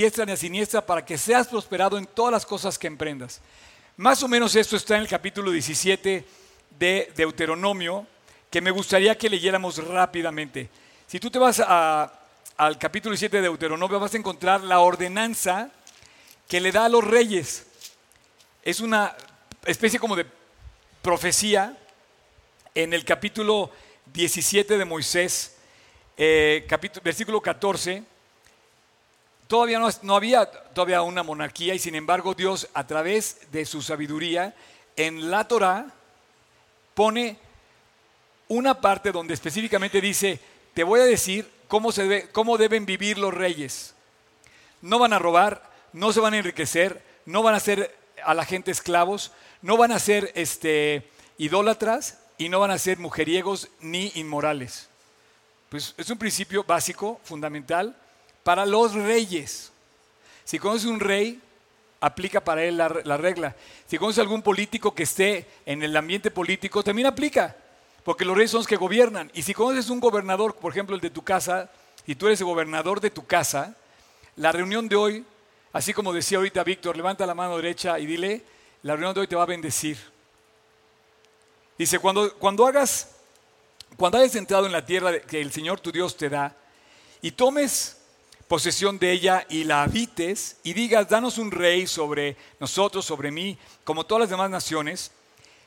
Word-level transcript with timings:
diestra 0.00 0.24
ni 0.24 0.32
a 0.32 0.36
siniestra 0.36 0.80
para 0.80 1.04
que 1.04 1.18
seas 1.18 1.46
prosperado 1.46 1.98
en 1.98 2.06
todas 2.06 2.32
las 2.32 2.46
cosas 2.46 2.78
que 2.78 2.86
emprendas. 2.86 3.42
Más 3.98 4.22
o 4.22 4.28
menos 4.28 4.56
esto 4.56 4.74
está 4.74 4.96
en 4.96 5.02
el 5.02 5.08
capítulo 5.08 5.50
17 5.50 6.24
de 6.78 7.12
Deuteronomio, 7.14 8.06
que 8.48 8.62
me 8.62 8.70
gustaría 8.70 9.18
que 9.18 9.28
leyéramos 9.28 9.76
rápidamente. 9.86 10.70
Si 11.06 11.20
tú 11.20 11.30
te 11.30 11.38
vas 11.38 11.60
al 11.60 12.78
capítulo 12.78 13.12
17 13.12 13.36
de 13.36 13.42
Deuteronomio, 13.42 14.00
vas 14.00 14.14
a 14.14 14.16
encontrar 14.16 14.62
la 14.62 14.80
ordenanza 14.80 15.70
que 16.48 16.62
le 16.62 16.72
da 16.72 16.86
a 16.86 16.88
los 16.88 17.04
reyes. 17.04 17.66
Es 18.62 18.80
una 18.80 19.14
especie 19.66 20.00
como 20.00 20.16
de 20.16 20.24
profecía 21.02 21.76
en 22.74 22.94
el 22.94 23.04
capítulo 23.04 23.70
17 24.14 24.78
de 24.78 24.84
Moisés, 24.86 25.58
eh, 26.16 26.66
versículo 27.04 27.42
14 27.42 28.02
Todavía 29.50 29.80
no, 30.02 30.14
había 30.14 30.46
todavía 30.46 31.02
una 31.02 31.24
monarquía 31.24 31.74
y 31.74 31.80
sin 31.80 31.96
embargo 31.96 32.34
Dios 32.34 32.68
a 32.72 32.86
través 32.86 33.50
de 33.50 33.66
su 33.66 33.82
sabiduría 33.82 34.54
en 34.94 35.28
la 35.28 35.48
Torah 35.48 35.86
pone 36.94 37.36
una 38.46 38.80
parte 38.80 39.10
donde 39.10 39.34
específicamente 39.34 40.00
dice, 40.00 40.38
te 40.72 40.84
voy 40.84 41.00
a 41.00 41.04
decir 41.04 41.50
cómo, 41.66 41.90
se 41.90 42.28
cómo 42.30 42.58
deben 42.58 42.86
vivir 42.86 43.18
los 43.18 43.34
reyes. 43.34 43.96
No 44.82 45.00
van 45.00 45.14
a 45.14 45.18
robar, 45.18 45.68
no 45.92 46.12
se 46.12 46.20
van 46.20 46.34
a 46.34 46.38
enriquecer, 46.38 47.02
no 47.26 47.42
van 47.42 47.56
a 47.56 47.60
ser 47.60 47.98
a 48.22 48.34
la 48.34 48.44
gente 48.44 48.70
esclavos, 48.70 49.32
no 49.62 49.76
van 49.76 49.90
a 49.90 49.98
ser 49.98 50.30
este, 50.36 51.10
idólatras 51.38 52.20
y 52.38 52.50
no 52.50 52.60
van 52.60 52.70
a 52.70 52.78
ser 52.78 52.98
mujeriegos 52.98 53.68
ni 53.80 54.12
inmorales. 54.14 54.88
Pues 55.70 55.92
es 55.98 56.08
un 56.08 56.18
principio 56.18 56.62
básico, 56.62 57.20
fundamental, 57.24 57.96
para 58.42 58.66
los 58.66 58.94
reyes. 58.94 59.72
Si 60.44 60.58
conoces 60.58 60.86
un 60.86 61.00
rey, 61.00 61.40
aplica 62.00 62.42
para 62.42 62.64
él 62.64 62.76
la, 62.76 62.88
regla. 62.88 63.54
Si 63.86 63.98
conoces 63.98 64.20
algún 64.20 64.42
político 64.42 64.94
que 64.94 65.04
esté 65.04 65.46
en 65.66 65.82
el 65.82 65.96
ambiente 65.96 66.30
político, 66.30 66.82
también 66.82 67.06
aplica, 67.06 67.56
porque 68.04 68.24
los 68.24 68.36
reyes 68.36 68.50
son 68.50 68.60
los 68.60 68.66
que 68.66 68.76
gobiernan. 68.76 69.30
Y 69.34 69.42
si 69.42 69.54
conoces 69.54 69.90
un 69.90 70.00
gobernador, 70.00 70.56
por 70.56 70.72
ejemplo 70.72 70.94
el 70.96 71.00
de 71.00 71.10
tu 71.10 71.22
casa, 71.22 71.70
y 72.06 72.14
tú 72.14 72.26
eres 72.26 72.40
el 72.40 72.46
gobernador 72.46 73.00
de 73.00 73.10
tu 73.10 73.26
casa, 73.26 73.76
la 74.36 74.50
reunión 74.52 74.88
de 74.88 74.96
hoy, 74.96 75.24
así 75.72 75.92
como 75.92 76.12
decía 76.12 76.38
ahorita 76.38 76.64
Víctor, 76.64 76.96
levanta 76.96 77.26
la 77.26 77.34
mano 77.34 77.56
derecha 77.56 77.98
y 77.98 78.06
dile, 78.06 78.42
la 78.82 78.94
reunión 78.94 79.14
de 79.14 79.20
hoy 79.20 79.26
te 79.26 79.36
va 79.36 79.42
a 79.42 79.46
bendecir. 79.46 79.98
Dice, 81.76 81.98
cuando, 81.98 82.34
cuando 82.34 82.66
hagas, 82.66 83.10
cuando 83.96 84.18
hayas 84.18 84.34
entrado 84.34 84.66
en 84.66 84.72
la 84.72 84.84
tierra 84.84 85.20
que 85.20 85.40
el 85.40 85.52
Señor 85.52 85.80
tu 85.80 85.92
Dios 85.92 86.16
te 86.16 86.28
da, 86.28 86.56
y 87.22 87.32
tomes 87.32 87.99
posesión 88.50 88.98
de 88.98 89.12
ella 89.12 89.46
y 89.48 89.62
la 89.62 89.84
habites 89.84 90.56
y 90.64 90.72
digas, 90.72 91.08
danos 91.08 91.38
un 91.38 91.52
rey 91.52 91.86
sobre 91.86 92.36
nosotros, 92.58 93.04
sobre 93.04 93.30
mí, 93.30 93.56
como 93.84 94.04
todas 94.04 94.22
las 94.22 94.30
demás 94.30 94.50
naciones, 94.50 95.12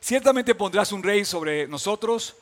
ciertamente 0.02 0.54
pondrás 0.54 0.92
un 0.92 1.02
rey 1.02 1.24
sobre 1.24 1.66
nosotros 1.66 2.36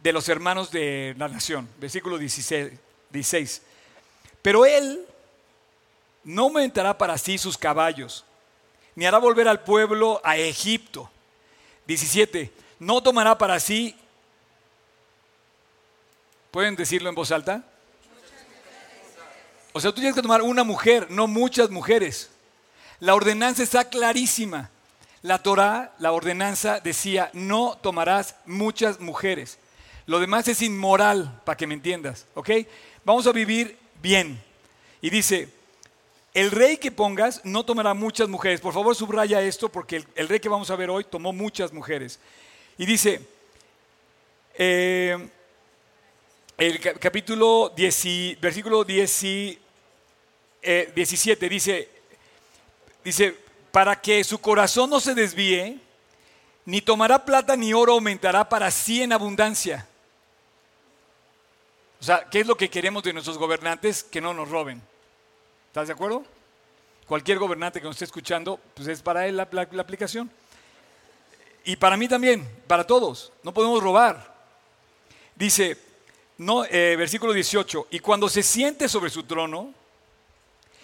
de 0.00 0.12
los 0.12 0.28
hermanos 0.28 0.72
de 0.72 1.14
la 1.16 1.28
nación. 1.28 1.68
Versículo 1.78 2.18
16. 2.18 3.62
Pero 4.42 4.66
él 4.66 5.06
no 6.24 6.42
aumentará 6.42 6.98
para 6.98 7.16
sí 7.16 7.38
sus 7.38 7.56
caballos, 7.56 8.24
ni 8.96 9.06
hará 9.06 9.18
volver 9.18 9.46
al 9.46 9.62
pueblo 9.62 10.20
a 10.24 10.36
Egipto. 10.36 11.08
17. 11.86 12.52
No 12.80 13.00
tomará 13.04 13.38
para 13.38 13.60
sí, 13.60 13.94
¿pueden 16.50 16.74
decirlo 16.74 17.08
en 17.08 17.14
voz 17.14 17.30
alta? 17.30 17.64
O 19.76 19.80
sea, 19.80 19.90
tú 19.90 19.96
tienes 19.96 20.14
que 20.14 20.22
tomar 20.22 20.40
una 20.40 20.64
mujer, 20.64 21.06
no 21.10 21.26
muchas 21.26 21.68
mujeres. 21.68 22.30
La 22.98 23.14
ordenanza 23.14 23.62
está 23.62 23.90
clarísima. 23.90 24.70
La 25.20 25.42
Torah, 25.42 25.92
la 25.98 26.12
ordenanza 26.12 26.80
decía, 26.80 27.28
no 27.34 27.76
tomarás 27.82 28.36
muchas 28.46 29.00
mujeres. 29.00 29.58
Lo 30.06 30.18
demás 30.18 30.48
es 30.48 30.62
inmoral, 30.62 31.42
para 31.44 31.58
que 31.58 31.66
me 31.66 31.74
entiendas, 31.74 32.24
¿ok? 32.32 32.52
Vamos 33.04 33.26
a 33.26 33.32
vivir 33.32 33.76
bien. 34.00 34.42
Y 35.02 35.10
dice, 35.10 35.50
el 36.32 36.52
rey 36.52 36.78
que 36.78 36.90
pongas 36.90 37.44
no 37.44 37.62
tomará 37.62 37.92
muchas 37.92 38.30
mujeres. 38.30 38.62
Por 38.62 38.72
favor, 38.72 38.96
subraya 38.96 39.42
esto 39.42 39.68
porque 39.68 40.06
el, 40.14 40.26
rey 40.26 40.40
que 40.40 40.48
vamos 40.48 40.70
a 40.70 40.76
ver 40.76 40.88
hoy 40.88 41.04
tomó 41.04 41.34
muchas 41.34 41.70
mujeres. 41.70 42.18
Y 42.78 42.86
dice, 42.86 43.20
eh, 44.54 45.28
el 46.56 46.80
capítulo 46.80 47.74
10, 47.76 48.40
versículo 48.40 48.82
10, 48.82 49.56
17 50.62 51.46
eh, 51.46 51.48
dice, 51.48 51.88
dice, 53.04 53.36
para 53.70 54.00
que 54.00 54.24
su 54.24 54.40
corazón 54.40 54.90
no 54.90 55.00
se 55.00 55.14
desvíe, 55.14 55.80
ni 56.64 56.80
tomará 56.80 57.24
plata 57.24 57.56
ni 57.56 57.72
oro 57.72 57.92
aumentará 57.92 58.48
para 58.48 58.70
sí 58.70 59.02
en 59.02 59.12
abundancia. 59.12 59.86
O 62.00 62.04
sea, 62.04 62.26
¿qué 62.30 62.40
es 62.40 62.46
lo 62.46 62.56
que 62.56 62.68
queremos 62.68 63.02
de 63.02 63.12
nuestros 63.12 63.38
gobernantes? 63.38 64.02
Que 64.02 64.20
no 64.20 64.34
nos 64.34 64.48
roben. 64.48 64.82
¿Estás 65.68 65.86
de 65.86 65.94
acuerdo? 65.94 66.24
Cualquier 67.06 67.38
gobernante 67.38 67.80
que 67.80 67.86
nos 67.86 67.96
esté 67.96 68.04
escuchando, 68.04 68.58
pues 68.74 68.88
es 68.88 69.00
para 69.00 69.26
él 69.26 69.36
la, 69.36 69.42
aplicación. 69.42 70.30
Y 71.64 71.76
para 71.76 71.96
mí 71.96 72.08
también, 72.08 72.48
para 72.66 72.84
todos. 72.84 73.32
No 73.42 73.54
podemos 73.54 73.82
robar. 73.82 74.34
Dice, 75.34 75.78
no, 76.38 76.64
eh, 76.64 76.96
versículo 76.96 77.32
18, 77.32 77.88
y 77.90 78.00
cuando 78.00 78.28
se 78.28 78.42
siente 78.42 78.88
sobre 78.88 79.10
su 79.10 79.22
trono, 79.22 79.72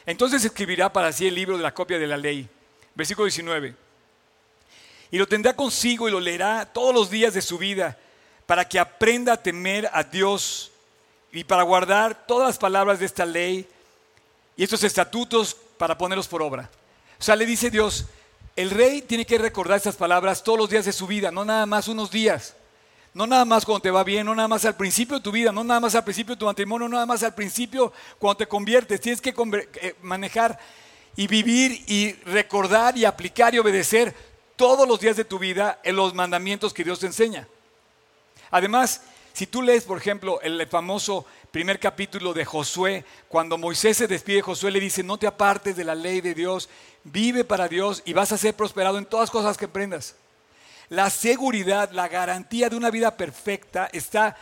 entonces 0.07 0.45
escribirá 0.45 0.93
para 0.93 1.13
sí 1.13 1.27
el 1.27 1.35
libro 1.35 1.57
de 1.57 1.63
la 1.63 1.75
copia 1.75 1.99
de 1.99 2.07
la 2.07 2.17
ley. 2.17 2.49
Versículo 2.95 3.27
19. 3.27 3.75
Y 5.11 5.19
lo 5.19 5.27
tendrá 5.27 5.55
consigo 5.55 6.09
y 6.09 6.13
lo 6.13 6.21
leerá 6.21 6.67
todos 6.67 6.95
los 6.95 7.11
días 7.11 7.35
de 7.35 7.43
su 7.43 7.59
vida 7.59 7.99
para 8.47 8.69
que 8.69 8.79
aprenda 8.79 9.35
a 9.35 9.43
temer 9.43 9.89
a 9.93 10.03
Dios 10.03 10.73
y 11.31 11.45
para 11.45 11.63
guardar 11.63 12.27
todas 12.27 12.49
las 12.49 12.59
palabras 12.59 12.99
de 12.99 13.07
esta 13.07 13.25
ley 13.25 13.69
y 14.57 14.65
estos 14.65 14.85
estatutos 14.85 15.57
para 15.79 15.97
ponerlos 15.97 16.29
por 16.29 16.43
obra. 16.43 16.71
O 17.19 17.23
sea, 17.23 17.37
le 17.37 17.47
dice 17.47 17.71
Dios, 17.71 18.07
el 18.57 18.71
rey 18.71 19.03
tiene 19.03 19.25
que 19.25 19.39
recordar 19.39 19.77
estas 19.77 19.97
palabras 19.97 20.43
todos 20.43 20.59
los 20.59 20.71
días 20.71 20.85
de 20.85 20.93
su 20.93 21.07
vida, 21.07 21.31
no 21.31 21.45
nada 21.45 21.67
más 21.67 21.89
unos 21.89 22.11
días. 22.11 22.55
No 23.15 23.27
nada 23.27 23.45
más 23.45 23.65
cuando 23.65 23.83
te 23.83 23.91
va 23.91 24.05
bien, 24.05 24.25
no 24.25 24.35
nada 24.35 24.49
más 24.49 24.65
al 24.65 24.77
principio 24.77 25.17
de 25.17 25.23
tu 25.23 25.31
vida, 25.31 25.53
no 25.53 25.63
nada 25.63 25.81
más 25.81 25.95
al 25.95 26.05
principio 26.05 26.35
de 26.35 26.39
tu 26.39 26.47
matrimonio, 26.47 26.89
no 26.89 26.95
nada 26.95 27.07
más 27.07 27.23
al 27.23 27.35
principio 27.35 27.93
cuando 28.19 28.39
te 28.39 28.49
conviertes. 28.49 29.01
Tienes 29.01 29.21
que 29.21 29.35
eh, 29.81 29.95
manejar 30.01 30.59
y 31.15 31.27
vivir 31.27 31.85
y 31.87 32.13
recordar 32.25 32.97
y 32.97 33.05
aplicar 33.05 33.55
y 33.55 33.59
obedecer 33.59 34.15
todos 34.57 34.89
los 34.89 34.99
días 34.99 35.17
de 35.17 35.25
tu 35.25 35.39
vida 35.39 35.81
en 35.85 35.97
los 35.97 36.15
mandamientos 36.15 36.73
que 36.73 36.85
Dios 36.85 37.01
te 37.01 37.07
enseña. 37.07 37.47
Además, 38.51 39.03
si 39.35 39.47
tú 39.47 39.61
lees, 39.61 39.85
por 39.85 39.99
ejemplo, 39.99 40.41
el 40.41 40.67
famoso 40.67 41.27
primer 41.51 41.79
capítulo 41.79 42.33
de 42.33 42.47
Josué, 42.47 43.05
cuando 43.29 43.59
Moisés 43.59 43.99
se 43.99 44.07
despide, 44.07 44.41
Josué 44.41 44.71
le 44.71 44.81
dice, 44.81 45.03
no 45.03 45.19
te 45.19 45.27
apartes 45.27 45.77
de 45.77 45.85
la 45.85 45.95
ley 45.95 46.23
de 46.23 46.35
Dios, 46.35 46.71
vive 47.05 47.45
para 47.45 47.69
Dios 47.69 48.03
y 48.07 48.15
vas 48.15 48.33
a 48.33 48.39
ser 48.39 48.55
prosperado 48.55 48.97
en 48.97 49.05
todas 49.05 49.31
cosas 49.31 49.59
que 49.59 49.67
emprendas. 49.67 50.15
La 50.93 51.09
seguridad, 51.09 51.91
la 51.93 52.07
garantía 52.07 52.69
de 52.69 52.77
una 52.77 52.91
vida 52.91 53.17
perfecta 53.17 53.89
está 53.95 54.37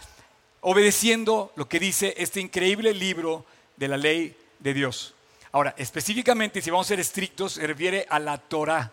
obedeciendo 0.62 1.52
lo 1.54 1.68
que 1.68 1.78
dice 1.78 2.12
este 2.16 2.40
increíble 2.40 2.92
libro 2.92 3.44
de 3.76 3.86
la 3.86 3.96
ley 3.96 4.36
de 4.58 4.74
Dios. 4.74 5.14
Ahora, 5.52 5.76
específicamente, 5.78 6.60
si 6.60 6.68
vamos 6.68 6.88
a 6.88 6.88
ser 6.88 6.98
estrictos, 6.98 7.52
se 7.52 7.64
refiere 7.68 8.04
a 8.10 8.18
la 8.18 8.36
Torah. 8.36 8.90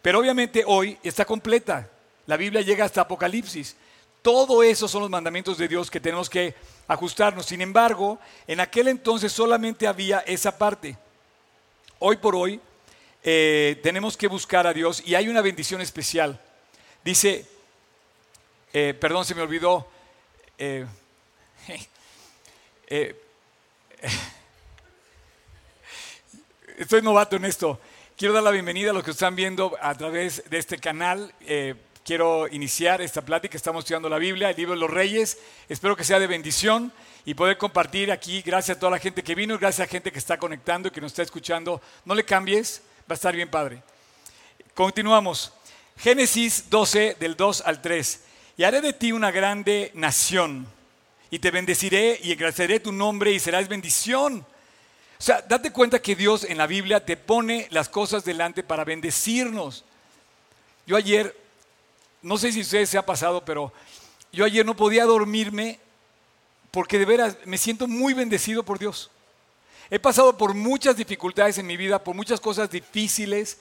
Pero 0.00 0.20
obviamente 0.20 0.62
hoy 0.64 0.96
está 1.02 1.24
completa. 1.24 1.90
La 2.26 2.36
Biblia 2.36 2.60
llega 2.60 2.84
hasta 2.84 3.00
Apocalipsis. 3.00 3.74
Todo 4.22 4.62
eso 4.62 4.86
son 4.86 5.00
los 5.00 5.10
mandamientos 5.10 5.58
de 5.58 5.66
Dios 5.66 5.90
que 5.90 5.98
tenemos 5.98 6.30
que 6.30 6.54
ajustarnos. 6.86 7.46
Sin 7.46 7.60
embargo, 7.60 8.20
en 8.46 8.60
aquel 8.60 8.86
entonces 8.86 9.32
solamente 9.32 9.88
había 9.88 10.20
esa 10.20 10.56
parte. 10.56 10.96
Hoy 11.98 12.18
por 12.18 12.36
hoy 12.36 12.60
eh, 13.28 13.80
tenemos 13.82 14.16
que 14.16 14.28
buscar 14.28 14.68
a 14.68 14.72
Dios 14.72 15.02
y 15.04 15.16
hay 15.16 15.28
una 15.28 15.42
bendición 15.42 15.80
especial. 15.80 16.40
Dice, 17.06 17.46
eh, 18.72 18.92
perdón, 19.00 19.24
se 19.24 19.36
me 19.36 19.42
olvidó. 19.42 19.86
Eh, 20.58 20.84
estoy 26.76 27.02
novato 27.02 27.36
en 27.36 27.44
esto. 27.44 27.78
Quiero 28.16 28.34
dar 28.34 28.42
la 28.42 28.50
bienvenida 28.50 28.90
a 28.90 28.92
los 28.92 29.04
que 29.04 29.12
están 29.12 29.36
viendo 29.36 29.76
a 29.80 29.94
través 29.94 30.50
de 30.50 30.58
este 30.58 30.78
canal. 30.78 31.32
quiero 32.04 32.48
iniciar 32.48 33.00
esta 33.00 33.22
plática. 33.22 33.56
Estamos 33.56 33.84
estudiando 33.84 34.08
la 34.08 34.18
Biblia, 34.18 34.50
el 34.50 34.56
libro 34.56 34.74
de 34.74 34.80
los 34.80 34.90
Reyes. 34.90 35.38
Espero 35.68 35.94
que 35.94 36.02
sea 36.02 36.18
de 36.18 36.26
bendición 36.26 36.92
y 37.24 37.34
poder 37.34 37.56
compartir 37.56 38.10
aquí. 38.10 38.42
Gracias 38.42 38.78
a 38.78 38.80
toda 38.80 38.90
la 38.90 38.98
gente 38.98 39.22
que 39.22 39.36
vino, 39.36 39.56
gracias 39.56 39.78
a 39.78 39.84
la 39.84 39.92
gente 39.92 40.10
que 40.10 40.18
está 40.18 40.38
conectando 40.38 40.88
y 40.88 40.90
que 40.90 41.00
nos 41.00 41.12
está 41.12 41.22
escuchando. 41.22 41.80
No 42.04 42.16
le 42.16 42.24
cambies. 42.24 42.82
Va 43.08 43.12
a 43.12 43.14
estar 43.14 43.32
bien 43.32 43.48
padre. 43.48 43.80
Continuamos. 44.74 45.55
Génesis 45.98 46.68
12, 46.70 47.16
del 47.18 47.36
2 47.36 47.62
al 47.62 47.80
3. 47.80 48.20
Y 48.58 48.64
haré 48.64 48.80
de 48.80 48.92
ti 48.92 49.12
una 49.12 49.30
grande 49.30 49.90
nación, 49.94 50.66
y 51.30 51.38
te 51.38 51.50
bendeciré 51.50 52.20
y 52.22 52.32
engrandeceré 52.32 52.80
tu 52.80 52.92
nombre 52.92 53.32
y 53.32 53.40
serás 53.40 53.68
bendición. 53.68 54.46
O 55.18 55.22
sea, 55.22 55.42
date 55.42 55.72
cuenta 55.72 56.00
que 56.00 56.14
Dios 56.14 56.44
en 56.44 56.58
la 56.58 56.66
Biblia 56.66 57.04
te 57.04 57.16
pone 57.16 57.66
las 57.70 57.88
cosas 57.88 58.24
delante 58.24 58.62
para 58.62 58.84
bendecirnos. 58.84 59.84
Yo 60.86 60.96
ayer, 60.96 61.36
no 62.22 62.38
sé 62.38 62.52
si 62.52 62.60
a 62.60 62.62
ustedes 62.62 62.90
se 62.90 62.98
ha 62.98 63.04
pasado, 63.04 63.44
pero 63.44 63.72
yo 64.32 64.44
ayer 64.44 64.64
no 64.64 64.76
podía 64.76 65.04
dormirme 65.04 65.80
porque 66.70 66.98
de 66.98 67.06
veras 67.06 67.38
me 67.46 67.58
siento 67.58 67.88
muy 67.88 68.12
bendecido 68.12 68.62
por 68.62 68.78
Dios. 68.78 69.10
He 69.90 69.98
pasado 69.98 70.36
por 70.36 70.52
muchas 70.52 70.96
dificultades 70.96 71.58
en 71.58 71.66
mi 71.66 71.76
vida, 71.76 72.02
por 72.02 72.14
muchas 72.14 72.40
cosas 72.40 72.70
difíciles, 72.70 73.58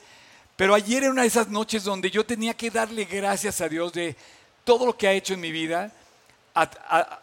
pero 0.55 0.73
ayer 0.73 1.03
era 1.03 1.11
una 1.11 1.23
de 1.23 1.27
esas 1.27 1.49
noches 1.49 1.83
donde 1.83 2.09
yo 2.09 2.25
tenía 2.25 2.53
que 2.53 2.71
darle 2.71 3.05
gracias 3.05 3.61
a 3.61 3.69
Dios 3.69 3.91
de 3.93 4.15
todo 4.63 4.85
lo 4.85 4.97
que 4.97 5.07
ha 5.07 5.13
hecho 5.13 5.33
en 5.33 5.41
mi 5.41 5.51
vida, 5.51 5.91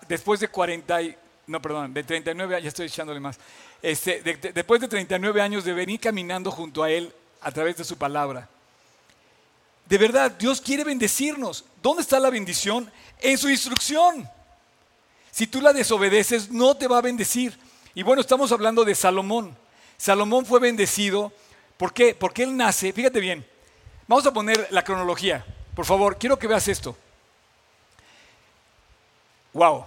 después 0.06 0.40
de 0.40 0.48
40, 0.48 1.00
no, 1.46 1.62
perdón, 1.62 1.94
de 1.94 2.04
39 2.04 2.54
años, 2.54 2.64
ya 2.64 2.68
estoy 2.68 2.86
echándole 2.86 3.20
más, 3.20 3.38
este, 3.80 4.22
después 4.54 4.80
de 4.80 4.88
39 4.88 5.40
años 5.40 5.64
de 5.64 5.72
venir 5.72 5.98
caminando 5.98 6.50
junto 6.50 6.82
a 6.82 6.90
Él 6.90 7.12
a 7.40 7.50
través 7.50 7.76
de 7.76 7.84
su 7.84 7.96
palabra. 7.96 8.48
De 9.86 9.98
verdad, 9.98 10.30
Dios 10.30 10.60
quiere 10.60 10.84
bendecirnos. 10.84 11.64
¿Dónde 11.82 12.02
está 12.02 12.20
la 12.20 12.30
bendición? 12.30 12.90
En 13.20 13.36
su 13.36 13.50
instrucción. 13.50 14.28
Si 15.30 15.46
tú 15.46 15.60
la 15.60 15.72
desobedeces, 15.72 16.50
no 16.50 16.76
te 16.76 16.86
va 16.86 16.98
a 16.98 17.02
bendecir. 17.02 17.58
Y 17.94 18.02
bueno, 18.02 18.20
estamos 18.22 18.52
hablando 18.52 18.84
de 18.84 18.94
Salomón. 18.94 19.56
Salomón 19.98 20.46
fue 20.46 20.60
bendecido. 20.60 21.32
¿Por 21.82 21.92
qué? 21.92 22.14
Porque 22.14 22.44
él 22.44 22.56
nace, 22.56 22.92
fíjate 22.92 23.18
bien, 23.18 23.44
vamos 24.06 24.24
a 24.24 24.32
poner 24.32 24.68
la 24.70 24.84
cronología. 24.84 25.44
Por 25.74 25.84
favor, 25.84 26.16
quiero 26.16 26.38
que 26.38 26.46
veas 26.46 26.68
esto. 26.68 26.96
Wow. 29.52 29.84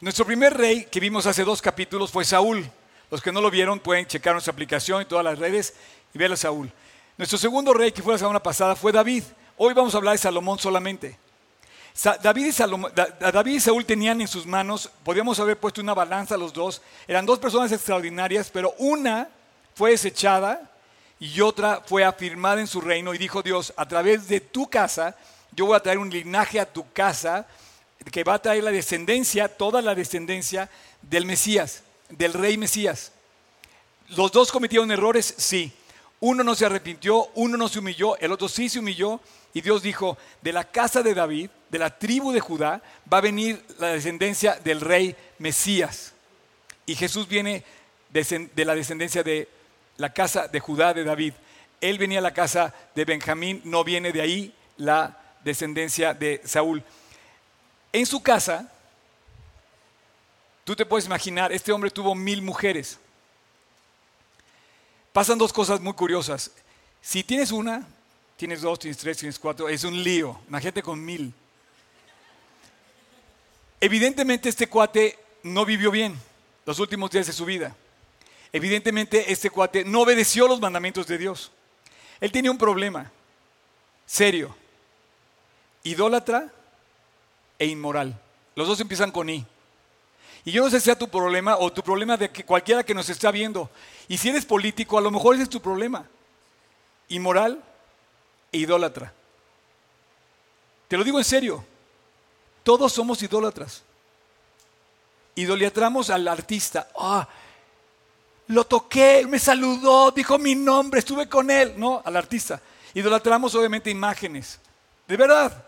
Nuestro 0.00 0.24
primer 0.24 0.56
rey 0.56 0.86
que 0.86 0.98
vimos 0.98 1.26
hace 1.26 1.44
dos 1.44 1.60
capítulos 1.60 2.10
fue 2.10 2.24
Saúl. 2.24 2.66
Los 3.10 3.20
que 3.20 3.32
no 3.32 3.42
lo 3.42 3.50
vieron 3.50 3.78
pueden 3.80 4.06
checar 4.06 4.32
nuestra 4.32 4.50
aplicación 4.50 5.02
y 5.02 5.04
todas 5.04 5.26
las 5.26 5.38
redes 5.38 5.74
y 6.14 6.18
ver 6.18 6.32
a 6.32 6.36
Saúl. 6.38 6.72
Nuestro 7.18 7.36
segundo 7.36 7.74
rey 7.74 7.92
que 7.92 8.00
fue 8.00 8.14
la 8.14 8.18
semana 8.18 8.42
pasada 8.42 8.74
fue 8.74 8.92
David. 8.92 9.24
Hoy 9.58 9.74
vamos 9.74 9.94
a 9.94 9.98
hablar 9.98 10.12
de 10.12 10.18
Salomón 10.22 10.58
solamente. 10.58 11.18
David 12.22 12.46
y, 13.44 13.60
Saúl 13.60 13.84
tenían 13.84 14.22
en 14.22 14.28
sus 14.28 14.46
manos, 14.46 14.90
podíamos 15.04 15.38
haber 15.38 15.60
puesto 15.60 15.82
una 15.82 15.92
balanza 15.92 16.38
los 16.38 16.54
dos, 16.54 16.80
eran 17.06 17.26
dos 17.26 17.38
personas 17.38 17.70
extraordinarias, 17.72 18.48
pero 18.50 18.74
una 18.78 19.28
fue 19.76 19.90
desechada 19.90 20.70
y 21.20 21.42
otra 21.42 21.82
fue 21.84 22.02
afirmada 22.02 22.60
en 22.60 22.66
su 22.66 22.80
reino 22.80 23.12
y 23.12 23.18
dijo 23.18 23.42
Dios, 23.42 23.74
a 23.76 23.86
través 23.86 24.26
de 24.26 24.40
tu 24.40 24.70
casa, 24.70 25.14
yo 25.52 25.66
voy 25.66 25.76
a 25.76 25.80
traer 25.80 25.98
un 25.98 26.08
linaje 26.08 26.58
a 26.58 26.72
tu 26.72 26.90
casa 26.92 27.46
que 28.10 28.24
va 28.24 28.34
a 28.34 28.42
traer 28.42 28.64
la 28.64 28.70
descendencia, 28.70 29.48
toda 29.48 29.82
la 29.82 29.94
descendencia 29.94 30.70
del 31.02 31.26
Mesías, 31.26 31.82
del 32.08 32.32
rey 32.32 32.56
Mesías. 32.56 33.12
¿Los 34.08 34.32
dos 34.32 34.50
cometieron 34.50 34.90
errores? 34.90 35.34
Sí. 35.36 35.70
Uno 36.20 36.42
no 36.42 36.54
se 36.54 36.64
arrepintió, 36.64 37.28
uno 37.34 37.58
no 37.58 37.68
se 37.68 37.78
humilló, 37.78 38.16
el 38.16 38.32
otro 38.32 38.48
sí 38.48 38.70
se 38.70 38.78
humilló 38.78 39.20
y 39.52 39.60
Dios 39.60 39.82
dijo, 39.82 40.16
de 40.40 40.54
la 40.54 40.64
casa 40.64 41.02
de 41.02 41.12
David, 41.12 41.50
de 41.68 41.78
la 41.78 41.98
tribu 41.98 42.32
de 42.32 42.40
Judá, 42.40 42.80
va 43.12 43.18
a 43.18 43.22
venir 43.22 43.62
la 43.78 43.88
descendencia 43.88 44.54
del 44.54 44.80
rey 44.80 45.14
Mesías. 45.38 46.14
Y 46.86 46.94
Jesús 46.94 47.28
viene 47.28 47.62
de 48.10 48.64
la 48.64 48.74
descendencia 48.74 49.22
de 49.22 49.55
la 49.96 50.12
casa 50.12 50.48
de 50.48 50.60
Judá 50.60 50.94
de 50.94 51.04
David. 51.04 51.34
Él 51.80 51.98
venía 51.98 52.18
a 52.18 52.22
la 52.22 52.34
casa 52.34 52.74
de 52.94 53.04
Benjamín, 53.04 53.60
no 53.64 53.84
viene 53.84 54.12
de 54.12 54.20
ahí 54.20 54.54
la 54.76 55.18
descendencia 55.44 56.14
de 56.14 56.40
Saúl. 56.44 56.82
En 57.92 58.06
su 58.06 58.22
casa, 58.22 58.70
tú 60.64 60.74
te 60.74 60.86
puedes 60.86 61.06
imaginar, 61.06 61.52
este 61.52 61.72
hombre 61.72 61.90
tuvo 61.90 62.14
mil 62.14 62.42
mujeres. 62.42 62.98
Pasan 65.12 65.38
dos 65.38 65.52
cosas 65.52 65.80
muy 65.80 65.94
curiosas. 65.94 66.50
Si 67.00 67.24
tienes 67.24 67.52
una, 67.52 67.86
tienes 68.36 68.60
dos, 68.60 68.78
tienes 68.78 68.98
tres, 68.98 69.16
tienes 69.16 69.38
cuatro, 69.38 69.68
es 69.68 69.84
un 69.84 70.02
lío. 70.02 70.40
Imagínate 70.48 70.82
con 70.82 71.02
mil. 71.02 71.32
Evidentemente 73.80 74.48
este 74.48 74.68
cuate 74.68 75.18
no 75.42 75.64
vivió 75.64 75.90
bien 75.90 76.18
los 76.64 76.78
últimos 76.80 77.10
días 77.10 77.26
de 77.26 77.32
su 77.32 77.44
vida. 77.44 77.74
Evidentemente 78.56 79.30
este 79.30 79.50
cuate 79.50 79.84
no 79.84 80.00
obedeció 80.00 80.48
los 80.48 80.58
mandamientos 80.58 81.06
de 81.06 81.18
Dios. 81.18 81.52
Él 82.22 82.32
tenía 82.32 82.50
un 82.50 82.56
problema 82.56 83.12
serio. 84.06 84.56
Idólatra 85.82 86.50
e 87.58 87.66
inmoral. 87.66 88.18
Los 88.54 88.66
dos 88.66 88.80
empiezan 88.80 89.10
con 89.10 89.28
I. 89.28 89.44
Y 90.46 90.52
yo 90.52 90.64
no 90.64 90.70
sé 90.70 90.80
si 90.80 90.86
sea 90.86 90.98
tu 90.98 91.06
problema 91.06 91.58
o 91.58 91.70
tu 91.70 91.82
problema 91.82 92.16
de 92.16 92.30
que 92.30 92.46
cualquiera 92.46 92.82
que 92.82 92.94
nos 92.94 93.10
está 93.10 93.30
viendo. 93.30 93.68
Y 94.08 94.16
si 94.16 94.30
eres 94.30 94.46
político, 94.46 94.96
a 94.96 95.02
lo 95.02 95.10
mejor 95.10 95.34
ese 95.34 95.42
es 95.42 95.50
tu 95.50 95.60
problema. 95.60 96.08
Inmoral 97.08 97.62
e 98.52 98.56
idólatra. 98.56 99.12
Te 100.88 100.96
lo 100.96 101.04
digo 101.04 101.18
en 101.18 101.26
serio. 101.26 101.62
Todos 102.62 102.90
somos 102.90 103.22
idólatras. 103.22 103.82
Idolatramos 105.34 106.08
al 106.08 106.26
artista. 106.26 106.88
Ah, 106.98 107.28
lo 108.48 108.64
toqué, 108.64 109.26
me 109.28 109.38
saludó, 109.38 110.10
dijo 110.10 110.38
mi 110.38 110.54
nombre, 110.54 111.00
estuve 111.00 111.28
con 111.28 111.50
él. 111.50 111.74
No, 111.76 112.02
al 112.04 112.16
artista. 112.16 112.60
Idolatramos 112.94 113.54
obviamente 113.54 113.90
imágenes. 113.90 114.60
De 115.06 115.16
verdad. 115.16 115.64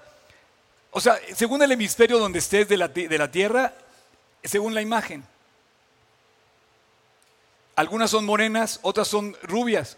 O 0.91 1.01
sea, 1.01 1.19
según 1.35 1.63
el 1.63 1.73
hemisferio 1.73 2.19
donde 2.19 2.39
estés 2.39 2.69
de 2.69 2.77
la, 2.77 2.89
de 2.89 3.19
la 3.19 3.31
Tierra, 3.31 3.75
según 4.43 4.75
la 4.75 4.83
imagen. 4.83 5.25
Algunas 7.77 8.11
son 8.11 8.25
morenas, 8.25 8.81
otras 8.83 9.07
son 9.07 9.37
rubias, 9.43 9.97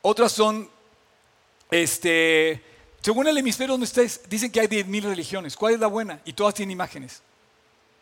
otras 0.00 0.32
son 0.32 0.70
este, 1.72 2.62
según 3.00 3.26
el 3.26 3.36
hemisferio 3.38 3.72
donde 3.72 3.86
estés, 3.86 4.20
dicen 4.28 4.52
que 4.52 4.60
hay 4.60 4.68
10.000 4.68 5.02
religiones. 5.02 5.56
¿Cuál 5.56 5.74
es 5.74 5.80
la 5.80 5.86
buena? 5.86 6.20
Y 6.24 6.34
todas 6.34 6.54
tienen 6.54 6.70
imágenes. 6.70 7.22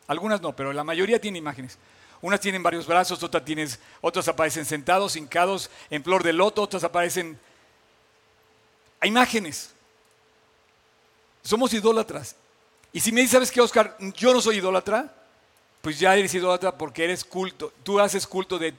Algunas 0.09 0.43
no, 0.43 0.55
pero 0.55 0.73
la 0.73 0.85
mayoría 0.85 1.21
tiene 1.21 1.39
imágenes. 1.39 1.79
Unas 2.23 2.41
tienen 2.41 2.63
varios 2.63 2.87
brazos, 2.87 3.23
otras, 3.23 3.45
tienes, 3.45 3.79
otras 4.01 4.29
aparecen 4.29 4.65
sentados, 4.65 5.17
hincados, 5.17 5.71
en 5.89 6.05
flor 6.05 6.23
de 6.23 6.33
loto, 6.33 6.63
otras 6.63 6.85
aparecen... 6.85 7.39
Hay 9.01 9.09
imágenes. 9.09 9.73
Somos 11.43 11.73
idólatras. 11.73 12.37
Y 12.93 13.01
si 13.01 13.13
me 13.13 13.23
dices, 13.23 13.33
¿sabes 13.33 13.51
qué, 13.51 13.61
Oscar? 13.61 13.97
Yo 14.17 14.35
no 14.35 14.43
soy 14.43 14.59
idólatra, 14.59 15.15
pues 15.81 15.99
ya 15.99 16.15
eres 16.15 16.35
idólatra 16.35 16.77
porque 16.77 17.05
eres 17.05 17.25
culto. 17.25 17.73
Tú 17.83 17.99
haces 17.99 18.27
culto 18.27 18.59
de, 18.59 18.75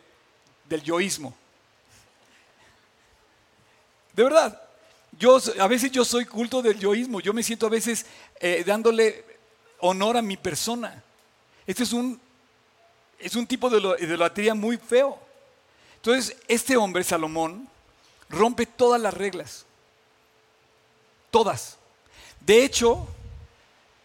del 0.70 0.84
yoísmo. 0.84 1.36
De 4.14 4.24
verdad 4.24 4.62
a 5.60 5.68
veces 5.68 5.92
yo 5.92 6.06
soy 6.06 6.26
culto 6.26 6.62
del 6.62 6.80
yoísmo, 6.80 7.20
yo 7.20 7.34
me 7.34 7.44
siento 7.44 7.68
a 7.68 7.70
veces 7.70 8.06
eh, 8.40 8.64
dándole 8.66 9.24
honor 9.80 10.18
a 10.18 10.22
mi 10.22 10.38
persona. 10.38 11.04
Este 11.68 11.84
es 11.84 11.94
un, 11.94 12.20
es 13.22 13.36
un 13.36 13.48
tipo 13.48 13.70
de 13.70 13.78
idolatría 14.04 14.54
muy 14.54 14.78
feo. 14.78 15.18
Entonces, 15.96 16.36
este 16.48 16.76
hombre, 16.78 17.04
Salomón, 17.04 17.68
rompe 18.30 18.66
todas 18.66 19.00
las 19.00 19.14
reglas. 19.14 19.66
Todas. 21.30 21.78
De 22.40 22.64
hecho, 22.64 23.08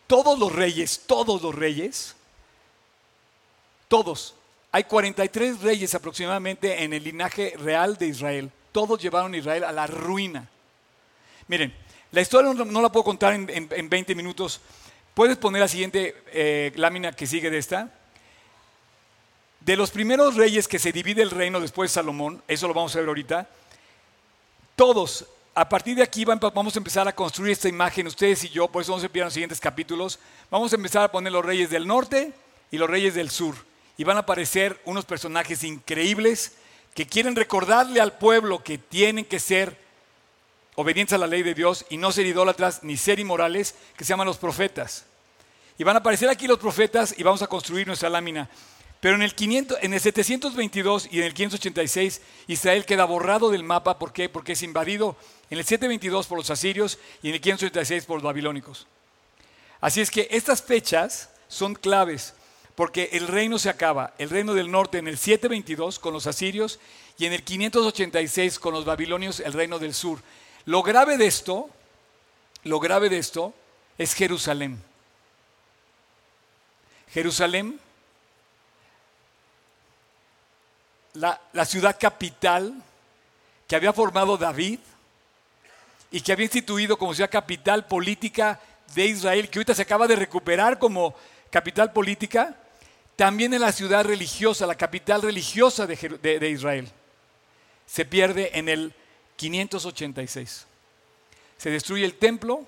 todos 0.07 0.39
los 0.39 0.53
reyes, 0.53 1.03
todos 1.07 1.43
los 1.43 1.55
reyes, 1.55 2.15
todos, 3.89 4.35
hay 4.71 4.85
43 4.85 5.63
reyes 5.63 5.95
aproximadamente 5.95 6.83
en 6.83 6.93
el 6.93 7.03
linaje 7.03 7.55
real 7.57 7.97
de 7.97 8.09
Israel. 8.09 8.51
Todos 8.73 9.01
llevaron 9.01 9.33
a 9.33 9.39
Israel 9.39 9.65
a 9.65 9.73
la 9.73 9.87
ruina. 9.87 10.49
Miren, 11.49 11.75
la 12.13 12.21
historia 12.21 12.53
no, 12.53 12.83
la 12.83 12.93
puedo 12.93 13.05
contar 13.05 13.33
en, 13.33 13.89
20 13.89 14.15
minutos. 14.15 14.61
¿Puedes 15.15 15.39
poner 15.39 15.61
la 15.61 15.69
siguiente 15.69 16.23
eh, 16.33 16.73
lámina 16.77 17.13
que 17.13 17.27
sigue 17.27 17.49
de 17.49 17.59
esta? 17.59 17.91
De 19.67 19.77
los 19.77 19.91
primeros 19.91 20.37
reyes 20.37 20.69
que 20.69 20.79
se 20.79 20.93
divide 20.93 21.23
el 21.23 21.31
reino 21.33 21.59
después 21.59 21.91
de 21.91 21.95
Salomón, 21.95 22.41
eso 22.47 22.69
lo 22.69 22.73
vamos 22.73 22.95
a 22.95 23.01
ver 23.01 23.09
ahorita, 23.09 23.49
todos, 24.77 25.27
a 25.57 25.69
partir 25.69 25.97
de 25.97 26.05
aquí 26.05 26.25
vamos 26.25 26.77
a 26.77 26.79
empezar 26.79 27.09
a 27.09 27.13
construir 27.13 27.51
esta 27.51 27.69
imagen, 27.69 28.07
ustedes 28.07 28.45
y 28.45 28.49
yo, 28.51 28.69
por 28.69 28.83
eso 28.83 28.93
vamos 28.93 29.03
a 29.03 29.07
empezar 29.07 29.27
los 29.27 29.35
siguientes 29.35 29.59
capítulos, 29.59 30.21
vamos 30.53 30.73
a 30.73 30.77
empezar 30.77 31.03
a 31.03 31.11
poner 31.11 31.33
los 31.33 31.45
reyes 31.45 31.69
del 31.69 31.85
norte 31.85 32.33
y 32.71 32.79
los 32.79 32.89
reyes 32.89 33.17
del 33.17 33.29
sur. 33.29 33.57
Y 33.99 34.05
van 34.05 34.17
a 34.17 34.21
aparecer 34.21 34.81
unos 34.85 35.05
personajes 35.05 35.65
increíbles 35.65 36.53
que 36.95 37.09
quieren 37.09 37.35
recordarle 37.35 38.01
al 38.01 38.19
pueblo 38.19 38.63
que 38.63 38.79
tienen 38.79 39.25
que 39.25 39.41
ser 39.41 39.77
obedientes 40.77 41.15
a 41.15 41.19
la 41.19 41.27
ley 41.27 41.43
de 41.43 41.55
Dios 41.55 41.85
y 41.91 41.97
no 41.97 42.13
ser 42.13 42.27
idólatras 42.27 42.85
ni 42.85 42.97
ser 42.97 43.19
inmorales, 43.19 43.75
que 43.97 44.05
se 44.05 44.11
llaman 44.11 44.29
los 44.29 44.39
profetas. 44.39 45.07
Y 45.77 45.83
van 45.83 45.97
a 45.97 45.99
aparecer 45.99 46.29
aquí 46.29 46.47
los 46.47 46.61
profetas 46.61 47.17
y 47.19 47.25
vamos 47.25 47.43
a 47.43 47.49
construir 47.49 47.89
nuestra 47.89 48.09
lámina. 48.09 48.49
Pero 49.07 49.15
en 49.15 49.23
el, 49.23 49.37
500, 49.37 49.79
en 49.83 49.95
el 49.95 50.01
722 50.01 51.11
y 51.13 51.19
en 51.21 51.27
el 51.27 51.33
586 51.33 52.21
Israel 52.49 52.85
queda 52.85 53.05
borrado 53.05 53.53
del 53.53 53.63
mapa. 53.63 54.01
¿Por 54.01 54.13
qué? 54.13 54.29
Porque 54.29 54.55
es 54.55 54.63
invadido 54.63 55.15
en 55.49 55.59
el 55.59 55.65
722 55.65 56.27
por 56.27 56.39
los 56.39 56.51
asirios 56.51 56.99
y 57.23 57.29
en 57.29 57.35
el 57.35 57.41
586 57.41 58.05
por 58.05 58.17
los 58.17 58.25
babilónicos. 58.25 58.89
Así 59.81 60.01
es 60.01 60.11
que 60.11 60.27
estas 60.33 60.61
fechas 60.61 61.31
son 61.47 61.77
claves 61.77 62.35
porque 62.75 63.11
el 63.13 63.29
reino 63.29 63.61
se 63.61 63.71
acaba, 63.71 64.13
el 64.19 64.29
reino 64.29 64.55
del 64.55 64.73
norte 64.73 64.99
en 64.99 65.07
el 65.07 65.19
722 65.19 66.01
con 66.01 66.13
los 66.13 66.27
asirios 66.27 66.81
y 67.17 67.27
en 67.27 67.33
el 67.33 67.45
586 67.45 68.59
con 68.59 68.75
los 68.75 68.85
babilonios, 68.85 69.39
el 69.39 69.53
reino 69.53 69.79
del 69.79 69.95
sur. 69.95 70.19
Lo 70.65 70.83
grave 70.83 71.17
de 71.17 71.29
esto, 71.29 71.71
lo 72.65 72.81
grave 72.81 73.09
de 73.09 73.19
esto 73.19 73.55
es 73.99 74.15
Jerusalén. 74.15 74.83
Jerusalén, 77.13 77.79
la, 81.17 81.41
la 81.53 81.65
ciudad 81.65 81.97
capital 81.99 82.75
que 83.67 83.77
había 83.77 83.93
formado 83.93 84.37
David 84.37 84.79
y 86.11 86.21
que 86.21 86.33
había 86.33 86.45
instituido 86.45 86.97
como 86.97 87.15
ciudad 87.15 87.31
capital 87.31 87.87
política 87.87 88.61
de 88.95 89.07
Israel, 89.07 89.49
que 89.49 89.59
ahorita 89.59 89.75
se 89.75 89.83
acaba 89.83 90.07
de 90.07 90.17
recuperar 90.17 90.79
como 90.79 91.15
capital 91.51 91.93
política, 91.93 92.55
también 93.17 93.55
en 93.55 93.63
la 93.63 93.73
ciudad 93.73 94.05
religiosa, 94.05 94.67
la 94.67 94.75
capital 94.75 95.23
religiosa 95.23 95.87
de, 95.87 96.51
Israel. 96.51 96.89
Se 97.87 98.05
pierde 98.05 98.59
en 98.59 98.69
el 98.69 98.93
586. 99.37 100.67
Se 101.57 101.71
destruye 101.71 102.05
el 102.05 102.15
templo, 102.15 102.65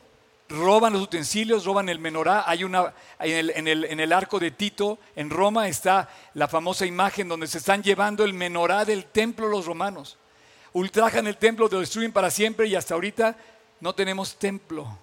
roban 0.48 0.94
los 0.94 1.02
utensilios, 1.02 1.64
roban 1.64 1.88
el 1.88 1.98
menorá. 1.98 2.44
Hay 2.46 2.64
una, 2.64 2.94
en 3.20 4.00
el, 4.00 4.12
arco 4.12 4.38
de 4.38 4.50
Tito, 4.50 4.98
en 5.14 5.30
Roma, 5.30 5.68
está 5.68 6.08
la 6.34 6.48
famosa 6.48 6.86
imagen 6.86 7.28
donde 7.28 7.46
se 7.46 7.58
están 7.58 7.82
llevando 7.82 8.24
el 8.24 8.32
menorá 8.32 8.84
del 8.84 9.06
templo 9.06 9.48
los 9.48 9.66
romanos. 9.66 10.16
Ultrajan 10.72 11.26
el 11.26 11.36
templo, 11.36 11.68
lo 11.70 11.80
destruyen 11.80 12.12
para 12.12 12.30
siempre 12.30 12.66
y 12.66 12.74
hasta 12.74 12.94
ahorita 12.94 13.36
no 13.80 13.94
tenemos 13.94 14.36
templo. 14.36 14.98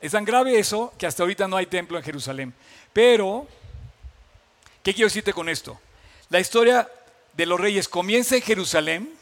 Es 0.00 0.12
tan 0.12 0.24
grave 0.24 0.58
eso 0.58 0.92
que 0.98 1.06
hasta 1.06 1.22
ahorita 1.22 1.46
no 1.46 1.56
hay 1.56 1.66
templo 1.66 1.96
en 1.96 2.04
Jerusalén. 2.04 2.54
Pero, 2.92 3.46
¿qué 4.82 4.92
quiero 4.92 5.06
decirte 5.06 5.32
con 5.32 5.48
esto? 5.48 5.78
La 6.28 6.40
historia 6.40 6.90
de 7.34 7.46
los 7.46 7.60
reyes 7.60 7.88
comienza 7.88 8.34
en 8.34 8.42
Jerusalén 8.42 9.12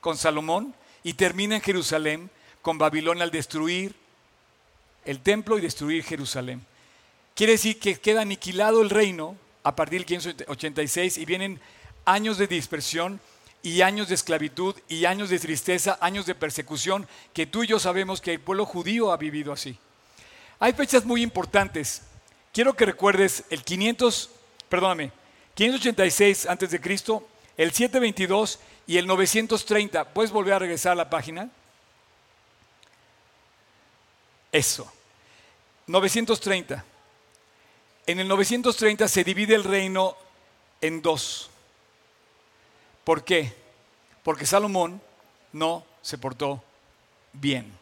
con 0.00 0.18
Salomón 0.18 0.74
y 1.02 1.14
termina 1.14 1.56
en 1.56 1.62
Jerusalén 1.62 2.30
con 2.62 2.78
Babilonia 2.78 3.24
al 3.24 3.30
destruir 3.30 3.94
el 5.04 5.20
templo 5.20 5.58
y 5.58 5.60
destruir 5.60 6.04
Jerusalén. 6.04 6.64
Quiere 7.34 7.52
decir 7.52 7.78
que 7.78 7.98
queda 7.98 8.22
aniquilado 8.22 8.82
el 8.82 8.90
reino 8.90 9.36
a 9.64 9.74
partir 9.74 10.00
del 10.00 10.06
586 10.06 11.18
y 11.18 11.24
vienen 11.24 11.60
años 12.04 12.38
de 12.38 12.46
dispersión 12.46 13.20
y 13.62 13.82
años 13.82 14.08
de 14.08 14.14
esclavitud 14.14 14.74
y 14.88 15.04
años 15.04 15.30
de 15.30 15.38
tristeza, 15.38 15.98
años 16.00 16.26
de 16.26 16.34
persecución 16.34 17.06
que 17.32 17.46
tú 17.46 17.62
y 17.62 17.68
yo 17.68 17.78
sabemos 17.78 18.20
que 18.20 18.34
el 18.34 18.40
pueblo 18.40 18.66
judío 18.66 19.12
ha 19.12 19.16
vivido 19.16 19.52
así. 19.52 19.76
Hay 20.58 20.72
fechas 20.72 21.04
muy 21.04 21.22
importantes. 21.22 22.02
Quiero 22.52 22.74
que 22.74 22.86
recuerdes 22.86 23.44
el 23.50 23.62
500, 23.64 24.30
perdóname, 24.68 25.12
586 25.54 26.46
antes 26.46 26.70
de 26.70 26.80
Cristo, 26.80 27.26
el 27.56 27.72
722 27.72 28.58
y 28.86 28.98
el 28.98 29.06
930. 29.06 30.12
¿Puedes 30.12 30.32
volver 30.32 30.54
a 30.54 30.58
regresar 30.58 30.92
a 30.92 30.96
la 30.96 31.10
página? 31.10 31.50
Eso. 34.52 34.92
930. 35.86 36.84
En 38.06 38.20
el 38.20 38.28
930 38.28 39.08
se 39.08 39.24
divide 39.24 39.54
el 39.54 39.64
reino 39.64 40.16
en 40.80 41.00
dos. 41.00 41.50
¿Por 43.04 43.24
qué? 43.24 43.52
Porque 44.22 44.46
Salomón 44.46 45.00
no 45.52 45.84
se 46.02 46.18
portó 46.18 46.62
bien. 47.32 47.72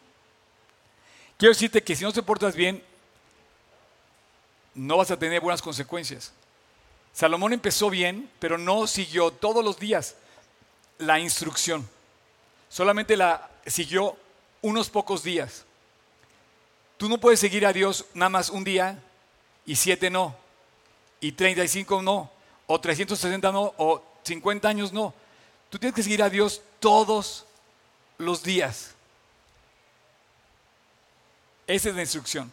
Quiero 1.37 1.53
decirte 1.53 1.83
que 1.83 1.95
si 1.95 2.03
no 2.03 2.13
te 2.13 2.23
portas 2.23 2.55
bien, 2.55 2.83
no 4.73 4.97
vas 4.97 5.11
a 5.11 5.19
tener 5.19 5.41
buenas 5.41 5.61
consecuencias. 5.61 6.31
Salomón 7.13 7.53
empezó 7.53 7.89
bien, 7.89 8.29
pero 8.39 8.57
no 8.57 8.87
siguió 8.87 9.31
todos 9.31 9.63
los 9.65 9.77
días 9.77 10.15
la 10.97 11.19
instrucción. 11.19 11.87
Solamente 12.69 13.17
la 13.17 13.49
siguió 13.65 14.15
unos 14.61 14.89
pocos 14.89 15.23
días. 15.23 15.65
Tú 17.01 17.09
no 17.09 17.17
puedes 17.17 17.39
seguir 17.39 17.65
a 17.65 17.73
Dios 17.73 18.05
nada 18.13 18.29
más 18.29 18.51
un 18.51 18.63
día 18.63 19.01
y 19.65 19.75
siete 19.75 20.11
no, 20.11 20.35
y 21.19 21.31
35 21.31 21.99
no, 21.99 22.29
o 22.67 22.79
360 22.79 23.51
no, 23.51 23.73
o 23.77 24.03
50 24.21 24.69
años 24.69 24.93
no. 24.93 25.11
Tú 25.71 25.79
tienes 25.79 25.95
que 25.95 26.03
seguir 26.03 26.21
a 26.21 26.29
Dios 26.29 26.61
todos 26.79 27.47
los 28.19 28.43
días. 28.43 28.93
Esa 31.65 31.89
es 31.89 31.95
la 31.95 32.01
instrucción. 32.01 32.51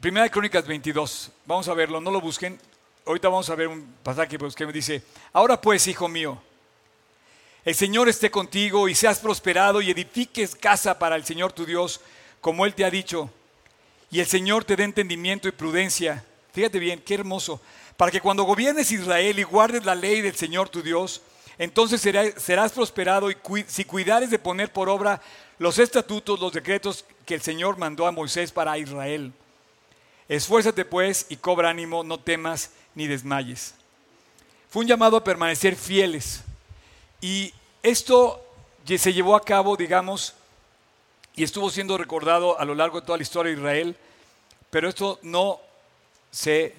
Primera 0.00 0.24
de 0.24 0.30
Crónicas 0.32 0.66
22. 0.66 1.30
Vamos 1.46 1.68
a 1.68 1.74
verlo, 1.74 2.00
no 2.00 2.10
lo 2.10 2.20
busquen. 2.20 2.58
Ahorita 3.06 3.28
vamos 3.28 3.48
a 3.50 3.54
ver 3.54 3.68
un 3.68 3.86
pasaje 4.02 4.36
pues, 4.36 4.56
que 4.56 4.66
me 4.66 4.72
dice, 4.72 5.04
ahora 5.32 5.60
pues, 5.60 5.86
hijo 5.86 6.08
mío, 6.08 6.42
el 7.64 7.74
Señor 7.74 8.08
esté 8.08 8.30
contigo 8.30 8.88
y 8.88 8.94
seas 8.94 9.18
prosperado 9.18 9.82
y 9.82 9.90
edifiques 9.90 10.54
casa 10.54 10.98
para 10.98 11.16
el 11.16 11.24
Señor 11.24 11.52
tu 11.52 11.66
Dios, 11.66 12.00
como 12.40 12.64
Él 12.64 12.74
te 12.74 12.84
ha 12.84 12.90
dicho. 12.90 13.30
Y 14.10 14.20
el 14.20 14.26
Señor 14.26 14.64
te 14.64 14.76
dé 14.76 14.84
entendimiento 14.84 15.46
y 15.46 15.52
prudencia. 15.52 16.24
Fíjate 16.52 16.78
bien, 16.78 17.00
qué 17.04 17.14
hermoso. 17.14 17.60
Para 17.96 18.10
que 18.10 18.20
cuando 18.20 18.44
gobiernes 18.44 18.90
Israel 18.90 19.38
y 19.38 19.42
guardes 19.42 19.84
la 19.84 19.94
ley 19.94 20.22
del 20.22 20.34
Señor 20.34 20.70
tu 20.70 20.82
Dios, 20.82 21.20
entonces 21.58 22.00
serás, 22.00 22.72
prosperado 22.72 23.30
y 23.30 23.36
si 23.68 23.84
cuidares 23.84 24.30
de 24.30 24.38
poner 24.38 24.72
por 24.72 24.88
obra 24.88 25.20
los 25.58 25.78
estatutos, 25.78 26.40
los 26.40 26.54
decretos 26.54 27.04
que 27.26 27.34
el 27.34 27.42
Señor 27.42 27.76
mandó 27.76 28.06
a 28.06 28.12
Moisés 28.12 28.50
para 28.50 28.78
Israel. 28.78 29.34
Esfuérzate 30.26 30.86
pues 30.86 31.26
y 31.28 31.36
cobra 31.36 31.68
ánimo, 31.68 32.02
no 32.02 32.18
temas 32.18 32.70
ni 32.94 33.06
desmayes. 33.06 33.74
Fue 34.70 34.80
un 34.80 34.88
llamado 34.88 35.18
a 35.18 35.24
permanecer 35.24 35.76
fieles. 35.76 36.42
Y 37.20 37.52
esto 37.82 38.44
se 38.86 39.12
llevó 39.12 39.36
a 39.36 39.44
cabo, 39.44 39.76
digamos, 39.76 40.34
y 41.34 41.44
estuvo 41.44 41.70
siendo 41.70 41.96
recordado 41.96 42.58
a 42.58 42.64
lo 42.64 42.74
largo 42.74 43.00
de 43.00 43.06
toda 43.06 43.18
la 43.18 43.22
historia 43.22 43.52
de 43.52 43.58
Israel, 43.58 43.96
pero 44.70 44.88
esto 44.88 45.18
no 45.22 45.60
se 46.30 46.74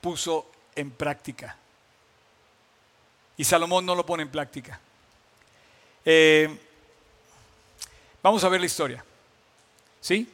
puso 0.00 0.50
en 0.74 0.90
práctica. 0.90 1.56
Y 3.36 3.44
Salomón 3.44 3.84
no 3.84 3.94
lo 3.94 4.06
pone 4.06 4.22
en 4.22 4.30
práctica. 4.30 4.80
Eh, 6.04 6.58
Vamos 8.26 8.42
a 8.42 8.48
ver 8.48 8.58
la 8.58 8.66
historia. 8.66 9.04
¿Sí? 10.00 10.28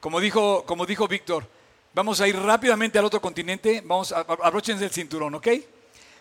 Como 0.00 0.18
dijo, 0.18 0.64
como 0.64 0.86
dijo 0.86 1.06
Víctor, 1.06 1.46
vamos 1.92 2.22
a 2.22 2.26
ir 2.26 2.34
rápidamente 2.34 2.98
al 2.98 3.04
otro 3.04 3.20
continente. 3.20 3.82
Vamos 3.84 4.12
a 4.12 4.20
abróchense 4.20 4.86
el 4.86 4.90
cinturón, 4.90 5.34
¿ok? 5.34 5.46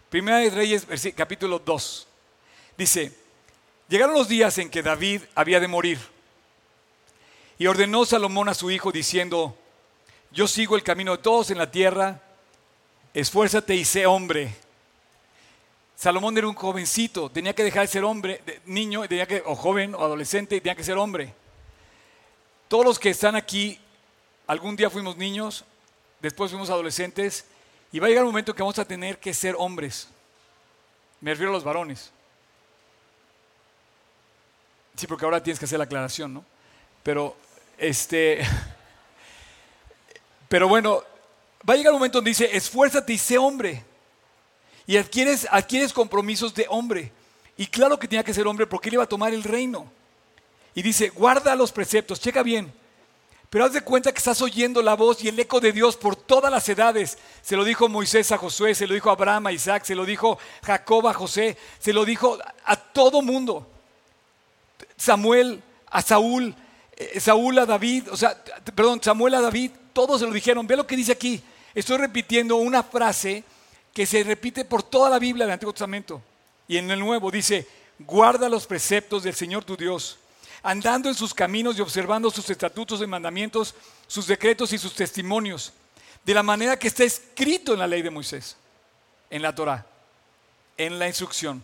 Primera 0.10 0.40
de 0.40 0.50
Reyes, 0.50 0.86
capítulo 1.16 1.60
2. 1.60 2.08
Dice, 2.82 3.16
llegaron 3.90 4.16
los 4.16 4.28
días 4.28 4.58
en 4.58 4.68
que 4.68 4.82
David 4.82 5.22
había 5.36 5.60
de 5.60 5.68
morir. 5.68 6.00
Y 7.60 7.68
ordenó 7.68 8.06
Salomón 8.06 8.50
a 8.50 8.56
su 8.56 8.72
hijo 8.72 8.92
diciendo, 8.92 9.56
yo 10.32 10.48
sigo 10.48 10.76
el 10.76 10.82
camino 10.82 11.16
de 11.16 11.22
todos 11.22 11.52
en 11.52 11.60
la 11.60 11.70
tierra, 11.70 12.24
esfuérzate 13.14 13.76
y 13.76 13.86
sé 13.86 14.08
hombre 14.08 14.56
Salomón 15.96 16.36
era 16.36 16.48
un 16.48 16.56
jovencito, 16.56 17.30
tenía 17.30 17.54
que 17.54 17.64
dejar 17.64 17.84
de 17.84 17.88
ser 17.90 18.04
hombre, 18.04 18.42
niño, 18.66 19.08
tenía 19.08 19.28
que, 19.28 19.44
o 19.46 19.54
joven 19.54 19.94
o 19.94 20.04
adolescente, 20.04 20.60
tenía 20.60 20.74
que 20.74 20.84
ser 20.84 20.98
hombre. 20.98 21.36
Todos 22.68 22.84
los 22.84 22.98
que 22.98 23.12
están 23.12 23.36
aquí, 23.36 23.80
algún 24.48 24.76
día 24.76 24.90
fuimos 24.90 25.18
niños, 25.18 25.66
después 26.20 26.50
fuimos 26.50 26.72
adolescentes, 26.72 27.46
y 27.92 28.00
va 28.00 28.08
a 28.08 28.10
llegar 28.10 28.24
un 28.24 28.32
momento 28.32 28.56
que 28.56 28.64
vamos 28.64 28.80
a 28.80 28.86
tener 28.86 29.20
que 29.20 29.36
ser 29.36 29.54
hombres. 29.56 30.08
Me 31.20 31.30
refiero 31.30 31.52
a 31.52 31.54
los 31.54 31.64
varones. 31.64 32.12
Sí, 35.01 35.08
porque 35.08 35.25
ahora 35.25 35.41
tienes 35.41 35.58
que 35.58 35.65
hacer 35.65 35.79
la 35.79 35.86
aclaración, 35.86 36.31
¿no? 36.31 36.46
Pero, 37.01 37.36
este, 37.75 38.46
pero 40.48 40.67
bueno, 40.67 41.01
va 41.67 41.74
a 41.74 41.77
llegar 41.77 41.91
un 41.91 41.98
momento 41.98 42.20
donde 42.20 42.29
dice, 42.29 42.55
esfuérzate 42.55 43.12
y 43.12 43.17
sé 43.17 43.36
hombre 43.39 43.84
y 44.86 44.98
adquieres, 44.98 45.48
adquieres 45.50 45.91
compromisos 45.91 46.53
de 46.53 46.67
hombre. 46.70 47.12
Y 47.58 47.65
claro 47.65 47.98
que 47.98 48.08
tenía 48.08 48.24
que 48.24 48.31
ser 48.31 48.46
hombre 48.46 48.67
porque 48.67 48.89
él 48.89 48.93
iba 48.93 49.03
a 49.03 49.10
tomar 49.10 49.34
el 49.34 49.41
reino. 49.41 49.91
Y 50.75 50.84
dice, 50.84 51.10
guarda 51.10 51.55
los 51.55 51.72
preceptos, 51.72 52.20
checa 52.20 52.43
bien. 52.43 52.72
Pero 53.50 53.65
haz 53.65 53.74
de 53.74 53.81
cuenta 53.81 54.12
que 54.12 54.20
estás 54.20 54.39
oyendo 54.43 54.84
la 54.84 54.93
voz 54.93 55.24
y 55.24 55.29
el 55.29 55.39
eco 55.39 55.60
de 55.60 55.72
Dios 55.72 55.98
por 55.98 56.15
todas 56.15 56.51
las 56.51 56.70
edades. 56.70 57.17
Se 57.41 57.55
lo 57.55 57.63
dijo 57.63 57.89
Moisés 57.89 58.31
a 58.31 58.38
Josué, 58.38 58.75
se 58.75 58.86
lo 58.86 58.93
dijo 58.93 59.10
Abraham 59.10 59.48
a 59.48 59.51
Isaac, 59.51 59.84
se 59.84 59.96
lo 59.96 60.05
dijo 60.05 60.38
Jacob 60.62 61.08
a 61.08 61.13
José, 61.15 61.58
se 61.79 61.91
lo 61.91 62.05
dijo 62.05 62.38
a 62.65 62.75
todo 62.75 63.24
mundo. 63.24 63.71
Samuel 65.01 65.63
a 65.89 66.03
Saúl, 66.03 66.55
eh, 66.96 67.20
Saúl 67.20 67.58
a 67.58 67.65
David, 67.65 68.10
o 68.12 68.15
sea, 68.15 68.38
perdón, 68.75 69.01
Samuel 69.01 69.34
a 69.34 69.41
David, 69.41 69.72
todos 69.93 70.22
se 70.22 70.27
lo 70.27 70.31
dijeron. 70.31 70.67
Ve 70.67 70.77
lo 70.77 70.86
que 70.86 70.96
dice 70.96 71.12
aquí. 71.12 71.41
Estoy 71.74 71.98
repitiendo 71.98 72.58
una 72.58 72.84
frase 72.84 73.43
que 73.93 74.05
se 74.05 74.24
repite 74.24 74.63
por 74.63 74.84
toda 74.84 75.10
la 75.10 75.17
Biblia 75.17 75.46
del 75.46 75.53
Antiguo 75.53 75.74
Testamento. 75.74 76.22
Y 76.67 76.77
en 76.77 76.91
el 76.91 77.00
Nuevo 77.00 77.31
dice, 77.31 77.67
guarda 77.98 78.48
los 78.48 78.67
preceptos 78.67 79.24
del 79.24 79.34
Señor 79.34 79.63
tu 79.63 79.75
Dios, 79.75 80.20
andando 80.62 81.10
en 81.10 81.15
sus 81.15 81.34
caminos 81.34 81.77
y 81.77 81.81
observando 81.81 82.29
sus 82.29 82.48
estatutos 82.51 83.01
y 83.01 83.08
mandamientos, 83.08 83.74
sus 84.05 84.27
decretos 84.27 84.72
y 84.72 84.77
sus 84.77 84.93
testimonios, 84.93 85.74
de 86.24 86.34
la 86.36 86.43
manera 86.43 86.77
que 86.77 86.88
está 86.88 87.03
escrito 87.03 87.74
en 87.74 87.79
la 87.79 87.88
ley 87.88 88.03
de 88.03 88.12
Moisés, 88.12 88.55
en 89.31 89.41
la 89.41 89.55
Torah, 89.55 89.84
en 90.77 91.00
la 91.00 91.08
instrucción. 91.08 91.63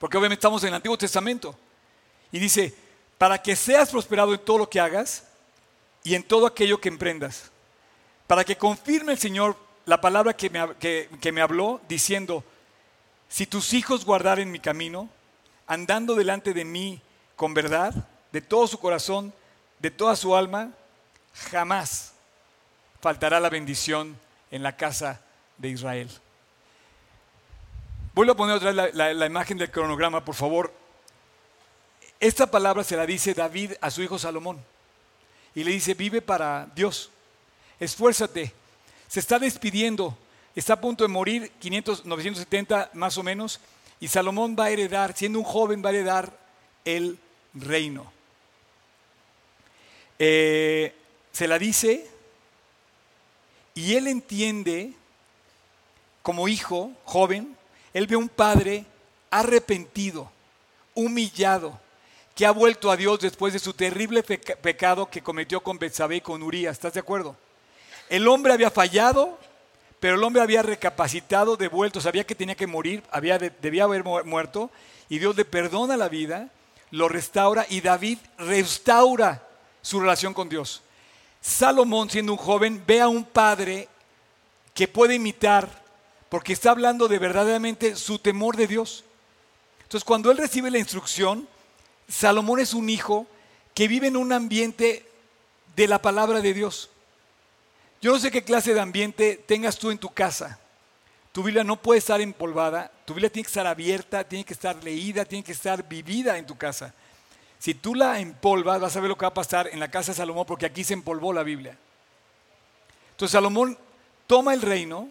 Porque 0.00 0.16
obviamente 0.16 0.40
estamos 0.40 0.64
en 0.64 0.70
el 0.70 0.74
Antiguo 0.74 0.98
Testamento. 0.98 1.56
Y 2.32 2.38
dice, 2.38 2.74
para 3.16 3.42
que 3.42 3.56
seas 3.56 3.90
prosperado 3.90 4.34
en 4.34 4.40
todo 4.40 4.58
lo 4.58 4.70
que 4.70 4.80
hagas 4.80 5.24
y 6.04 6.14
en 6.14 6.22
todo 6.22 6.46
aquello 6.46 6.80
que 6.80 6.88
emprendas. 6.88 7.50
Para 8.26 8.44
que 8.44 8.56
confirme 8.56 9.12
el 9.12 9.18
Señor 9.18 9.56
la 9.86 10.00
palabra 10.00 10.34
que 10.34 10.50
me, 10.50 10.74
que 10.76 11.32
me 11.32 11.40
habló 11.40 11.80
diciendo, 11.88 12.44
si 13.28 13.46
tus 13.46 13.72
hijos 13.72 14.04
guardaren 14.04 14.50
mi 14.50 14.58
camino, 14.58 15.08
andando 15.66 16.14
delante 16.14 16.52
de 16.52 16.64
mí 16.64 17.00
con 17.36 17.54
verdad, 17.54 17.94
de 18.32 18.40
todo 18.40 18.66
su 18.66 18.78
corazón, 18.78 19.32
de 19.78 19.90
toda 19.90 20.16
su 20.16 20.34
alma, 20.34 20.70
jamás 21.50 22.12
faltará 23.00 23.40
la 23.40 23.48
bendición 23.48 24.18
en 24.50 24.62
la 24.62 24.76
casa 24.76 25.20
de 25.56 25.68
Israel. 25.68 26.10
Vuelvo 28.14 28.32
a 28.32 28.36
poner 28.36 28.56
otra 28.56 28.72
vez 28.72 28.94
la, 28.94 29.26
imagen 29.26 29.58
del 29.58 29.70
cronograma, 29.70 30.24
por 30.24 30.34
favor. 30.34 30.72
Esta 32.20 32.50
palabra 32.50 32.82
se 32.82 32.96
la 32.96 33.06
dice 33.06 33.34
David 33.34 33.72
a 33.80 33.90
su 33.90 34.02
hijo 34.02 34.18
Salomón. 34.18 34.58
Y 35.54 35.64
le 35.64 35.70
dice, 35.70 35.94
vive 35.94 36.20
para 36.20 36.68
Dios, 36.74 37.10
esfuérzate. 37.80 38.52
Se 39.06 39.20
está 39.20 39.38
despidiendo, 39.38 40.16
está 40.54 40.74
a 40.74 40.80
punto 40.80 41.04
de 41.04 41.08
morir, 41.08 41.50
500, 41.60 42.04
970 42.04 42.90
más 42.94 43.16
o 43.18 43.22
menos, 43.22 43.60
y 44.00 44.08
Salomón 44.08 44.56
va 44.58 44.66
a 44.66 44.70
heredar, 44.70 45.16
siendo 45.16 45.38
un 45.38 45.44
joven, 45.44 45.82
va 45.84 45.88
a 45.88 45.92
heredar 45.92 46.32
el 46.84 47.18
reino. 47.54 48.12
Eh, 50.18 50.94
se 51.32 51.46
la 51.46 51.58
dice 51.58 52.08
y 53.74 53.94
él 53.94 54.08
entiende, 54.08 54.92
como 56.22 56.48
hijo 56.48 56.90
joven, 57.04 57.56
él 57.94 58.08
ve 58.08 58.16
un 58.16 58.28
padre 58.28 58.84
arrepentido, 59.30 60.30
humillado, 60.94 61.80
que 62.38 62.46
ha 62.46 62.52
vuelto 62.52 62.92
a 62.92 62.96
Dios 62.96 63.18
después 63.18 63.52
de 63.52 63.58
su 63.58 63.72
terrible 63.72 64.22
pecado 64.22 65.10
que 65.10 65.24
cometió 65.24 65.60
con 65.60 65.76
Betsabé 65.76 66.18
y 66.18 66.20
con 66.20 66.40
Urías. 66.40 66.74
¿Estás 66.74 66.94
de 66.94 67.00
acuerdo? 67.00 67.34
El 68.08 68.28
hombre 68.28 68.52
había 68.52 68.70
fallado, 68.70 69.40
pero 69.98 70.14
el 70.14 70.22
hombre 70.22 70.40
había 70.40 70.62
recapacitado, 70.62 71.56
devuelto, 71.56 72.00
sabía 72.00 72.22
que 72.22 72.36
tenía 72.36 72.54
que 72.54 72.68
morir, 72.68 73.02
había, 73.10 73.40
debía 73.40 73.82
haber 73.82 74.04
muerto, 74.04 74.70
y 75.08 75.18
Dios 75.18 75.34
le 75.34 75.44
perdona 75.44 75.96
la 75.96 76.08
vida, 76.08 76.48
lo 76.92 77.08
restaura, 77.08 77.66
y 77.68 77.80
David 77.80 78.18
restaura 78.38 79.42
su 79.82 79.98
relación 79.98 80.32
con 80.32 80.48
Dios. 80.48 80.82
Salomón, 81.40 82.08
siendo 82.08 82.34
un 82.34 82.38
joven, 82.38 82.84
ve 82.86 83.00
a 83.00 83.08
un 83.08 83.24
padre 83.24 83.88
que 84.74 84.86
puede 84.86 85.16
imitar, 85.16 85.82
porque 86.28 86.52
está 86.52 86.70
hablando 86.70 87.08
de 87.08 87.18
verdaderamente 87.18 87.96
su 87.96 88.20
temor 88.20 88.56
de 88.56 88.68
Dios. 88.68 89.02
Entonces, 89.82 90.04
cuando 90.04 90.30
él 90.30 90.38
recibe 90.38 90.70
la 90.70 90.78
instrucción, 90.78 91.48
Salomón 92.08 92.60
es 92.60 92.74
un 92.74 92.88
hijo 92.88 93.26
que 93.74 93.86
vive 93.86 94.08
en 94.08 94.16
un 94.16 94.32
ambiente 94.32 95.06
de 95.76 95.86
la 95.86 96.00
palabra 96.00 96.40
de 96.40 96.54
Dios. 96.54 96.90
Yo 98.00 98.12
no 98.12 98.18
sé 98.18 98.30
qué 98.30 98.42
clase 98.42 98.74
de 98.74 98.80
ambiente 98.80 99.42
tengas 99.46 99.78
tú 99.78 99.90
en 99.90 99.98
tu 99.98 100.08
casa. 100.08 100.58
Tu 101.32 101.42
Biblia 101.42 101.62
no 101.62 101.76
puede 101.76 101.98
estar 101.98 102.20
empolvada, 102.20 102.90
tu 103.04 103.14
Biblia 103.14 103.30
tiene 103.30 103.44
que 103.44 103.50
estar 103.50 103.66
abierta, 103.66 104.24
tiene 104.24 104.44
que 104.44 104.54
estar 104.54 104.82
leída, 104.82 105.24
tiene 105.24 105.44
que 105.44 105.52
estar 105.52 105.86
vivida 105.86 106.38
en 106.38 106.46
tu 106.46 106.56
casa. 106.56 106.94
Si 107.58 107.74
tú 107.74 107.94
la 107.94 108.18
empolvas, 108.20 108.80
vas 108.80 108.96
a 108.96 109.00
ver 109.00 109.08
lo 109.08 109.18
que 109.18 109.24
va 109.24 109.28
a 109.28 109.34
pasar 109.34 109.68
en 109.68 109.80
la 109.80 109.90
casa 109.90 110.12
de 110.12 110.16
Salomón, 110.16 110.46
porque 110.46 110.66
aquí 110.66 110.84
se 110.84 110.94
empolvó 110.94 111.32
la 111.32 111.42
Biblia. 111.42 111.76
Entonces 113.10 113.32
Salomón 113.32 113.76
toma 114.26 114.54
el 114.54 114.62
reino 114.62 115.10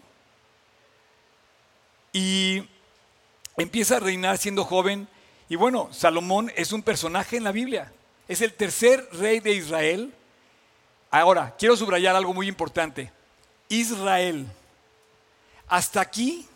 y 2.12 2.66
empieza 3.56 3.96
a 3.96 4.00
reinar 4.00 4.38
siendo 4.38 4.64
joven. 4.64 5.06
Y 5.48 5.56
bueno, 5.56 5.88
Salomón 5.92 6.52
es 6.56 6.72
un 6.72 6.82
personaje 6.82 7.36
en 7.36 7.44
la 7.44 7.52
Biblia. 7.52 7.92
Es 8.26 8.42
el 8.42 8.52
tercer 8.52 9.08
rey 9.12 9.40
de 9.40 9.52
Israel. 9.54 10.12
Ahora, 11.10 11.54
quiero 11.58 11.76
subrayar 11.76 12.14
algo 12.14 12.34
muy 12.34 12.48
importante. 12.48 13.10
Israel. 13.68 14.46
Hasta 15.68 16.00
aquí, 16.00 16.46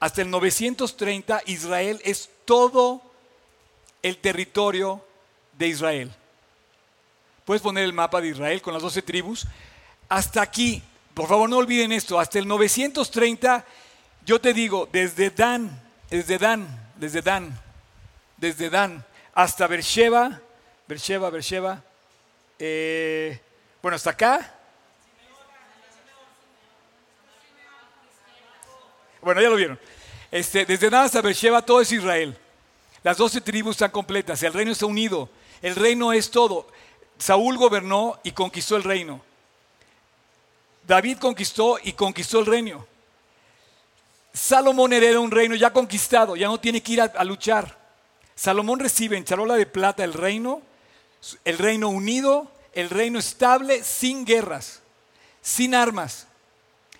hasta 0.00 0.22
el 0.22 0.30
930, 0.30 1.42
Israel 1.46 2.00
es 2.04 2.30
todo 2.44 3.02
el 4.02 4.18
territorio 4.18 5.04
de 5.56 5.68
Israel. 5.68 6.12
Puedes 7.44 7.62
poner 7.62 7.84
el 7.84 7.92
mapa 7.92 8.20
de 8.20 8.28
Israel 8.28 8.62
con 8.62 8.72
las 8.72 8.82
doce 8.82 9.02
tribus. 9.02 9.46
Hasta 10.08 10.42
aquí, 10.42 10.82
por 11.14 11.28
favor 11.28 11.48
no 11.48 11.58
olviden 11.58 11.92
esto, 11.92 12.18
hasta 12.18 12.38
el 12.38 12.46
930, 12.46 13.64
yo 14.24 14.40
te 14.40 14.52
digo, 14.52 14.88
desde 14.92 15.30
Dan, 15.30 15.82
desde 16.10 16.38
Dan, 16.38 16.92
desde 16.96 17.22
Dan, 17.22 17.60
desde 18.42 18.68
Dan, 18.68 19.04
hasta 19.34 19.68
Beersheba, 19.68 20.40
Beersheba, 20.88 21.30
Beersheba, 21.30 21.80
eh, 22.58 23.40
bueno, 23.80 23.94
hasta 23.94 24.10
acá. 24.10 24.52
Bueno, 29.20 29.40
ya 29.40 29.48
lo 29.48 29.54
vieron. 29.54 29.78
Este, 30.28 30.66
desde 30.66 30.90
Dan 30.90 31.04
hasta 31.04 31.22
Beersheba 31.22 31.62
todo 31.62 31.80
es 31.80 31.92
Israel. 31.92 32.36
Las 33.04 33.16
doce 33.16 33.40
tribus 33.40 33.76
están 33.76 33.92
completas, 33.92 34.42
el 34.42 34.52
reino 34.52 34.72
está 34.72 34.86
unido. 34.86 35.30
El 35.62 35.76
reino 35.76 36.12
es 36.12 36.28
todo. 36.28 36.66
Saúl 37.18 37.56
gobernó 37.56 38.18
y 38.24 38.32
conquistó 38.32 38.74
el 38.74 38.82
reino. 38.82 39.22
David 40.84 41.18
conquistó 41.18 41.78
y 41.80 41.92
conquistó 41.92 42.40
el 42.40 42.46
reino. 42.46 42.84
Salomón 44.32 44.92
hereda 44.92 45.20
un 45.20 45.30
reino 45.30 45.54
ya 45.54 45.72
conquistado, 45.72 46.34
ya 46.34 46.48
no 46.48 46.58
tiene 46.58 46.82
que 46.82 46.92
ir 46.94 47.02
a, 47.02 47.22
luchar. 47.22 47.81
Salomón 48.42 48.80
recibe 48.80 49.16
en 49.16 49.24
charola 49.24 49.54
de 49.54 49.66
plata 49.66 50.02
el 50.02 50.14
reino, 50.14 50.62
el 51.44 51.58
reino 51.58 51.88
unido, 51.90 52.50
el 52.72 52.90
reino 52.90 53.20
estable, 53.20 53.84
sin 53.84 54.24
guerras, 54.24 54.82
sin 55.40 55.76
armas. 55.76 56.26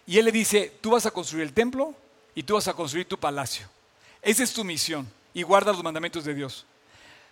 Y 0.06 0.18
él 0.18 0.26
le 0.26 0.30
dice, 0.30 0.72
tú 0.80 0.92
vas 0.92 1.04
a 1.04 1.10
construir 1.10 1.42
el 1.42 1.52
templo 1.52 1.96
y 2.36 2.44
tú 2.44 2.54
vas 2.54 2.68
a 2.68 2.74
construir 2.74 3.08
tu 3.08 3.18
palacio. 3.18 3.66
Esa 4.22 4.44
es 4.44 4.52
tu 4.52 4.62
misión 4.62 5.10
y 5.34 5.42
guarda 5.42 5.72
los 5.72 5.82
mandamientos 5.82 6.24
de 6.24 6.32
Dios. 6.32 6.64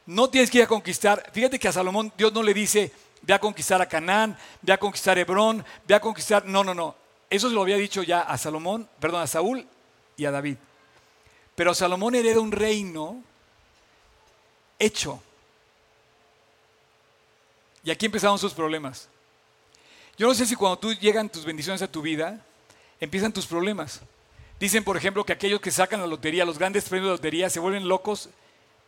No 0.07 0.29
tienes 0.29 0.51
que 0.51 0.59
ir 0.59 0.65
a 0.65 0.67
conquistar. 0.67 1.31
Fíjate 1.33 1.61
que 1.61 1.69
a 1.69 1.73
Salomón 1.73 2.13
Dios 2.19 2.33
no 2.33 2.43
le 2.43 2.53
dice, 2.53 2.91
ve 3.23 3.33
a 3.33 3.39
conquistar 3.39 3.81
a 3.81 3.89
Canaán, 3.89 4.37
ve 4.61 4.73
a 4.73 4.79
conquistar 4.79 5.19
Hebrón, 5.19 5.65
ve 5.87 5.95
a 5.95 6.01
conquistar. 6.01 6.45
No, 6.47 6.65
no, 6.65 6.75
no. 6.75 6.97
Eso 7.31 7.49
se 7.49 7.55
lo 7.55 7.63
había 7.63 7.77
dicho 7.77 8.03
ya 8.03 8.23
a 8.23 8.37
Salomón, 8.37 8.89
perdón, 8.99 9.23
a 9.23 9.29
Saúl 9.29 9.65
y 10.17 10.25
a 10.25 10.33
David. 10.33 10.57
Pero 11.55 11.75
Salomón 11.75 12.17
hereda 12.17 12.41
un 12.41 12.51
reino 12.51 13.30
hecho. 14.81 15.23
Y 17.85 17.93
aquí 17.93 18.07
empezaron 18.07 18.39
sus 18.39 18.53
problemas. 18.53 19.09
Yo 20.19 20.27
no 20.27 20.35
sé 20.35 20.45
si 20.45 20.57
cuando 20.57 20.79
tú 20.79 20.93
llegan 20.93 21.29
tus 21.29 21.45
bendiciones 21.45 21.81
a 21.83 21.91
tu 21.91 22.03
vida, 22.03 22.45
empiezan 22.99 23.33
tus 23.33 23.47
problemas. 23.47 24.01
Dicen, 24.59 24.85
por 24.85 24.97
ejemplo, 24.97 25.25
que 25.25 25.33
aquellos 25.33 25.61
que 25.61 25.71
sacan 25.71 26.01
la 26.01 26.07
lotería, 26.07 26.45
los 26.45 26.59
grandes 26.59 26.89
premios 26.89 27.09
de 27.09 27.17
lotería, 27.17 27.49
se 27.49 27.61
vuelven 27.61 27.89
locos 27.89 28.29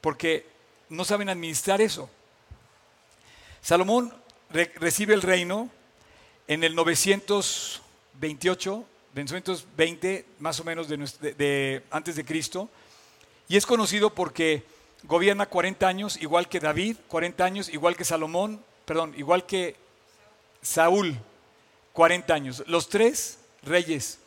porque 0.00 0.46
no 0.90 1.04
saben 1.04 1.30
administrar 1.30 1.80
eso. 1.80 2.10
Salomón 3.62 4.12
recibe 4.50 5.14
el 5.14 5.22
reino 5.22 5.70
en 6.48 6.64
el 6.64 6.74
928, 6.74 8.84
920 9.14 10.26
más 10.40 10.60
o 10.60 10.64
menos 10.64 10.88
de, 10.88 11.82
antes 11.90 12.16
de 12.16 12.24
Cristo, 12.24 12.68
y 13.48 13.56
es 13.56 13.64
conocido 13.64 14.10
porque 14.10 14.64
gobierna 15.04 15.46
40 15.46 15.86
años, 15.86 16.16
igual 16.20 16.48
que 16.48 16.60
David, 16.60 16.96
40 17.08 17.44
años, 17.44 17.68
igual 17.68 17.96
que 17.96 18.04
Salomón, 18.04 18.62
perdón, 18.84 19.14
igual 19.16 19.46
que 19.46 19.76
Saúl, 20.60 21.16
40 21.92 22.34
años. 22.34 22.64
Los 22.66 22.88
tres 22.88 23.38
reyes 23.62 24.18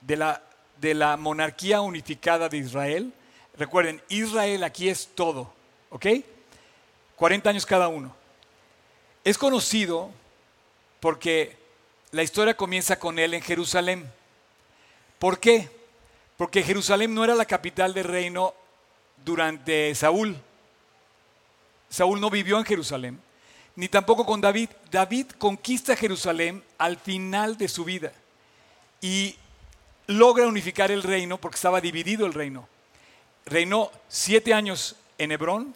de 0.00 0.16
la, 0.16 0.42
de 0.80 0.94
la 0.94 1.16
monarquía 1.16 1.80
unificada 1.80 2.48
de 2.48 2.58
Israel, 2.58 3.12
recuerden, 3.56 4.02
Israel 4.08 4.64
aquí 4.64 4.88
es 4.88 5.08
todo. 5.14 5.52
¿Ok? 5.90 6.06
40 7.16 7.50
años 7.50 7.66
cada 7.66 7.88
uno. 7.88 8.14
Es 9.22 9.38
conocido 9.38 10.10
porque 11.00 11.56
la 12.10 12.22
historia 12.22 12.56
comienza 12.56 12.98
con 12.98 13.18
él 13.18 13.34
en 13.34 13.42
Jerusalén. 13.42 14.10
¿Por 15.18 15.38
qué? 15.38 15.70
Porque 16.36 16.62
Jerusalén 16.62 17.14
no 17.14 17.24
era 17.24 17.34
la 17.34 17.44
capital 17.44 17.94
del 17.94 18.04
reino 18.04 18.54
durante 19.24 19.94
Saúl. 19.94 20.36
Saúl 21.88 22.20
no 22.20 22.30
vivió 22.30 22.58
en 22.58 22.64
Jerusalén, 22.64 23.20
ni 23.76 23.88
tampoco 23.88 24.26
con 24.26 24.40
David. 24.40 24.70
David 24.90 25.26
conquista 25.38 25.96
Jerusalén 25.96 26.62
al 26.78 26.98
final 26.98 27.56
de 27.56 27.68
su 27.68 27.84
vida 27.84 28.12
y 29.00 29.36
logra 30.06 30.46
unificar 30.46 30.90
el 30.90 31.02
reino 31.02 31.38
porque 31.38 31.56
estaba 31.56 31.80
dividido 31.80 32.26
el 32.26 32.34
reino. 32.34 32.68
Reinó 33.46 33.90
siete 34.08 34.54
años 34.54 34.96
en 35.18 35.32
Hebrón, 35.32 35.74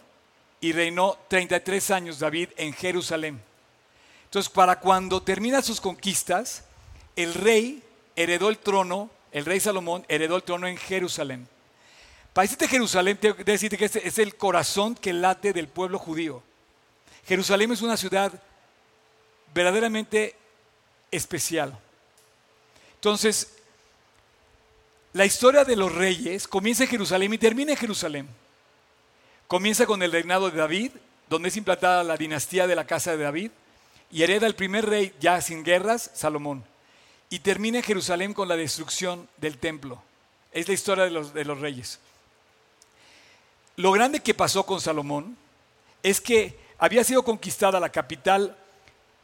y 0.61 0.71
reinó 0.73 1.17
33 1.27 1.91
años 1.91 2.19
David 2.19 2.49
en 2.57 2.73
Jerusalén. 2.73 3.41
Entonces, 4.25 4.51
para 4.51 4.79
cuando 4.79 5.21
termina 5.21 5.61
sus 5.61 5.81
conquistas, 5.81 6.65
el 7.15 7.33
rey 7.33 7.83
heredó 8.15 8.49
el 8.49 8.57
trono, 8.57 9.09
el 9.31 9.45
rey 9.45 9.59
Salomón 9.59 10.05
heredó 10.07 10.35
el 10.35 10.43
trono 10.43 10.67
en 10.67 10.77
Jerusalén. 10.77 11.47
Para 12.39 12.45
decirte 12.45 12.69
Jerusalén, 12.69 13.17
tengo 13.17 13.35
que 13.35 13.43
decirte 13.43 13.77
que 13.77 13.83
este 13.83 14.07
es 14.07 14.17
el 14.17 14.37
corazón 14.37 14.95
que 14.95 15.11
late 15.11 15.51
del 15.51 15.67
pueblo 15.67 15.99
judío. 15.99 16.41
Jerusalén 17.27 17.69
es 17.73 17.81
una 17.81 17.97
ciudad 17.97 18.31
verdaderamente 19.53 20.37
especial. 21.11 21.77
Entonces, 22.95 23.57
la 25.11 25.25
historia 25.25 25.65
de 25.65 25.75
los 25.75 25.93
reyes 25.93 26.47
comienza 26.47 26.83
en 26.83 26.89
Jerusalén 26.89 27.33
y 27.33 27.37
termina 27.37 27.73
en 27.73 27.77
Jerusalén. 27.77 28.29
Comienza 29.49 29.85
con 29.85 30.01
el 30.01 30.13
reinado 30.13 30.49
de 30.49 30.59
David, 30.59 30.91
donde 31.27 31.49
es 31.49 31.57
implantada 31.57 32.05
la 32.05 32.15
dinastía 32.15 32.67
de 32.67 32.75
la 32.77 32.87
casa 32.87 33.17
de 33.17 33.23
David, 33.25 33.51
y 34.11 34.23
hereda 34.23 34.47
el 34.47 34.55
primer 34.55 34.85
rey 34.85 35.13
ya 35.19 35.41
sin 35.41 35.61
guerras, 35.61 36.09
Salomón. 36.13 36.63
Y 37.29 37.39
termina 37.39 37.79
en 37.79 37.83
Jerusalén 37.83 38.33
con 38.33 38.47
la 38.47 38.55
destrucción 38.55 39.27
del 39.35 39.57
templo. 39.57 40.01
Es 40.53 40.69
la 40.69 40.73
historia 40.73 41.03
de 41.03 41.11
los, 41.11 41.33
de 41.33 41.43
los 41.43 41.59
reyes. 41.59 41.99
Lo 43.79 43.93
grande 43.93 44.19
que 44.19 44.33
pasó 44.33 44.65
con 44.65 44.81
Salomón 44.81 45.37
es 46.03 46.19
que 46.19 46.59
había 46.79 47.01
sido 47.05 47.23
conquistada 47.23 47.79
la 47.79 47.87
capital 47.87 48.57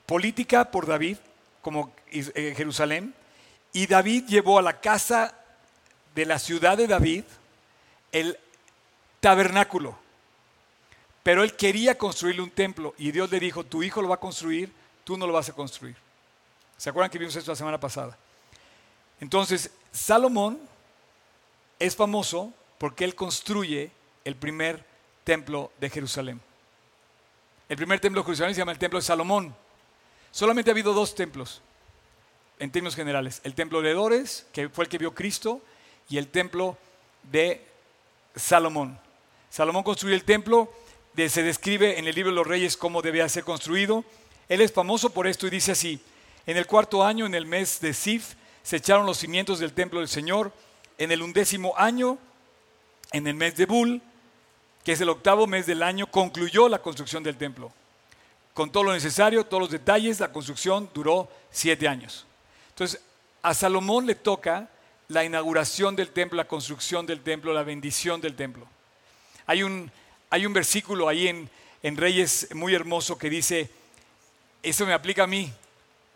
política 0.06 0.72
por 0.72 0.88
David, 0.88 1.18
como 1.62 1.92
eh, 2.10 2.54
Jerusalén, 2.56 3.14
y 3.74 3.86
David 3.86 4.28
llevó 4.30 4.58
a 4.58 4.62
la 4.62 4.80
casa 4.80 5.36
de 6.16 6.26
la 6.26 6.40
ciudad 6.40 6.78
de 6.78 6.88
David 6.88 7.26
el 8.14 8.40
tabernáculo. 9.20 9.98
Pero 11.22 11.44
él 11.44 11.58
quería 11.58 11.98
construirle 11.98 12.42
un 12.42 12.52
templo 12.52 12.96
y 12.98 13.12
Dios 13.12 13.30
le 13.30 13.42
dijo, 13.42 13.66
tu 13.66 13.84
hijo 13.84 14.02
lo 14.02 14.08
va 14.08 14.16
a 14.16 14.20
construir, 14.22 14.72
tú 15.04 15.18
no 15.18 15.28
lo 15.28 15.34
vas 15.34 15.50
a 15.50 15.54
construir. 15.54 15.98
¿Se 16.78 16.90
acuerdan 16.90 17.12
que 17.12 17.20
vimos 17.20 17.36
esto 17.36 17.52
la 17.52 17.58
semana 17.58 17.78
pasada? 17.78 18.18
Entonces, 19.20 19.70
Salomón 19.92 20.58
es 21.78 21.94
famoso 21.94 22.54
porque 22.78 23.04
él 23.04 23.16
construye 23.16 23.92
el 24.26 24.36
primer 24.36 24.84
templo 25.24 25.72
de 25.80 25.90
Jerusalén. 25.90 26.42
El 27.70 27.78
primer 27.78 28.00
templo 28.00 28.22
de 28.22 28.26
Jerusalén 28.26 28.54
se 28.54 28.60
llama 28.60 28.74
el 28.74 28.80
templo 28.80 29.00
de 29.00 29.06
Salomón. 29.06 29.56
Solamente 30.32 30.70
ha 30.70 30.74
habido 30.74 30.94
dos 30.94 31.16
templos, 31.16 31.62
en 32.60 32.72
términos 32.72 32.96
generales. 32.96 33.40
El 33.44 33.56
templo 33.56 33.82
de 33.82 33.94
Dores, 33.94 34.46
que 34.52 34.68
fue 34.70 34.84
el 34.84 34.90
que 34.90 34.98
vio 34.98 35.16
Cristo, 35.16 35.62
y 36.10 36.18
el 36.18 36.28
templo 36.28 36.78
de 37.24 37.66
Salomón. 38.36 39.00
Salomón 39.50 39.84
construyó 39.84 40.16
el 40.16 40.26
templo, 40.26 40.72
se 41.16 41.44
describe 41.44 41.98
en 41.98 42.08
el 42.08 42.16
libro 42.16 42.32
de 42.32 42.36
los 42.36 42.48
reyes 42.48 42.76
cómo 42.76 43.02
debía 43.02 43.30
ser 43.30 43.44
construido. 43.44 44.04
Él 44.50 44.62
es 44.62 44.74
famoso 44.74 45.12
por 45.12 45.28
esto 45.28 45.48
y 45.48 45.50
dice 45.50 45.72
así, 45.72 46.00
en 46.46 46.58
el 46.58 46.68
cuarto 46.68 47.04
año, 47.04 47.26
en 47.26 47.34
el 47.34 47.46
mes 47.46 47.80
de 47.80 47.94
Sif, 47.94 48.34
se 48.62 48.78
echaron 48.78 49.06
los 49.06 49.18
cimientos 49.18 49.60
del 49.60 49.74
templo 49.74 50.00
del 50.00 50.10
Señor. 50.10 50.52
En 50.98 51.12
el 51.12 51.22
undécimo 51.22 51.74
año, 51.78 52.18
en 53.12 53.28
el 53.28 53.36
mes 53.36 53.56
de 53.56 53.66
Bul, 53.66 54.02
que 54.86 54.92
es 54.92 55.02
el 55.02 55.10
octavo 55.10 55.48
mes 55.48 55.66
del 55.66 55.82
año, 55.82 56.06
concluyó 56.06 56.70
la 56.70 56.80
construcción 56.80 57.24
del 57.24 57.38
templo. 57.38 57.74
Con 58.54 58.72
todo 58.72 58.84
lo 58.84 58.94
necesario, 58.94 59.44
todos 59.44 59.62
los 59.62 59.72
detalles, 59.72 60.20
la 60.20 60.32
construcción 60.32 60.90
duró 60.94 61.28
siete 61.50 61.88
años. 61.88 62.28
Entonces, 62.70 63.02
a 63.42 63.56
Salomón 63.56 64.06
le 64.06 64.14
toca 64.14 64.70
la 65.08 65.24
inauguración 65.24 65.96
del 65.96 66.10
templo, 66.10 66.38
la 66.38 66.48
construcción 66.48 67.08
del 67.08 67.22
templo, 67.22 67.52
la 67.52 67.64
bendición 67.64 68.22
del 68.22 68.36
templo. 68.36 68.68
Hay 69.48 69.64
un, 69.64 69.92
hay 70.30 70.46
un 70.46 70.54
versículo 70.54 71.10
ahí 71.10 71.28
en, 71.28 71.50
en 71.82 71.98
Reyes 71.98 72.50
muy 72.54 72.76
hermoso 72.76 73.18
que 73.18 73.30
dice, 73.30 73.72
eso 74.62 74.86
me 74.86 74.94
aplica 74.94 75.24
a 75.24 75.28
mí, 75.28 75.52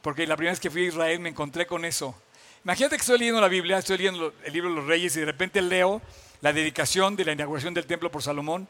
porque 0.03 0.27
la 0.27 0.38
primera 0.38 0.51
vez 0.51 0.60
que 0.60 0.69
fui 0.69 0.86
a 0.86 0.89
Israel 0.89 1.19
me 1.19 1.29
encontré 1.29 1.65
con 1.65 1.86
eso. 1.86 2.15
Imagínate 2.63 2.97
que 2.97 3.01
estoy 3.01 3.17
leyendo 3.17 3.41
la 3.41 3.47
Biblia, 3.47 3.79
estoy 3.79 3.97
leyendo 3.97 4.32
el 4.43 4.53
libro 4.53 4.69
de 4.69 4.75
los 4.75 4.86
Reyes 4.86 5.15
y 5.15 5.21
de 5.21 5.25
repente 5.25 5.60
leo 5.60 6.01
la 6.41 6.54
dedicación 6.54 7.15
de 7.15 7.25
la 7.25 7.34
inauguración 7.34 7.73
del 7.73 7.86
templo 7.86 8.12
por 8.12 8.23
Salomón 8.23 8.67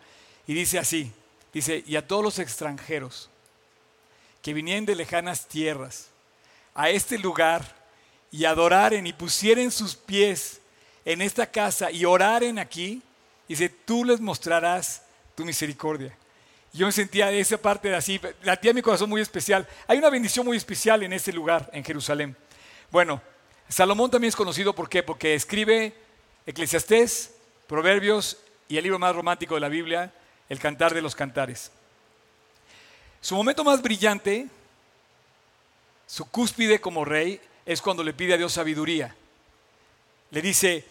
y 0.47 0.53
dice 0.53 0.79
así, 0.79 1.11
dice, 1.53 1.83
y 1.85 1.95
a 1.95 2.07
todos 2.07 2.23
los 2.23 2.39
extranjeros 2.39 3.29
que 4.41 4.53
vinieran 4.53 4.85
de 4.85 4.95
lejanas 4.95 5.47
tierras 5.47 6.07
a 6.73 6.89
este 6.89 7.17
lugar 7.17 7.75
y 8.31 8.45
adoraren 8.45 9.05
y 9.05 9.13
pusieren 9.13 9.71
sus 9.71 9.95
pies 9.95 10.61
en 11.05 11.21
esta 11.21 11.45
casa 11.45 11.91
y 11.91 12.05
oraren 12.05 12.59
aquí, 12.59 13.01
dice, 13.47 13.69
tú 13.69 14.05
les 14.05 14.19
mostrarás 14.19 15.01
tu 15.35 15.45
misericordia. 15.45 16.15
Yo 16.71 16.85
me 16.85 16.91
sentía 16.91 17.27
de 17.27 17.39
esa 17.39 17.57
parte 17.57 17.89
de 17.89 17.95
así, 17.95 18.21
latía 18.43 18.73
mi 18.73 18.81
corazón 18.81 19.09
muy 19.09 19.21
especial. 19.21 19.67
Hay 19.87 19.97
una 19.97 20.09
bendición 20.09 20.45
muy 20.45 20.55
especial 20.55 21.01
en 21.01 21.13
ese 21.13 21.33
lugar, 21.33 21.69
en 21.73 21.83
Jerusalén. 21.83 22.35
Bueno, 22.91 23.21
Salomón 23.67 24.11
también 24.11 24.29
es 24.29 24.35
conocido 24.35 24.73
¿por 24.75 24.87
qué? 24.87 25.01
Porque 25.01 25.33
escribe 25.33 25.93
Eclesiastés, 26.45 27.31
Proverbios 27.69 28.35
y 28.67 28.77
el 28.77 28.83
libro 28.83 28.97
más 28.97 29.15
romántico 29.15 29.53
de 29.53 29.61
la 29.61 29.69
Biblia, 29.69 30.11
el 30.49 30.57
Cantar 30.57 30.91
de 30.91 31.03
los 31.03 31.15
Cantares. 31.15 31.71
Su 33.21 33.35
momento 33.35 33.63
más 33.63 33.79
brillante, 33.83 34.47
su 36.07 36.25
cúspide 36.25 36.81
como 36.81 37.05
rey, 37.05 37.39
es 37.67 37.79
cuando 37.79 38.03
le 38.03 38.15
pide 38.15 38.33
a 38.33 38.37
Dios 38.37 38.53
sabiduría. 38.53 39.15
Le 40.31 40.41
dice, 40.41 40.83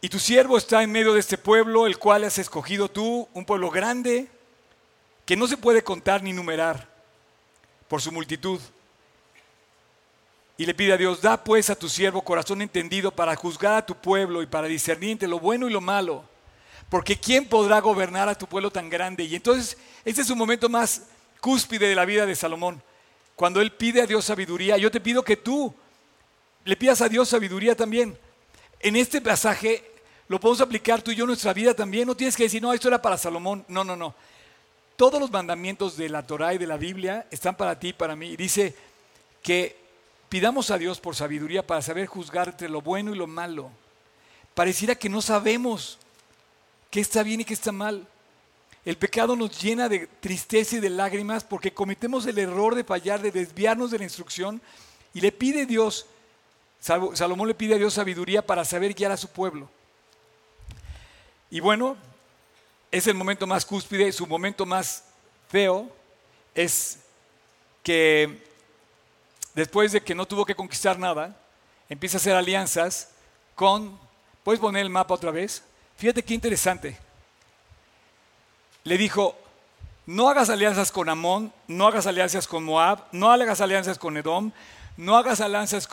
y 0.00 0.08
tu 0.08 0.18
siervo 0.18 0.58
está 0.58 0.82
en 0.82 0.90
medio 0.90 1.14
de 1.14 1.20
este 1.20 1.38
pueblo, 1.38 1.86
el 1.86 1.98
cual 2.00 2.24
has 2.24 2.38
escogido 2.38 2.90
tú, 2.90 3.28
un 3.32 3.44
pueblo 3.44 3.70
grande, 3.70 4.26
que 5.24 5.36
no 5.36 5.46
se 5.46 5.56
puede 5.56 5.84
contar 5.84 6.20
ni 6.20 6.32
numerar 6.32 6.88
por 7.86 8.02
su 8.02 8.10
multitud. 8.10 8.60
Y 10.56 10.66
le 10.66 10.74
pide 10.74 10.92
a 10.92 10.96
Dios, 10.96 11.20
da 11.20 11.42
pues 11.42 11.68
a 11.70 11.74
tu 11.74 11.88
siervo 11.88 12.22
corazón 12.22 12.62
entendido 12.62 13.10
para 13.10 13.34
juzgar 13.34 13.74
a 13.74 13.86
tu 13.86 13.94
pueblo 13.94 14.40
y 14.40 14.46
para 14.46 14.68
discernir 14.68 15.10
entre 15.10 15.28
lo 15.28 15.40
bueno 15.40 15.68
y 15.68 15.72
lo 15.72 15.80
malo. 15.80 16.24
Porque 16.88 17.18
¿quién 17.18 17.48
podrá 17.48 17.80
gobernar 17.80 18.28
a 18.28 18.36
tu 18.36 18.46
pueblo 18.46 18.70
tan 18.70 18.88
grande? 18.88 19.24
Y 19.24 19.34
entonces, 19.34 19.76
este 20.04 20.22
es 20.22 20.30
un 20.30 20.38
momento 20.38 20.68
más 20.68 21.02
cúspide 21.40 21.88
de 21.88 21.94
la 21.94 22.04
vida 22.04 22.24
de 22.24 22.36
Salomón. 22.36 22.80
Cuando 23.34 23.60
él 23.60 23.72
pide 23.72 24.02
a 24.02 24.06
Dios 24.06 24.24
sabiduría, 24.24 24.78
yo 24.78 24.90
te 24.90 25.00
pido 25.00 25.24
que 25.24 25.36
tú 25.36 25.74
le 26.64 26.76
pidas 26.76 27.00
a 27.00 27.08
Dios 27.08 27.28
sabiduría 27.28 27.74
también. 27.74 28.16
En 28.78 28.94
este 28.94 29.20
pasaje 29.20 29.84
lo 30.28 30.38
podemos 30.38 30.60
aplicar 30.60 31.02
tú 31.02 31.10
y 31.10 31.16
yo 31.16 31.24
en 31.24 31.28
nuestra 31.28 31.52
vida 31.52 31.74
también. 31.74 32.06
No 32.06 32.16
tienes 32.16 32.36
que 32.36 32.44
decir, 32.44 32.62
no, 32.62 32.72
esto 32.72 32.88
era 32.88 33.02
para 33.02 33.18
Salomón. 33.18 33.64
No, 33.66 33.82
no, 33.82 33.96
no. 33.96 34.14
Todos 34.96 35.20
los 35.20 35.30
mandamientos 35.30 35.96
de 35.96 36.08
la 36.08 36.24
Torah 36.24 36.54
y 36.54 36.58
de 36.58 36.66
la 36.68 36.76
Biblia 36.76 37.26
están 37.30 37.56
para 37.56 37.78
ti 37.78 37.88
y 37.88 37.92
para 37.92 38.14
mí. 38.14 38.36
Dice 38.36 38.74
que 39.42 39.83
Pidamos 40.28 40.70
a 40.70 40.78
Dios 40.78 41.00
por 41.00 41.14
sabiduría 41.14 41.66
para 41.66 41.82
saber 41.82 42.06
juzgar 42.06 42.48
entre 42.48 42.68
lo 42.68 42.80
bueno 42.80 43.14
y 43.14 43.18
lo 43.18 43.26
malo. 43.26 43.70
Pareciera 44.54 44.94
que 44.94 45.08
no 45.08 45.22
sabemos 45.22 45.98
qué 46.90 47.00
está 47.00 47.22
bien 47.22 47.40
y 47.40 47.44
qué 47.44 47.54
está 47.54 47.72
mal. 47.72 48.06
El 48.84 48.96
pecado 48.96 49.34
nos 49.34 49.60
llena 49.60 49.88
de 49.88 50.06
tristeza 50.06 50.76
y 50.76 50.80
de 50.80 50.90
lágrimas 50.90 51.42
porque 51.42 51.72
cometemos 51.72 52.26
el 52.26 52.38
error 52.38 52.74
de 52.74 52.84
fallar, 52.84 53.22
de 53.22 53.32
desviarnos 53.32 53.90
de 53.90 53.98
la 53.98 54.04
instrucción 54.04 54.60
y 55.14 55.20
le 55.20 55.32
pide 55.32 55.64
Dios, 55.64 56.06
Salomón 56.80 57.48
le 57.48 57.54
pide 57.54 57.74
a 57.74 57.78
Dios 57.78 57.94
sabiduría 57.94 58.44
para 58.44 58.64
saber 58.64 58.92
guiar 58.92 59.12
a 59.12 59.16
su 59.16 59.28
pueblo. 59.28 59.70
Y 61.50 61.60
bueno, 61.60 61.96
es 62.90 63.06
el 63.06 63.14
momento 63.14 63.46
más 63.46 63.64
cúspide, 63.64 64.12
su 64.12 64.26
momento 64.26 64.66
más 64.66 65.04
feo 65.48 65.90
es 66.54 66.98
que 67.82 68.42
después 69.54 69.92
de 69.92 70.02
que 70.02 70.14
no 70.14 70.26
tuvo 70.26 70.44
que 70.44 70.54
conquistar 70.54 70.98
nada, 70.98 71.36
empieza 71.88 72.16
a 72.16 72.20
hacer 72.20 72.34
alianzas 72.34 73.10
con, 73.54 73.98
¿puedes 74.42 74.60
poner 74.60 74.82
el 74.82 74.90
mapa 74.90 75.14
otra 75.14 75.30
vez? 75.30 75.62
Fíjate 75.96 76.22
qué 76.22 76.34
interesante. 76.34 76.98
Le 78.82 78.98
dijo, 78.98 79.36
no 80.06 80.28
hagas 80.28 80.50
alianzas 80.50 80.92
con 80.92 81.08
Amón, 81.08 81.52
no 81.66 81.86
hagas 81.86 82.06
alianzas 82.06 82.46
con 82.46 82.64
Moab, 82.64 83.04
no 83.12 83.30
hagas 83.30 83.60
alianzas 83.60 83.98
con 83.98 84.16
Edom, 84.16 84.52
no 84.96 85.16
hagas 85.16 85.40
alianzas 85.40 85.88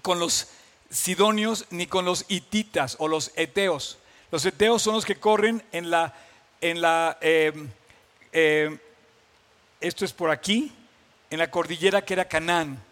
con 0.00 0.18
los 0.18 0.48
sidonios 0.90 1.66
ni 1.70 1.86
con 1.86 2.04
los 2.04 2.24
hititas 2.28 2.96
o 2.98 3.08
los 3.08 3.32
eteos. 3.36 3.98
Los 4.30 4.46
eteos 4.46 4.82
son 4.82 4.94
los 4.94 5.04
que 5.04 5.16
corren 5.16 5.62
en 5.72 5.90
la, 5.90 6.14
en 6.60 6.80
la, 6.80 7.18
em, 7.20 7.68
em, 8.32 8.78
esto 9.80 10.04
es 10.04 10.12
por 10.12 10.30
aquí, 10.30 10.72
en 11.30 11.38
la 11.38 11.50
cordillera 11.50 12.04
que 12.04 12.14
era 12.14 12.28
Canaán. 12.28 12.82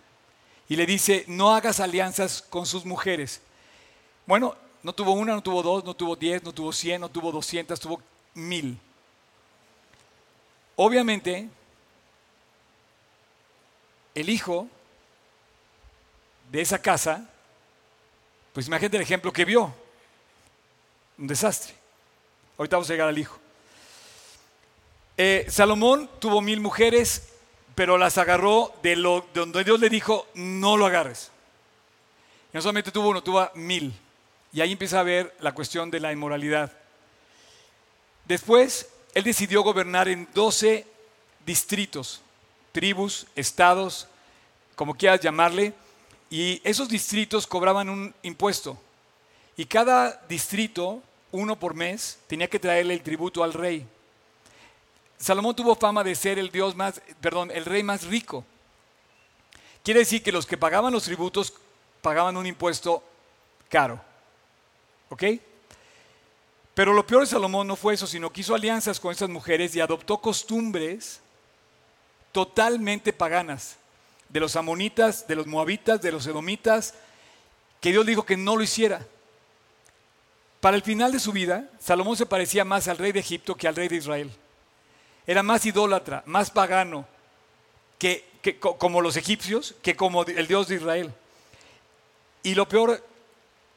Y 0.68 0.76
le 0.76 0.86
dice, 0.86 1.24
no 1.28 1.54
hagas 1.54 1.80
alianzas 1.80 2.42
con 2.42 2.66
sus 2.66 2.84
mujeres. 2.84 3.42
Bueno, 4.26 4.56
no 4.82 4.94
tuvo 4.94 5.12
una, 5.12 5.34
no 5.34 5.42
tuvo 5.42 5.62
dos, 5.62 5.84
no 5.84 5.94
tuvo 5.94 6.16
diez, 6.16 6.42
no 6.42 6.52
tuvo 6.52 6.72
cien, 6.72 7.00
no 7.00 7.08
tuvo 7.08 7.30
doscientas, 7.30 7.78
tuvo 7.78 8.00
mil. 8.34 8.78
Obviamente, 10.76 11.48
el 14.14 14.28
hijo 14.28 14.68
de 16.50 16.60
esa 16.60 16.80
casa, 16.80 17.28
pues 18.52 18.66
imagínate 18.66 18.96
el 18.96 19.02
ejemplo 19.02 19.32
que 19.32 19.44
vio. 19.44 19.74
Un 21.18 21.26
desastre. 21.26 21.74
Ahorita 22.58 22.76
vamos 22.76 22.90
a 22.90 22.92
llegar 22.92 23.08
al 23.08 23.18
hijo. 23.18 23.38
Eh, 25.16 25.46
Salomón 25.48 26.10
tuvo 26.18 26.40
mil 26.40 26.60
mujeres, 26.60 27.31
pero 27.74 27.98
las 27.98 28.18
agarró 28.18 28.72
de, 28.82 28.96
lo, 28.96 29.20
de 29.32 29.40
donde 29.40 29.64
Dios 29.64 29.80
le 29.80 29.88
dijo, 29.88 30.26
no 30.34 30.76
lo 30.76 30.86
agarres. 30.86 31.30
Y 32.52 32.56
no 32.56 32.62
solamente 32.62 32.90
tuvo 32.90 33.08
uno, 33.08 33.22
tuvo 33.22 33.48
mil. 33.54 33.94
Y 34.52 34.60
ahí 34.60 34.72
empieza 34.72 35.00
a 35.00 35.04
ver 35.04 35.34
la 35.40 35.52
cuestión 35.52 35.90
de 35.90 36.00
la 36.00 36.12
inmoralidad. 36.12 36.72
Después, 38.26 38.88
él 39.14 39.24
decidió 39.24 39.62
gobernar 39.62 40.08
en 40.08 40.28
12 40.34 40.86
distritos, 41.44 42.20
tribus, 42.72 43.26
estados, 43.34 44.06
como 44.74 44.94
quieras 44.94 45.20
llamarle, 45.20 45.74
y 46.30 46.60
esos 46.64 46.88
distritos 46.88 47.46
cobraban 47.46 47.88
un 47.88 48.14
impuesto. 48.22 48.78
Y 49.56 49.66
cada 49.66 50.22
distrito, 50.28 51.02
uno 51.30 51.58
por 51.58 51.74
mes, 51.74 52.18
tenía 52.26 52.48
que 52.48 52.58
traerle 52.58 52.94
el 52.94 53.02
tributo 53.02 53.44
al 53.44 53.52
rey. 53.52 53.86
Salomón 55.22 55.54
tuvo 55.54 55.76
fama 55.76 56.02
de 56.02 56.16
ser 56.16 56.40
el 56.40 56.50
dios 56.50 56.74
más, 56.74 57.00
perdón, 57.20 57.52
el 57.52 57.64
rey 57.64 57.84
más 57.84 58.04
rico. 58.04 58.44
Quiere 59.84 60.00
decir 60.00 60.20
que 60.20 60.32
los 60.32 60.46
que 60.46 60.56
pagaban 60.56 60.92
los 60.92 61.04
tributos 61.04 61.54
pagaban 62.00 62.36
un 62.36 62.44
impuesto 62.44 63.04
caro. 63.68 64.00
¿Ok? 65.10 65.22
Pero 66.74 66.92
lo 66.92 67.06
peor 67.06 67.20
de 67.20 67.28
Salomón 67.28 67.68
no 67.68 67.76
fue 67.76 67.94
eso, 67.94 68.08
sino 68.08 68.32
que 68.32 68.40
hizo 68.40 68.52
alianzas 68.52 68.98
con 68.98 69.12
esas 69.12 69.28
mujeres 69.28 69.76
y 69.76 69.80
adoptó 69.80 70.18
costumbres 70.18 71.20
totalmente 72.32 73.12
paganas 73.12 73.76
de 74.28 74.40
los 74.40 74.56
amonitas, 74.56 75.28
de 75.28 75.36
los 75.36 75.46
moabitas, 75.46 76.02
de 76.02 76.10
los 76.10 76.26
edomitas, 76.26 76.94
que 77.80 77.90
Dios 77.90 78.04
dijo 78.04 78.26
que 78.26 78.36
no 78.36 78.56
lo 78.56 78.64
hiciera. 78.64 79.06
Para 80.60 80.76
el 80.76 80.82
final 80.82 81.12
de 81.12 81.20
su 81.20 81.30
vida, 81.30 81.70
Salomón 81.78 82.16
se 82.16 82.26
parecía 82.26 82.64
más 82.64 82.88
al 82.88 82.98
rey 82.98 83.12
de 83.12 83.20
Egipto 83.20 83.54
que 83.54 83.68
al 83.68 83.76
rey 83.76 83.86
de 83.86 83.96
Israel. 83.96 84.32
Era 85.26 85.42
más 85.42 85.64
idólatra, 85.66 86.22
más 86.26 86.50
pagano, 86.50 87.06
que, 87.98 88.24
como 88.58 89.00
los 89.00 89.16
egipcios, 89.16 89.74
que 89.82 89.94
como 89.94 90.24
el 90.24 90.46
Dios 90.46 90.68
de 90.68 90.76
Israel. 90.76 91.14
Y 92.42 92.54
lo 92.54 92.68
peor, 92.68 93.04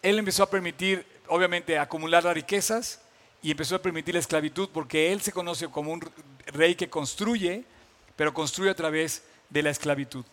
él 0.01 0.17
empezó 0.17 0.43
a 0.43 0.49
permitir, 0.49 1.05
obviamente, 1.27 1.77
acumular 1.77 2.23
las 2.23 2.33
riquezas 2.33 3.01
y 3.43 3.51
empezó 3.51 3.75
a 3.75 3.81
permitir 3.81 4.15
la 4.15 4.19
esclavitud, 4.19 4.69
porque 4.73 5.11
él 5.11 5.21
se 5.21 5.31
conoce 5.31 5.67
como 5.67 5.91
un 5.91 6.01
rey 6.47 6.73
que 6.73 6.89
construye, 6.89 7.63
pero 8.15 8.33
construye 8.33 8.71
a 8.71 8.75
través 8.75 9.23
de 9.49 9.61
la 9.61 9.69
esclavitud. 9.69 10.25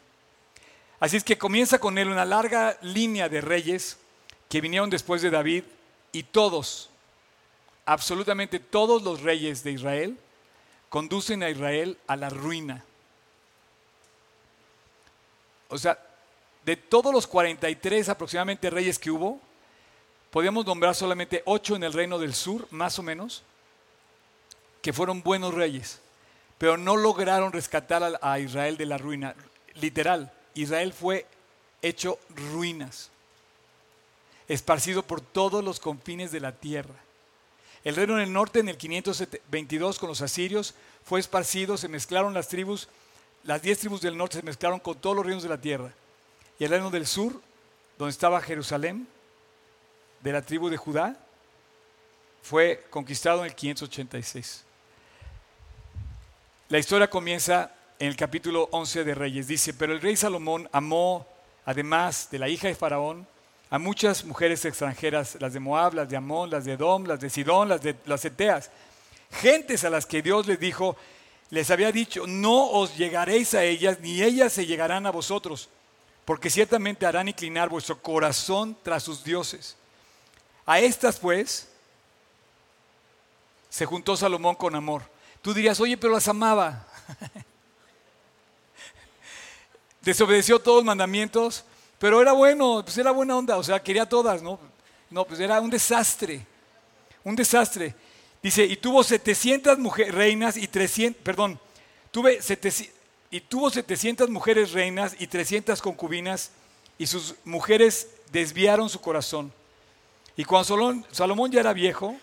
Así 0.98 1.16
es 1.16 1.24
que 1.24 1.36
comienza 1.36 1.78
con 1.78 1.98
él 1.98 2.08
una 2.08 2.24
larga 2.24 2.78
línea 2.80 3.28
de 3.28 3.40
reyes 3.40 3.98
que 4.48 4.60
vinieron 4.60 4.88
después 4.88 5.20
de 5.20 5.30
David 5.30 5.64
y 6.12 6.22
todos, 6.22 6.90
absolutamente 7.84 8.60
todos 8.60 9.02
los 9.02 9.20
reyes 9.20 9.64
de 9.64 9.72
Israel, 9.72 10.16
conducen 10.92 11.42
a 11.42 11.48
Israel 11.48 11.96
a 12.06 12.16
la 12.16 12.28
ruina. 12.28 12.84
O 15.70 15.78
sea, 15.78 15.98
de 16.66 16.76
todos 16.76 17.14
los 17.14 17.26
43 17.26 18.10
aproximadamente 18.10 18.68
reyes 18.68 18.98
que 18.98 19.10
hubo, 19.10 19.40
podíamos 20.30 20.66
nombrar 20.66 20.94
solamente 20.94 21.42
8 21.46 21.76
en 21.76 21.84
el 21.84 21.94
reino 21.94 22.18
del 22.18 22.34
sur, 22.34 22.68
más 22.70 22.98
o 22.98 23.02
menos, 23.02 23.42
que 24.82 24.92
fueron 24.92 25.22
buenos 25.22 25.54
reyes, 25.54 25.98
pero 26.58 26.76
no 26.76 26.98
lograron 26.98 27.54
rescatar 27.54 28.18
a 28.20 28.38
Israel 28.38 28.76
de 28.76 28.84
la 28.84 28.98
ruina. 28.98 29.34
Literal, 29.76 30.30
Israel 30.52 30.92
fue 30.92 31.24
hecho 31.80 32.18
ruinas, 32.52 33.08
esparcido 34.46 35.02
por 35.02 35.22
todos 35.22 35.64
los 35.64 35.80
confines 35.80 36.32
de 36.32 36.40
la 36.40 36.52
tierra. 36.52 36.96
El 37.84 37.96
reino 37.96 38.16
del 38.16 38.32
norte 38.32 38.60
en 38.60 38.68
el 38.68 38.76
522 38.76 39.98
con 39.98 40.08
los 40.08 40.22
asirios 40.22 40.74
fue 41.04 41.18
esparcido, 41.18 41.76
se 41.76 41.88
mezclaron 41.88 42.32
las 42.32 42.48
tribus, 42.48 42.88
las 43.44 43.60
diez 43.60 43.78
tribus 43.78 44.00
del 44.00 44.16
norte 44.16 44.38
se 44.38 44.44
mezclaron 44.44 44.78
con 44.78 44.98
todos 44.98 45.16
los 45.16 45.26
reinos 45.26 45.42
de 45.42 45.48
la 45.48 45.60
tierra. 45.60 45.92
Y 46.58 46.64
el 46.64 46.70
reino 46.70 46.90
del 46.90 47.06
sur, 47.06 47.40
donde 47.98 48.12
estaba 48.12 48.40
Jerusalén, 48.40 49.08
de 50.20 50.32
la 50.32 50.42
tribu 50.42 50.68
de 50.68 50.76
Judá, 50.76 51.16
fue 52.42 52.86
conquistado 52.90 53.40
en 53.40 53.46
el 53.46 53.54
586. 53.54 54.64
La 56.68 56.78
historia 56.78 57.10
comienza 57.10 57.72
en 57.98 58.08
el 58.08 58.16
capítulo 58.16 58.68
11 58.70 59.04
de 59.04 59.14
Reyes. 59.14 59.46
Dice, 59.46 59.74
pero 59.74 59.92
el 59.92 60.00
rey 60.00 60.16
Salomón 60.16 60.68
amó, 60.72 61.26
además 61.64 62.28
de 62.30 62.38
la 62.38 62.48
hija 62.48 62.68
de 62.68 62.74
Faraón, 62.74 63.26
a 63.72 63.78
muchas 63.78 64.26
mujeres 64.26 64.66
extranjeras, 64.66 65.38
las 65.40 65.54
de 65.54 65.58
Moab, 65.58 65.94
las 65.94 66.06
de 66.06 66.18
Amón, 66.18 66.50
las 66.50 66.66
de 66.66 66.72
Edom, 66.72 67.06
las 67.06 67.20
de 67.20 67.30
Sidón, 67.30 67.70
las 67.70 67.80
de 67.80 67.96
las 68.04 68.22
Eteas, 68.22 68.70
gentes 69.40 69.82
a 69.84 69.88
las 69.88 70.04
que 70.04 70.20
Dios 70.20 70.46
les 70.46 70.60
dijo, 70.60 70.94
les 71.48 71.70
había 71.70 71.90
dicho, 71.90 72.26
no 72.26 72.68
os 72.68 72.98
llegaréis 72.98 73.54
a 73.54 73.64
ellas, 73.64 73.98
ni 74.00 74.22
ellas 74.22 74.52
se 74.52 74.66
llegarán 74.66 75.06
a 75.06 75.10
vosotros, 75.10 75.70
porque 76.26 76.50
ciertamente 76.50 77.06
harán 77.06 77.28
inclinar 77.28 77.70
vuestro 77.70 77.98
corazón 78.02 78.76
tras 78.82 79.04
sus 79.04 79.24
dioses. 79.24 79.74
A 80.66 80.78
estas 80.78 81.18
pues 81.18 81.66
se 83.70 83.86
juntó 83.86 84.18
Salomón 84.18 84.54
con 84.54 84.74
amor. 84.74 85.00
Tú 85.40 85.54
dirías, 85.54 85.80
oye, 85.80 85.96
pero 85.96 86.12
las 86.12 86.28
amaba. 86.28 86.86
desobedeció 90.02 90.58
todos 90.58 90.80
los 90.80 90.84
mandamientos, 90.84 91.64
pero 92.02 92.20
era 92.20 92.32
bueno, 92.32 92.82
pues 92.82 92.98
era 92.98 93.12
buena 93.12 93.36
onda, 93.36 93.56
o 93.56 93.62
sea, 93.62 93.80
quería 93.80 94.08
todas, 94.08 94.42
¿no? 94.42 94.58
No, 95.08 95.24
pues 95.24 95.38
era 95.38 95.60
un 95.60 95.70
desastre, 95.70 96.44
un 97.22 97.36
desastre. 97.36 97.94
Dice, 98.42 98.64
y 98.64 98.74
tuvo 98.74 99.04
700 99.04 99.78
mujeres, 99.78 100.12
reinas 100.12 100.56
y 100.56 100.66
300, 100.66 101.22
perdón, 101.22 101.60
tuve 102.10 102.40
y 103.30 103.40
tuvo 103.42 103.70
700 103.70 104.28
mujeres 104.30 104.72
reinas 104.72 105.14
y 105.16 105.28
300 105.28 105.80
concubinas, 105.80 106.50
y 106.98 107.06
sus 107.06 107.36
mujeres 107.44 108.08
desviaron 108.32 108.88
su 108.88 109.00
corazón. 109.00 109.52
Y 110.36 110.42
cuando 110.42 111.04
Salomón 111.12 111.52
ya 111.52 111.60
era 111.60 111.72
viejo, 111.72 112.16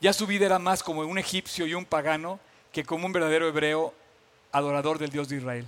ya 0.00 0.12
su 0.12 0.28
vida 0.28 0.46
era 0.46 0.60
más 0.60 0.80
como 0.80 1.00
un 1.00 1.18
egipcio 1.18 1.66
y 1.66 1.74
un 1.74 1.86
pagano 1.86 2.38
que 2.70 2.84
como 2.84 3.06
un 3.06 3.12
verdadero 3.12 3.48
hebreo 3.48 3.92
adorador 4.52 5.00
del 5.00 5.10
Dios 5.10 5.28
de 5.28 5.38
Israel. 5.38 5.66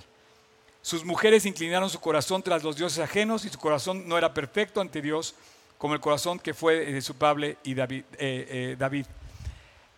Sus 0.85 1.03
mujeres 1.03 1.47
inclinaron 1.47 1.89
su 1.89 1.99
corazón 1.99 2.43
tras 2.43 2.63
los 2.63 2.77
dioses 2.77 2.99
ajenos 2.99 3.47
y 3.47 3.49
su 3.49 3.59
corazón 3.59 4.07
no 4.07 4.19
era 4.19 4.35
perfecto 4.35 4.83
ante 4.83 5.01
Dios 5.01 5.35
como 5.79 5.95
el 5.95 6.01
corazón 6.01 6.39
que 6.39 6.53
fue 6.53 6.77
de 6.85 7.01
su 7.01 7.15
padre 7.15 7.57
y 7.65 7.73
David, 7.73 8.05
eh, 8.19 8.47
eh, 8.51 8.77
David. 8.79 9.07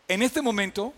En 0.06 0.22
este 0.22 0.40
momento, 0.40 0.94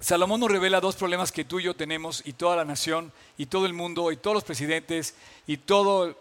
Salomón 0.00 0.40
nos 0.40 0.50
revela 0.50 0.80
dos 0.80 0.96
problemas 0.96 1.32
que 1.32 1.44
tú 1.44 1.60
y 1.60 1.64
yo 1.64 1.76
tenemos 1.76 2.22
y 2.24 2.32
toda 2.32 2.56
la 2.56 2.64
nación 2.64 3.12
y 3.36 3.44
todo 3.44 3.66
el 3.66 3.74
mundo 3.74 4.10
y 4.10 4.16
todos 4.16 4.36
los 4.36 4.44
presidentes 4.44 5.14
y 5.46 5.58
todo, 5.58 6.16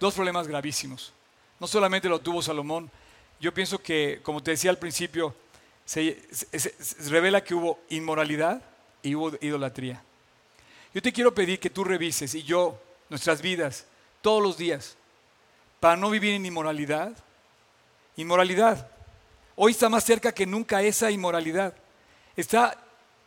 dos 0.00 0.12
problemas 0.12 0.48
gravísimos. 0.48 1.12
No 1.60 1.68
solamente 1.68 2.08
lo 2.08 2.18
tuvo 2.18 2.42
Salomón, 2.42 2.90
yo 3.38 3.54
pienso 3.54 3.78
que, 3.78 4.18
como 4.24 4.42
te 4.42 4.50
decía 4.50 4.72
al 4.72 4.78
principio, 4.78 5.32
se 5.84 6.16
revela 7.08 7.44
que 7.44 7.54
hubo 7.54 7.78
inmoralidad 7.88 8.64
y 9.00 9.14
hubo 9.14 9.30
idolatría. 9.40 10.02
Yo 10.92 11.00
te 11.00 11.12
quiero 11.12 11.32
pedir 11.34 11.60
que 11.60 11.70
tú 11.70 11.84
revises 11.84 12.34
y 12.34 12.42
yo, 12.42 12.80
nuestras 13.08 13.40
vidas, 13.42 13.86
todos 14.20 14.42
los 14.42 14.56
días, 14.56 14.96
para 15.78 15.96
no 15.96 16.10
vivir 16.10 16.34
en 16.34 16.46
inmoralidad. 16.46 17.12
Inmoralidad. 18.16 18.88
Hoy 19.54 19.72
está 19.72 19.88
más 19.88 20.04
cerca 20.04 20.32
que 20.32 20.46
nunca 20.46 20.82
esa 20.82 21.10
inmoralidad. 21.10 21.74
Está 22.36 22.76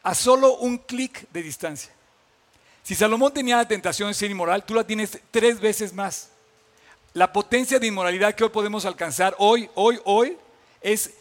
a 0.01 0.13
solo 0.13 0.57
un 0.57 0.77
clic 0.77 1.27
de 1.31 1.41
distancia. 1.41 1.91
Si 2.83 2.95
Salomón 2.95 3.33
tenía 3.33 3.55
la 3.55 3.67
tentación 3.67 4.09
de 4.09 4.13
ser 4.13 4.29
inmoral, 4.29 4.65
tú 4.65 4.73
la 4.73 4.85
tienes 4.85 5.17
tres 5.31 5.59
veces 5.59 5.93
más. 5.93 6.29
La 7.13 7.31
potencia 7.31 7.79
de 7.79 7.87
inmoralidad 7.87 8.35
que 8.35 8.43
hoy 8.43 8.49
podemos 8.49 8.85
alcanzar, 8.85 9.35
hoy, 9.37 9.69
hoy, 9.75 9.99
hoy, 10.03 10.37
es 10.81 11.11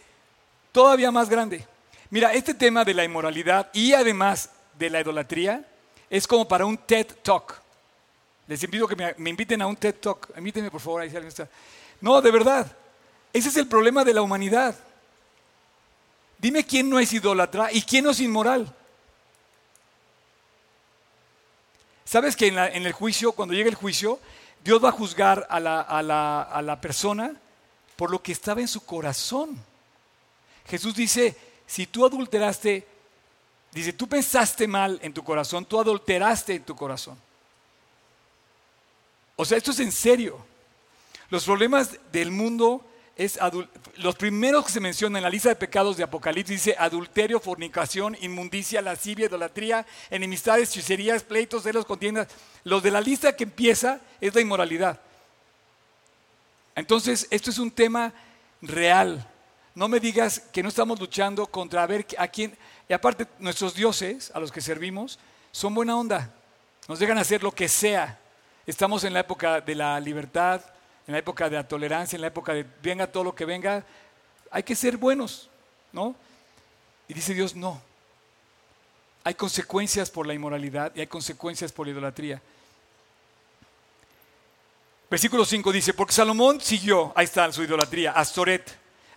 todavía 0.73 1.13
más 1.13 1.29
grande. 1.29 1.65
Mira, 2.11 2.33
este 2.33 2.53
tema 2.53 2.85
de 2.85 2.95
la 2.95 3.05
inmoralidad 3.05 3.71
y 3.73 3.93
además 3.93 4.51
de 4.77 4.91
la 4.91 5.01
idolatría 5.01 5.65
es 6.13 6.27
como 6.27 6.47
para 6.47 6.67
un 6.67 6.77
TED 6.77 7.07
Talk. 7.23 7.59
Les 8.47 8.63
invito 8.63 8.87
que 8.87 8.95
me, 9.17 9.31
inviten 9.31 9.63
a 9.63 9.67
un 9.67 9.77
TED 9.77 9.95
Talk. 9.95 10.29
Invítenme, 10.37 10.71
por 10.71 10.83
favor, 10.83 11.01
ahí 11.01 11.09
si 11.09 11.17
alguien 11.17 11.29
está. 11.29 11.49
No, 12.03 12.21
de 12.21 12.31
verdad. 12.31 12.71
Ese 13.33 13.49
es 13.49 13.57
el 13.57 13.67
problema 13.67 14.05
de 14.05 14.13
la 14.13 14.21
humanidad. 14.21 14.79
Dime 16.37 16.67
quién 16.67 16.91
no 16.91 16.99
es 16.99 17.15
idólatra 17.15 17.73
y 17.73 17.81
quién 17.81 18.05
no 18.05 18.11
es 18.11 18.21
inmoral. 18.21 18.71
¿Sabes 22.05 22.37
que 22.37 22.49
en, 22.49 22.59
el 22.59 22.93
juicio, 22.93 23.33
cuando 23.33 23.55
llega 23.55 23.71
el 23.71 23.75
juicio, 23.75 24.21
Dios 24.63 24.85
va 24.85 24.91
a 24.91 24.93
juzgar 24.93 25.47
a 25.49 25.59
la, 25.59 25.81
a 25.81 26.61
la 26.61 26.79
persona 26.79 27.35
por 27.97 28.11
lo 28.11 28.23
que 28.23 28.33
estaba 28.33 28.61
en 28.61 28.69
su 28.69 28.85
corazón? 28.85 29.59
Jesús 30.67 30.95
dice, 30.95 31.35
si 31.67 31.87
tú 31.87 32.05
adulteraste 32.05 32.92
Dice, 33.73 33.93
tú 33.93 34.07
pensaste 34.07 34.69
mal 34.69 34.99
en 35.03 35.15
tu 35.15 35.25
corazón, 35.25 35.65
tú 35.65 35.81
adulteraste 35.81 36.55
en 36.55 36.63
tu 36.63 36.77
corazón. 36.77 37.19
O 39.35 39.45
sea, 39.45 39.57
esto 39.57 39.71
es 39.71 39.81
en 39.81 39.91
serio. 39.91 40.39
Los 41.31 41.45
problemas 41.45 41.99
del 42.13 42.31
mundo 42.31 42.85
es 43.17 43.39
los 43.97 44.17
primeros 44.17 44.67
que 44.67 44.73
se 44.73 44.81
mencionan 44.81 45.19
en 45.19 45.23
la 45.25 45.31
lista 45.31 45.49
de 45.49 45.57
pecados 45.57 45.97
de 45.97 46.03
Apocalipsis 46.03 46.65
dice 46.65 46.77
adulterio, 46.79 47.41
fornicación, 47.41 48.17
inmundicia, 48.21 48.83
lascivia, 48.83 49.27
idolatría, 49.27 49.87
enemistades, 50.11 50.71
hechicerías, 50.71 51.23
pleitos, 51.23 51.63
celos, 51.63 51.85
contiendas. 51.85 52.29
Los 52.65 52.83
de 52.83 52.91
la 52.91 53.01
lista 53.01 53.35
que 53.37 53.45
empieza 53.45 54.01
es 54.21 54.35
la 54.35 54.41
inmoralidad. 54.41 55.01
Entonces, 56.75 57.27
esto 57.31 57.51
es 57.51 57.59
un 57.59 57.71
tema 57.71 58.13
real. 58.63 59.29
No 59.75 59.89
me 59.89 60.01
digas 60.01 60.41
que 60.53 60.63
no 60.63 60.69
estamos 60.69 61.01
luchando 61.01 61.47
contra 61.47 61.87
ver 61.87 62.07
a 62.19 62.29
quién. 62.29 62.57
Y 62.93 62.95
aparte, 62.95 63.27
nuestros 63.39 63.73
dioses, 63.73 64.31
a 64.35 64.39
los 64.39 64.53
que 64.53 64.61
servimos, 64.61 65.19
son 65.51 65.75
buena 65.75 65.97
onda. 65.97 66.31
Nos 66.87 66.99
dejan 66.99 67.17
hacer 67.17 67.43
lo 67.43 67.51
que 67.51 67.67
sea. 67.67 68.19
Estamos 68.67 69.03
en 69.05 69.15
la 69.15 69.21
época 69.21 69.63
de 69.63 69.75
la 69.75 69.99
libertad, 69.99 70.61
en 71.07 71.13
la 71.13 71.19
época 71.19 71.49
de 71.49 71.57
la 71.57 71.67
tolerancia, 71.67 72.17
en 72.17 72.21
la 72.21 72.27
época 72.27 72.53
de 72.53 72.67
venga 72.83 73.07
todo 73.07 73.25
lo 73.25 73.35
que 73.35 73.47
venga, 73.47 73.83
hay 74.51 74.63
que 74.63 74.75
ser 74.75 74.99
buenos, 74.99 75.49
¿no? 75.91 76.15
Y 77.09 77.15
dice 77.15 77.33
Dios, 77.33 77.57
no. 77.57 77.81
Hay 79.25 79.37
consecuencias 79.37 80.11
por 80.11 80.27
la 80.27 80.35
inmoralidad 80.35 80.93
y 80.95 81.01
hay 81.01 81.07
consecuencias 81.07 81.73
por 81.73 81.87
la 81.87 81.93
idolatría. 81.93 82.43
Versículo 85.09 85.47
5 85.47 85.73
dice, 85.73 85.95
porque 85.95 86.13
Salomón 86.13 86.61
siguió, 86.61 87.11
ahí 87.17 87.25
está 87.25 87.51
su 87.53 87.63
idolatría, 87.63 88.13
a 88.13 88.23
Storet, 88.23 88.71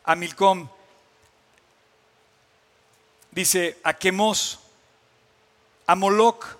a 0.05 0.15
Milcom, 0.15 0.69
dice 3.35 3.77
a 3.83 3.93
Quemos, 3.93 4.59
a 5.85 5.95
Moloch. 5.95 6.57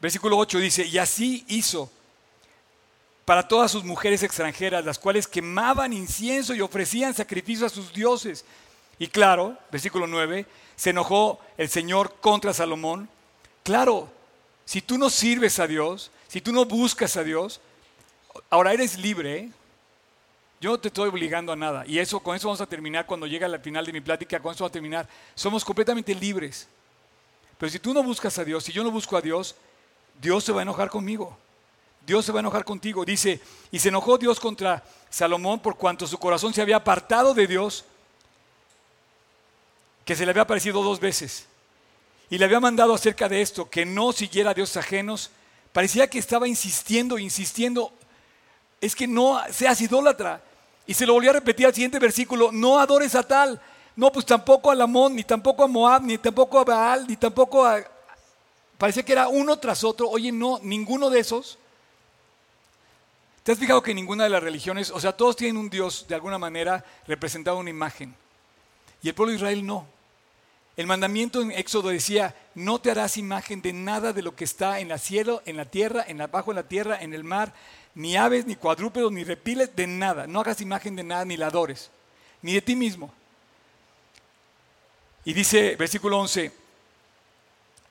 Versículo 0.00 0.36
8 0.38 0.58
dice, 0.58 0.84
y 0.86 0.98
así 0.98 1.44
hizo 1.48 1.90
para 3.24 3.46
todas 3.46 3.70
sus 3.70 3.84
mujeres 3.84 4.22
extranjeras, 4.22 4.84
las 4.84 4.98
cuales 4.98 5.26
quemaban 5.26 5.92
incienso 5.92 6.54
y 6.54 6.60
ofrecían 6.60 7.14
sacrificio 7.14 7.66
a 7.66 7.70
sus 7.70 7.92
dioses. 7.92 8.44
Y 8.98 9.08
claro, 9.08 9.56
versículo 9.70 10.06
9, 10.06 10.46
se 10.76 10.90
enojó 10.90 11.40
el 11.56 11.68
Señor 11.68 12.16
contra 12.20 12.52
Salomón. 12.52 13.08
Claro, 13.62 14.10
si 14.64 14.82
tú 14.82 14.98
no 14.98 15.10
sirves 15.10 15.58
a 15.58 15.66
Dios, 15.66 16.10
si 16.28 16.40
tú 16.40 16.52
no 16.52 16.64
buscas 16.64 17.16
a 17.16 17.24
Dios, 17.24 17.60
ahora 18.50 18.72
eres 18.72 18.98
libre. 18.98 19.50
Yo 20.60 20.70
no 20.70 20.78
te 20.78 20.88
estoy 20.88 21.08
obligando 21.08 21.52
a 21.52 21.56
nada. 21.56 21.84
Y 21.86 21.98
eso, 21.98 22.20
con 22.20 22.36
eso 22.36 22.48
vamos 22.48 22.60
a 22.60 22.66
terminar 22.66 23.06
cuando 23.06 23.26
llegue 23.26 23.46
al 23.46 23.58
final 23.60 23.86
de 23.86 23.92
mi 23.92 24.02
plática, 24.02 24.40
con 24.40 24.52
eso 24.54 24.64
va 24.64 24.68
a 24.68 24.72
terminar. 24.72 25.08
Somos 25.34 25.64
completamente 25.64 26.14
libres. 26.14 26.68
Pero 27.56 27.72
si 27.72 27.78
tú 27.78 27.94
no 27.94 28.02
buscas 28.02 28.38
a 28.38 28.44
Dios, 28.44 28.64
si 28.64 28.72
yo 28.72 28.84
no 28.84 28.90
busco 28.90 29.16
a 29.16 29.22
Dios, 29.22 29.54
Dios 30.20 30.44
se 30.44 30.52
va 30.52 30.60
a 30.60 30.62
enojar 30.62 30.90
conmigo. 30.90 31.36
Dios 32.06 32.26
se 32.26 32.32
va 32.32 32.40
a 32.40 32.40
enojar 32.40 32.64
contigo. 32.64 33.06
Dice, 33.06 33.40
y 33.70 33.78
se 33.78 33.88
enojó 33.88 34.18
Dios 34.18 34.38
contra 34.38 34.84
Salomón 35.08 35.60
por 35.60 35.76
cuanto 35.76 36.06
su 36.06 36.18
corazón 36.18 36.52
se 36.52 36.60
había 36.60 36.76
apartado 36.76 37.32
de 37.32 37.46
Dios, 37.46 37.84
que 40.04 40.14
se 40.14 40.24
le 40.24 40.30
había 40.30 40.42
aparecido 40.42 40.82
dos 40.82 41.00
veces. 41.00 41.46
Y 42.28 42.36
le 42.36 42.44
había 42.44 42.60
mandado 42.60 42.94
acerca 42.94 43.30
de 43.30 43.40
esto, 43.40 43.70
que 43.70 43.86
no 43.86 44.12
siguiera 44.12 44.50
a 44.50 44.54
dioses 44.54 44.76
ajenos. 44.76 45.30
Parecía 45.72 46.08
que 46.10 46.18
estaba 46.18 46.46
insistiendo, 46.46 47.18
insistiendo, 47.18 47.92
es 48.80 48.94
que 48.94 49.06
no 49.06 49.40
seas 49.50 49.80
idólatra. 49.80 50.42
Y 50.86 50.94
se 50.94 51.06
lo 51.06 51.14
volvió 51.14 51.30
a 51.30 51.34
repetir 51.34 51.66
al 51.66 51.74
siguiente 51.74 51.98
versículo, 51.98 52.50
no 52.52 52.78
adores 52.78 53.14
a 53.14 53.22
tal. 53.22 53.60
No, 53.96 54.10
pues 54.10 54.26
tampoco 54.26 54.70
a 54.70 54.74
Lamón, 54.74 55.14
ni 55.14 55.24
tampoco 55.24 55.64
a 55.64 55.68
Moab, 55.68 56.02
ni 56.02 56.18
tampoco 56.18 56.58
a 56.58 56.64
Baal, 56.64 57.06
ni 57.06 57.16
tampoco 57.16 57.64
a... 57.64 57.82
Parecía 58.78 59.02
que 59.02 59.12
era 59.12 59.28
uno 59.28 59.58
tras 59.58 59.84
otro. 59.84 60.08
Oye, 60.08 60.32
no, 60.32 60.58
ninguno 60.62 61.10
de 61.10 61.20
esos 61.20 61.58
¿Te 63.42 63.52
has 63.52 63.58
fijado 63.58 63.82
que 63.82 63.94
ninguna 63.94 64.24
de 64.24 64.30
las 64.30 64.42
religiones, 64.42 64.90
o 64.90 65.00
sea, 65.00 65.16
todos 65.16 65.34
tienen 65.34 65.56
un 65.56 65.70
Dios 65.70 66.06
de 66.06 66.14
alguna 66.14 66.38
manera 66.38 66.84
representado 67.06 67.58
una 67.58 67.70
imagen? 67.70 68.14
Y 69.02 69.08
el 69.08 69.14
pueblo 69.14 69.30
de 69.30 69.36
Israel 69.36 69.64
no. 69.64 69.86
El 70.76 70.86
mandamiento 70.86 71.42
en 71.42 71.50
Éxodo 71.50 71.90
decía, 71.90 72.34
no 72.54 72.80
te 72.80 72.90
harás 72.90 73.16
imagen 73.16 73.60
de 73.60 73.72
nada 73.72 74.12
de 74.12 74.22
lo 74.22 74.34
que 74.34 74.44
está 74.44 74.80
en 74.80 74.90
el 74.90 74.98
cielo, 74.98 75.42
en 75.44 75.56
la 75.56 75.64
tierra, 75.64 76.04
en 76.06 76.18
la, 76.18 76.26
bajo 76.26 76.52
en 76.52 76.56
la 76.56 76.68
tierra, 76.68 77.02
en 77.02 77.12
el 77.12 77.24
mar, 77.24 77.52
ni 77.94 78.16
aves, 78.16 78.46
ni 78.46 78.56
cuadrúpedos, 78.56 79.12
ni 79.12 79.24
reptiles, 79.24 79.74
de 79.74 79.86
nada. 79.86 80.26
No 80.26 80.40
hagas 80.40 80.60
imagen 80.60 80.96
de 80.96 81.02
nada, 81.02 81.24
ni 81.24 81.36
la 81.36 81.48
adores, 81.48 81.90
ni 82.40 82.54
de 82.54 82.62
ti 82.62 82.76
mismo. 82.76 83.12
Y 85.24 85.32
dice, 85.32 85.76
versículo 85.76 86.18
11, 86.18 86.52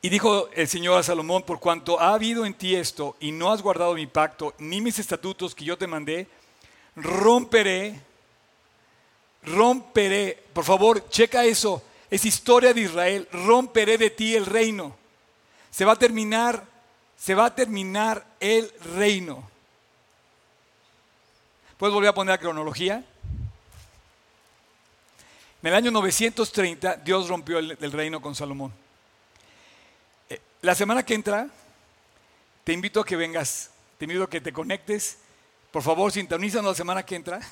y 0.01 0.09
dijo 0.09 0.49
el 0.53 0.67
Señor 0.67 0.97
a 0.97 1.03
Salomón, 1.03 1.43
por 1.43 1.59
cuanto 1.59 1.99
ha 1.99 2.13
habido 2.13 2.45
en 2.45 2.53
ti 2.53 2.73
esto 2.73 3.17
y 3.19 3.33
no 3.33 3.51
has 3.51 3.61
guardado 3.61 3.95
mi 3.95 4.07
pacto 4.07 4.53
ni 4.57 4.79
mis 4.79 4.97
estatutos 4.97 5.53
que 5.53 5.65
yo 5.65 5.77
te 5.77 5.87
mandé, 5.87 6.25
romperé, 6.95 7.99
romperé, 9.43 10.41
por 10.53 10.63
favor, 10.63 11.09
checa 11.09 11.43
eso, 11.43 11.83
es 12.09 12.25
historia 12.25 12.73
de 12.73 12.81
Israel, 12.81 13.27
romperé 13.31 13.97
de 13.97 14.09
ti 14.09 14.35
el 14.35 14.45
reino. 14.45 14.95
Se 15.71 15.85
va 15.85 15.93
a 15.93 15.95
terminar, 15.95 16.65
se 17.17 17.35
va 17.35 17.45
a 17.45 17.55
terminar 17.55 18.25
el 18.39 18.71
reino. 18.95 19.49
¿Puedes 21.77 21.93
volver 21.93 22.09
a 22.09 22.13
poner 22.13 22.33
la 22.33 22.39
cronología? 22.39 23.03
En 25.61 25.67
el 25.67 25.73
año 25.73 25.91
930 25.91 26.97
Dios 26.97 27.27
rompió 27.27 27.59
el 27.59 27.91
reino 27.91 28.21
con 28.21 28.33
Salomón. 28.35 28.73
La 30.61 30.75
semana 30.75 31.03
que 31.03 31.13
entra, 31.13 31.47
te 32.65 32.73
invito 32.73 32.99
a 32.99 33.05
que 33.05 33.15
vengas, 33.15 33.71
te 33.97 34.03
invito 34.03 34.23
a 34.23 34.29
que 34.29 34.41
te 34.41 34.51
conectes. 34.51 35.17
Por 35.71 35.81
favor, 35.81 36.11
sintonízanos 36.11 36.71
la 36.71 36.75
semana 36.75 37.03
que 37.03 37.15
entra. 37.15 37.39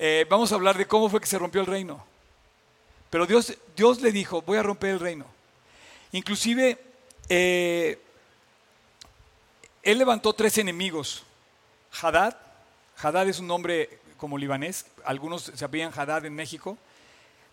Eh, 0.00 0.24
vamos 0.30 0.52
a 0.52 0.54
hablar 0.54 0.78
de 0.78 0.86
cómo 0.86 1.08
fue 1.08 1.18
que 1.18 1.26
se 1.26 1.40
rompió 1.40 1.60
el 1.60 1.66
reino. 1.66 2.06
Pero 3.10 3.26
Dios, 3.26 3.56
Dios 3.76 4.00
le 4.00 4.12
dijo, 4.12 4.42
voy 4.42 4.58
a 4.58 4.62
romper 4.62 4.90
el 4.90 5.00
reino. 5.00 5.24
Inclusive, 6.12 6.78
eh, 7.28 7.98
él 9.82 9.98
levantó 9.98 10.32
tres 10.32 10.58
enemigos. 10.58 11.24
Hadad, 12.02 12.36
Hadad 13.00 13.28
es 13.28 13.38
un 13.38 13.46
nombre 13.46 14.00
como 14.16 14.36
libanés, 14.36 14.86
algunos 15.04 15.52
se 15.54 15.64
apellan 15.64 15.92
Hadad 15.94 16.26
en 16.26 16.34
México. 16.34 16.76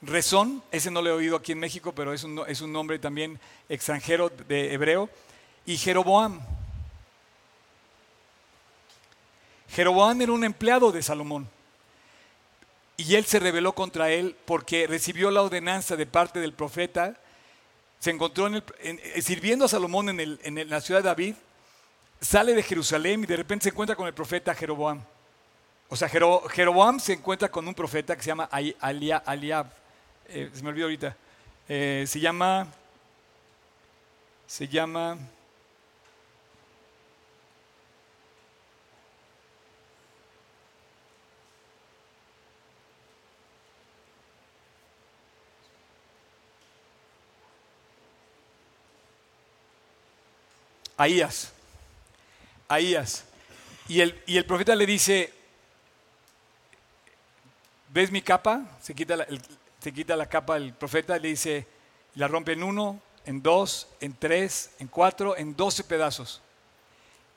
Rezón, 0.02 0.62
ese 0.72 0.92
no 0.92 1.02
lo 1.02 1.10
he 1.10 1.14
oído 1.14 1.38
aquí 1.38 1.54
en 1.54 1.60
México, 1.60 1.94
pero 1.94 2.14
es 2.14 2.24
un, 2.24 2.44
es 2.48 2.62
un 2.62 2.74
nombre 2.74 3.00
también 3.00 3.40
extranjero 3.70 4.30
de 4.30 4.74
hebreo. 4.74 5.10
Y 5.66 5.78
Jeroboam. 5.78 6.42
Jeroboam 9.70 10.22
era 10.22 10.32
un 10.32 10.44
empleado 10.44 10.92
de 10.92 11.02
Salomón. 11.02 11.50
Y 12.98 13.16
él 13.16 13.26
se 13.26 13.40
rebeló 13.40 13.74
contra 13.74 14.10
él 14.10 14.36
porque 14.46 14.88
recibió 14.88 15.32
la 15.32 15.42
ordenanza 15.42 15.96
de 15.96 16.06
parte 16.06 16.40
del 16.40 16.54
profeta. 16.54 17.16
Se 18.00 18.12
encontró 18.12 18.48
en 18.48 18.64
eh, 18.80 19.22
sirviendo 19.22 19.66
a 19.66 19.68
Salomón 19.68 20.10
en, 20.10 20.40
en, 20.42 20.70
la 20.70 20.82
ciudad 20.82 21.02
de 21.02 21.08
David. 21.10 21.36
Sale 22.22 22.54
de 22.54 22.64
Jerusalén 22.64 23.24
y 23.24 23.28
de 23.28 23.38
repente 23.38 23.64
se 23.64 23.70
encuentra 23.70 23.96
con 23.96 24.08
el 24.08 24.14
profeta 24.14 24.56
Jeroboam. 24.56 25.02
O 25.90 25.96
sea, 25.96 26.10
Jeroboam 26.10 27.00
se 27.00 27.14
encuentra 27.14 27.50
con 27.50 27.68
un 27.68 27.74
profeta 27.74 28.16
que 28.16 28.24
se 28.24 28.28
llama 28.28 28.50
Aliab. 28.52 29.68
Eh, 30.28 30.50
se 30.52 30.64
me 30.64 30.70
olvidó 30.70 30.86
ahorita, 30.86 31.16
eh, 31.70 32.06
se 32.08 32.20
llama, 32.20 32.68
se 34.48 34.68
llama, 34.68 35.20
Ahías, 50.98 51.52
Ahías. 52.68 53.26
Y 53.88 54.02
el, 54.02 54.22
y 54.26 54.38
el 54.38 54.46
profeta 54.46 54.76
le 54.76 54.86
dice, 54.86 55.32
¿ves 57.90 58.12
mi 58.12 58.22
capa? 58.22 58.66
Se 58.82 58.96
quita 58.96 59.14
el, 59.14 59.42
se 59.86 59.94
quita 59.94 60.16
la 60.16 60.26
capa 60.26 60.56
del 60.56 60.74
profeta 60.74 61.20
le 61.20 61.28
dice, 61.28 61.68
la 62.16 62.28
rompe 62.28 62.54
en 62.54 62.64
uno, 62.64 63.00
en 63.24 63.44
dos, 63.44 63.88
en 64.00 64.16
tres, 64.16 64.72
en 64.80 64.88
cuatro, 64.88 65.38
en 65.38 65.56
doce 65.56 65.84
pedazos. 65.84 66.42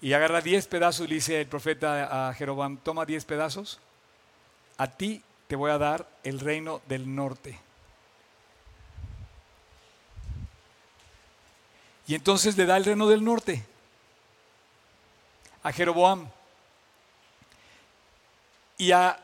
Y 0.01 0.14
agarra 0.14 0.41
diez 0.41 0.66
pedazos 0.66 1.05
y 1.05 1.09
le 1.09 1.14
dice 1.16 1.43
el 1.43 1.47
profeta 1.47 2.28
a 2.28 2.32
Jeroboam, 2.32 2.78
toma 2.78 3.05
diez 3.05 3.26
pedazos, 3.26 3.80
a 4.78 4.87
ti 4.87 5.22
te 5.47 5.57
voy 5.57 5.70
a 5.70 5.76
dar 5.76 6.09
el 6.24 6.41
reino 6.41 6.80
del 6.89 7.14
norte. 7.14 7.59
Y 12.09 12.14
entonces 12.14 12.56
le 12.56 12.66
da 12.66 12.76
el 12.78 12.86
reino 12.86 13.06
del 13.06 13.22
norte 13.22 13.64
a 15.62 15.70
Jeroboam. 15.70 16.26
Y 18.78 18.90
a 18.92 19.22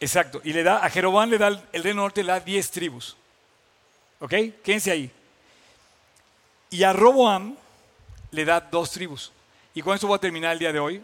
Exacto. 0.00 0.40
Y 0.44 0.52
le 0.52 0.62
da, 0.62 0.84
a 0.84 0.90
Jeroboam 0.90 1.28
le 1.28 1.38
da 1.38 1.48
el, 1.48 1.82
reino 1.82 2.02
norte, 2.02 2.22
le 2.22 2.30
da 2.30 2.38
10 2.38 2.70
tribus. 2.70 3.16
¿Ok? 4.20 4.30
Quédense 4.62 4.92
ahí. 4.92 5.10
Y 6.70 6.84
a 6.84 6.92
Roboam 6.92 7.56
le 8.30 8.44
da 8.44 8.60
dos 8.60 8.92
tribus. 8.92 9.32
Y 9.74 9.82
con 9.82 9.96
eso 9.96 10.06
voy 10.06 10.16
a 10.16 10.20
terminar 10.20 10.52
el 10.52 10.58
día 10.60 10.72
de 10.72 10.78
hoy. 10.78 11.02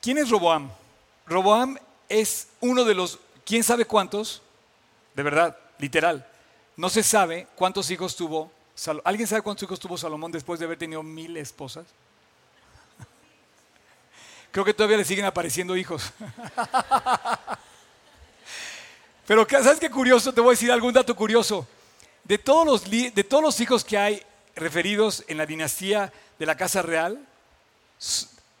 ¿Quién 0.00 0.18
es 0.18 0.30
Roboam? 0.30 0.70
Roboam 1.26 1.76
es 2.08 2.48
uno 2.60 2.84
de 2.84 2.94
los, 2.94 3.18
¿quién 3.44 3.62
sabe 3.62 3.84
cuántos? 3.84 4.42
De 5.14 5.22
verdad, 5.22 5.56
literal. 5.78 6.26
No 6.76 6.90
se 6.90 7.02
sabe 7.02 7.46
cuántos 7.54 7.90
hijos 7.90 8.16
tuvo. 8.16 8.50
¿Alguien 9.04 9.28
sabe 9.28 9.42
cuántos 9.42 9.62
hijos 9.62 9.78
tuvo 9.78 9.96
Salomón 9.96 10.32
después 10.32 10.58
de 10.58 10.66
haber 10.66 10.78
tenido 10.78 11.02
mil 11.02 11.36
esposas? 11.36 11.86
Creo 14.50 14.64
que 14.64 14.74
todavía 14.74 14.96
le 14.96 15.04
siguen 15.04 15.24
apareciendo 15.24 15.76
hijos. 15.76 16.12
Pero 19.26 19.46
¿sabes 19.48 19.80
qué 19.80 19.90
curioso? 19.90 20.32
Te 20.32 20.40
voy 20.40 20.50
a 20.50 20.52
decir 20.52 20.70
algún 20.70 20.92
dato 20.92 21.16
curioso. 21.16 21.66
De 22.24 22.38
todos 22.38 22.66
los, 22.66 22.90
de 22.90 23.24
todos 23.24 23.42
los 23.42 23.60
hijos 23.60 23.84
que 23.84 23.98
hay 23.98 24.22
referidos 24.54 25.24
en 25.28 25.38
la 25.38 25.46
dinastía 25.46 26.12
de 26.38 26.46
la 26.46 26.56
Casa 26.56 26.82
Real, 26.82 27.24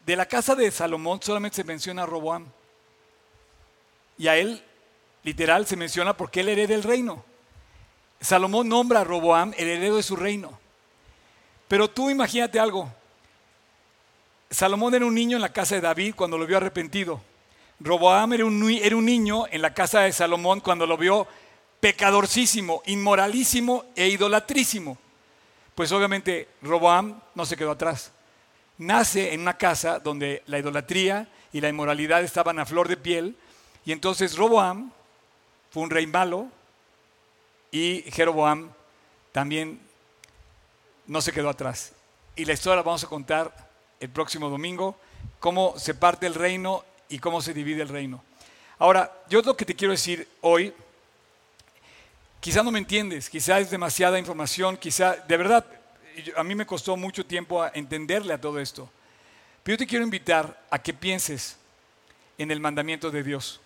de 0.06 0.16
la 0.16 0.26
casa 0.26 0.54
de 0.54 0.70
Salomón 0.70 1.20
solamente 1.22 1.56
se 1.56 1.64
menciona 1.64 2.02
a 2.02 2.06
Roboam. 2.06 2.46
Y 4.18 4.28
a 4.28 4.36
él, 4.36 4.62
literal, 5.24 5.66
se 5.66 5.76
menciona 5.76 6.16
porque 6.16 6.40
él 6.40 6.50
hereda 6.50 6.74
el 6.74 6.82
reino. 6.82 7.24
Salomón 8.20 8.68
nombra 8.68 9.00
a 9.00 9.04
Roboam 9.04 9.52
el 9.56 9.68
heredero 9.68 9.96
de 9.96 10.02
su 10.02 10.16
reino. 10.16 10.58
Pero 11.68 11.90
tú 11.90 12.10
imagínate 12.10 12.60
algo. 12.60 12.90
Salomón 14.50 14.94
era 14.94 15.04
un 15.04 15.14
niño 15.14 15.36
en 15.36 15.42
la 15.42 15.52
casa 15.52 15.74
de 15.74 15.80
David 15.80 16.14
cuando 16.14 16.38
lo 16.38 16.46
vio 16.46 16.58
arrepentido. 16.58 17.20
Roboam 17.80 18.32
era 18.32 18.44
un, 18.44 18.70
era 18.70 18.96
un 18.96 19.04
niño 19.04 19.46
en 19.50 19.60
la 19.60 19.74
casa 19.74 20.00
de 20.00 20.12
Salomón 20.12 20.60
cuando 20.60 20.86
lo 20.86 20.96
vio 20.96 21.26
pecadorcísimo, 21.80 22.82
inmoralísimo 22.86 23.86
e 23.96 24.08
idolatrísimo. 24.08 24.96
Pues 25.74 25.90
obviamente 25.92 26.48
Roboam 26.62 27.20
no 27.34 27.44
se 27.44 27.56
quedó 27.56 27.72
atrás. 27.72 28.12
Nace 28.78 29.34
en 29.34 29.40
una 29.40 29.58
casa 29.58 29.98
donde 29.98 30.42
la 30.46 30.58
idolatría 30.58 31.28
y 31.52 31.60
la 31.60 31.68
inmoralidad 31.68 32.22
estaban 32.22 32.58
a 32.58 32.66
flor 32.66 32.88
de 32.88 32.96
piel. 32.96 33.36
Y 33.84 33.92
entonces 33.92 34.36
Roboam 34.36 34.92
fue 35.74 35.82
un 35.82 35.90
rey 35.90 36.06
malo 36.06 36.46
y 37.72 38.04
Jeroboam 38.12 38.70
también 39.32 39.80
no 41.08 41.20
se 41.20 41.32
quedó 41.32 41.48
atrás. 41.48 41.94
Y 42.36 42.44
la 42.44 42.52
historia 42.52 42.76
la 42.76 42.82
vamos 42.82 43.02
a 43.02 43.08
contar 43.08 43.52
el 43.98 44.08
próximo 44.08 44.48
domingo, 44.48 44.96
cómo 45.40 45.76
se 45.76 45.94
parte 45.94 46.28
el 46.28 46.36
reino 46.36 46.84
y 47.08 47.18
cómo 47.18 47.42
se 47.42 47.52
divide 47.52 47.82
el 47.82 47.88
reino. 47.88 48.22
Ahora, 48.78 49.12
yo 49.28 49.42
lo 49.42 49.56
que 49.56 49.64
te 49.64 49.74
quiero 49.74 49.90
decir 49.90 50.28
hoy, 50.42 50.72
quizá 52.38 52.62
no 52.62 52.70
me 52.70 52.78
entiendes, 52.78 53.28
quizá 53.28 53.58
es 53.58 53.68
demasiada 53.68 54.16
información, 54.16 54.76
quizá, 54.76 55.16
de 55.26 55.36
verdad, 55.36 55.66
a 56.36 56.44
mí 56.44 56.54
me 56.54 56.66
costó 56.66 56.96
mucho 56.96 57.26
tiempo 57.26 57.66
entenderle 57.74 58.32
a 58.32 58.40
todo 58.40 58.60
esto. 58.60 58.88
Pero 59.64 59.74
yo 59.74 59.78
te 59.78 59.88
quiero 59.88 60.04
invitar 60.04 60.56
a 60.70 60.78
que 60.78 60.94
pienses 60.94 61.56
en 62.38 62.52
el 62.52 62.60
mandamiento 62.60 63.10
de 63.10 63.24
Dios. 63.24 63.60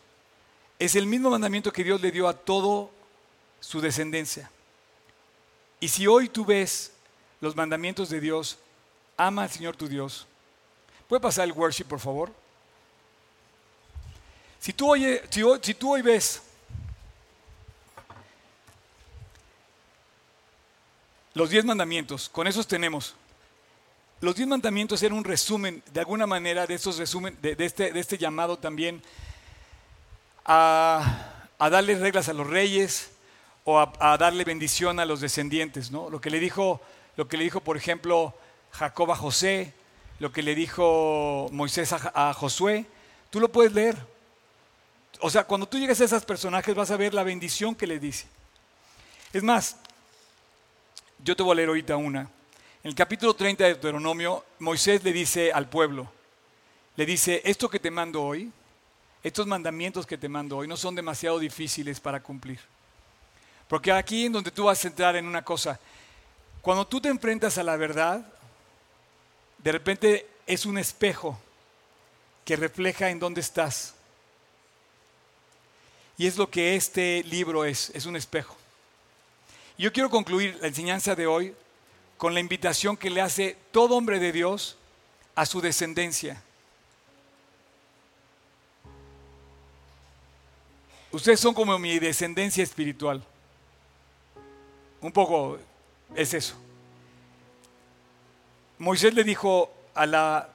Es 0.79 0.95
el 0.95 1.07
mismo 1.07 1.31
mandamiento 1.31 1.73
que 1.73 1.83
Dios 1.85 2.01
le 2.01 2.13
dio 2.13 2.29
a 2.29 2.35
todo 2.35 2.91
su 3.61 3.81
descendencia. 3.81 4.51
Y 5.81 5.89
si 5.89 6.07
hoy 6.07 6.29
tú 6.29 6.45
ves 6.45 6.93
los 7.41 7.57
mandamientos 7.57 8.09
de 8.09 8.21
Dios, 8.21 8.59
ama 9.17 9.43
al 9.43 9.51
Señor 9.51 9.77
tu 9.77 9.89
Dios. 9.89 10.27
¿Puede 11.09 11.21
pasar 11.21 11.45
el 11.45 11.53
worship, 11.53 11.85
por 11.85 12.01
favor? 12.01 12.33
Si 14.61 14.73
tú, 14.73 14.91
hoy, 14.91 15.21
si, 15.63 15.75
tú 15.75 15.93
hoy 15.93 16.03
ves 16.03 16.43
los 21.35 21.51
diez 21.51 21.65
mandamientos, 21.65 22.29
con 22.29 22.47
esos 22.47 22.67
tenemos. 22.67 23.15
Los 24.21 24.35
diez 24.35 24.49
mandamientos 24.49 25.01
eran 25.03 25.17
un 25.17 25.25
resumen, 25.25 25.83
de 25.93 26.01
alguna 26.01 26.27
manera, 26.27 26.67
de, 26.67 26.75
estos 26.75 26.99
resumen, 26.99 27.39
de, 27.41 27.57
este, 27.59 27.93
de 27.93 28.01
este, 28.01 28.19
llamado 28.19 28.59
también 28.59 29.01
a, 30.49 31.45
a 31.59 31.71
darle 31.71 31.95
reglas 31.95 32.29
a 32.29 32.33
los 32.33 32.49
reyes, 32.49 33.13
o 33.71 33.79
a, 33.79 34.17
darle 34.17 34.45
bendición 34.45 34.99
a 34.99 35.05
los 35.05 35.21
descendientes, 35.21 35.91
¿no? 35.91 36.09
Lo 36.09 36.23
que 36.23 36.31
le 36.31 36.41
dijo, 36.41 36.81
lo 37.17 37.29
que 37.29 37.37
le 37.37 37.45
dijo, 37.45 37.61
por 37.61 37.77
ejemplo, 37.77 38.35
Jacob 38.73 39.13
a 39.13 39.15
José, 39.15 39.75
lo 40.21 40.33
que 40.33 40.43
le 40.43 40.55
dijo 40.55 41.51
Moisés 41.53 41.93
a, 41.93 42.33
Josué, 42.33 42.87
tú 43.29 43.41
lo 43.41 43.53
puedes 43.53 43.75
leer. 43.75 43.95
O 45.21 45.29
sea, 45.29 45.45
cuando 45.45 45.69
tú 45.69 45.79
llegues 45.79 46.01
a 46.01 46.05
esos 46.05 46.25
personajes 46.25 46.75
vas 46.75 46.91
a 46.91 46.97
ver 46.97 47.13
la 47.13 47.25
bendición 47.25 47.75
que 47.75 47.87
le 47.87 47.99
dice. 47.99 48.27
Es 49.35 49.43
más, 49.43 49.77
yo 51.23 51.37
te 51.37 51.43
voy 51.43 51.53
a 51.53 51.57
leer 51.57 51.69
ahorita 51.69 51.95
una. 51.99 52.23
En 52.83 52.89
el 52.89 52.95
capítulo 52.95 53.35
30 53.35 53.65
de 53.65 53.71
Deuteronomio, 53.75 54.47
Moisés 54.61 55.05
le 55.05 55.13
dice 55.13 55.53
al 55.53 55.69
pueblo, 55.69 56.11
le 56.97 57.05
dice, 57.05 57.43
esto 57.45 57.69
que 57.69 57.81
te 57.81 57.91
mando 57.91 58.23
hoy, 58.23 58.51
estos 59.23 59.47
mandamientos 59.47 60.07
que 60.07 60.19
te 60.19 60.29
mando 60.29 60.57
hoy 60.57 60.69
no 60.69 60.77
son 60.77 60.95
demasiado 60.95 61.39
difíciles 61.39 62.01
para 62.01 62.23
cumplir. 62.23 62.61
Porque 63.69 63.93
aquí 63.93 64.27
en 64.27 64.33
donde 64.33 64.51
tú 64.51 64.65
vas 64.65 64.85
a 64.85 64.89
entrar 64.89 65.17
en 65.17 65.27
una 65.27 65.45
cosa, 65.45 65.79
cuando 66.63 66.87
tú 66.87 67.01
te 67.01 67.09
enfrentas 67.09 67.59
a 67.59 67.63
la 67.63 67.77
verdad, 67.77 68.27
de 69.59 69.73
repente 69.73 70.29
es 70.47 70.65
un 70.65 70.79
espejo 70.79 71.39
que 72.45 72.57
refleja 72.57 73.11
en 73.11 73.19
dónde 73.19 73.41
estás. 73.41 73.95
Y 76.17 76.27
es 76.27 76.37
lo 76.37 76.51
que 76.51 76.75
este 76.75 77.23
libro 77.25 77.65
es, 77.65 77.91
es 77.91 78.07
un 78.07 78.17
espejo. 78.17 78.57
Yo 79.77 79.93
quiero 79.93 80.11
concluir 80.11 80.59
la 80.61 80.69
enseñanza 80.69 81.15
de 81.15 81.27
hoy 81.27 81.55
con 82.17 82.35
la 82.35 82.41
invitación 82.41 82.97
que 82.97 83.11
le 83.11 83.21
hace 83.21 83.57
todo 83.71 83.97
hombre 83.97 84.19
de 84.19 84.33
Dios 84.33 84.77
a 85.35 85.47
su 85.47 85.61
descendencia. 85.61 86.43
Ustedes 91.11 91.41
son 91.41 91.55
como 91.55 91.79
mi 91.79 91.99
descendencia 91.99 92.63
espiritual. 92.63 93.23
Un 95.01 95.13
poco 95.13 95.59
es 96.15 96.35
eso. 96.35 96.55
Moisés 98.79 99.15
le 99.15 99.25
dijo 99.25 99.73
a, 99.95 100.07
la, 100.07 100.49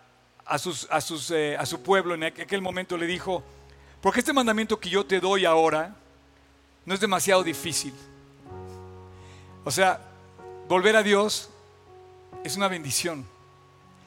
a, 0.46 0.58
sus, 0.58 0.88
a, 0.90 1.02
sus, 1.02 1.32
eh, 1.32 1.58
a 1.58 1.66
su 1.66 1.82
pueblo 1.82 2.14
en 2.14 2.24
aquel 2.24 2.62
momento, 2.62 2.98
le 2.98 3.08
dijo, 3.08 3.44
porque 4.02 4.20
este 4.20 4.34
mandamiento 4.34 4.80
que 4.80 4.90
yo 4.90 5.06
te 5.06 5.20
doy 5.20 5.46
ahora 5.46 5.96
no 6.86 6.94
es 6.94 7.00
demasiado 7.00 7.44
difícil. 7.44 7.94
O 9.66 9.72
sea, 9.72 10.00
volver 10.68 10.96
a 10.96 11.04
Dios 11.04 11.50
es 12.44 12.56
una 12.58 12.68
bendición, 12.68 13.26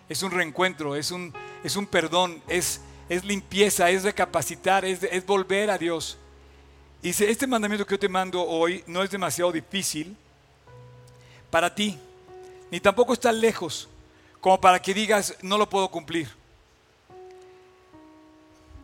es 0.08 0.22
un 0.22 0.30
reencuentro, 0.30 0.94
es 0.94 1.10
un, 1.10 1.32
es 1.64 1.76
un 1.76 1.86
perdón, 1.86 2.42
es, 2.46 2.80
es 3.08 3.24
limpieza, 3.24 3.90
es 3.90 4.04
recapacitar, 4.04 4.84
es, 4.84 5.02
es 5.02 5.26
volver 5.26 5.70
a 5.70 5.78
Dios. 5.78 6.18
Dice, 7.06 7.30
este 7.30 7.46
mandamiento 7.46 7.86
que 7.86 7.94
yo 7.94 8.00
te 8.00 8.08
mando 8.08 8.42
hoy 8.42 8.82
no 8.88 9.00
es 9.00 9.08
demasiado 9.08 9.52
difícil, 9.52 10.16
para 11.52 11.72
ti, 11.72 11.96
ni 12.68 12.80
tampoco 12.80 13.12
está 13.12 13.30
lejos 13.30 13.88
como 14.40 14.60
para 14.60 14.82
que 14.82 14.92
digas, 14.92 15.36
no 15.40 15.56
lo 15.56 15.70
puedo 15.70 15.88
cumplir. 15.88 16.28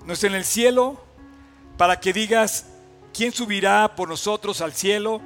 No 0.07 0.12
está 0.12 0.29
en 0.29 0.37
el 0.37 0.45
cielo 0.45 1.03
para 1.77 1.99
que 1.99 2.12
digas, 2.12 2.66
¿quién 3.12 3.33
subirá 3.33 3.97
por 3.97 4.09
nosotros 4.09 4.61
al 4.61 4.73
cielo? 4.73 5.20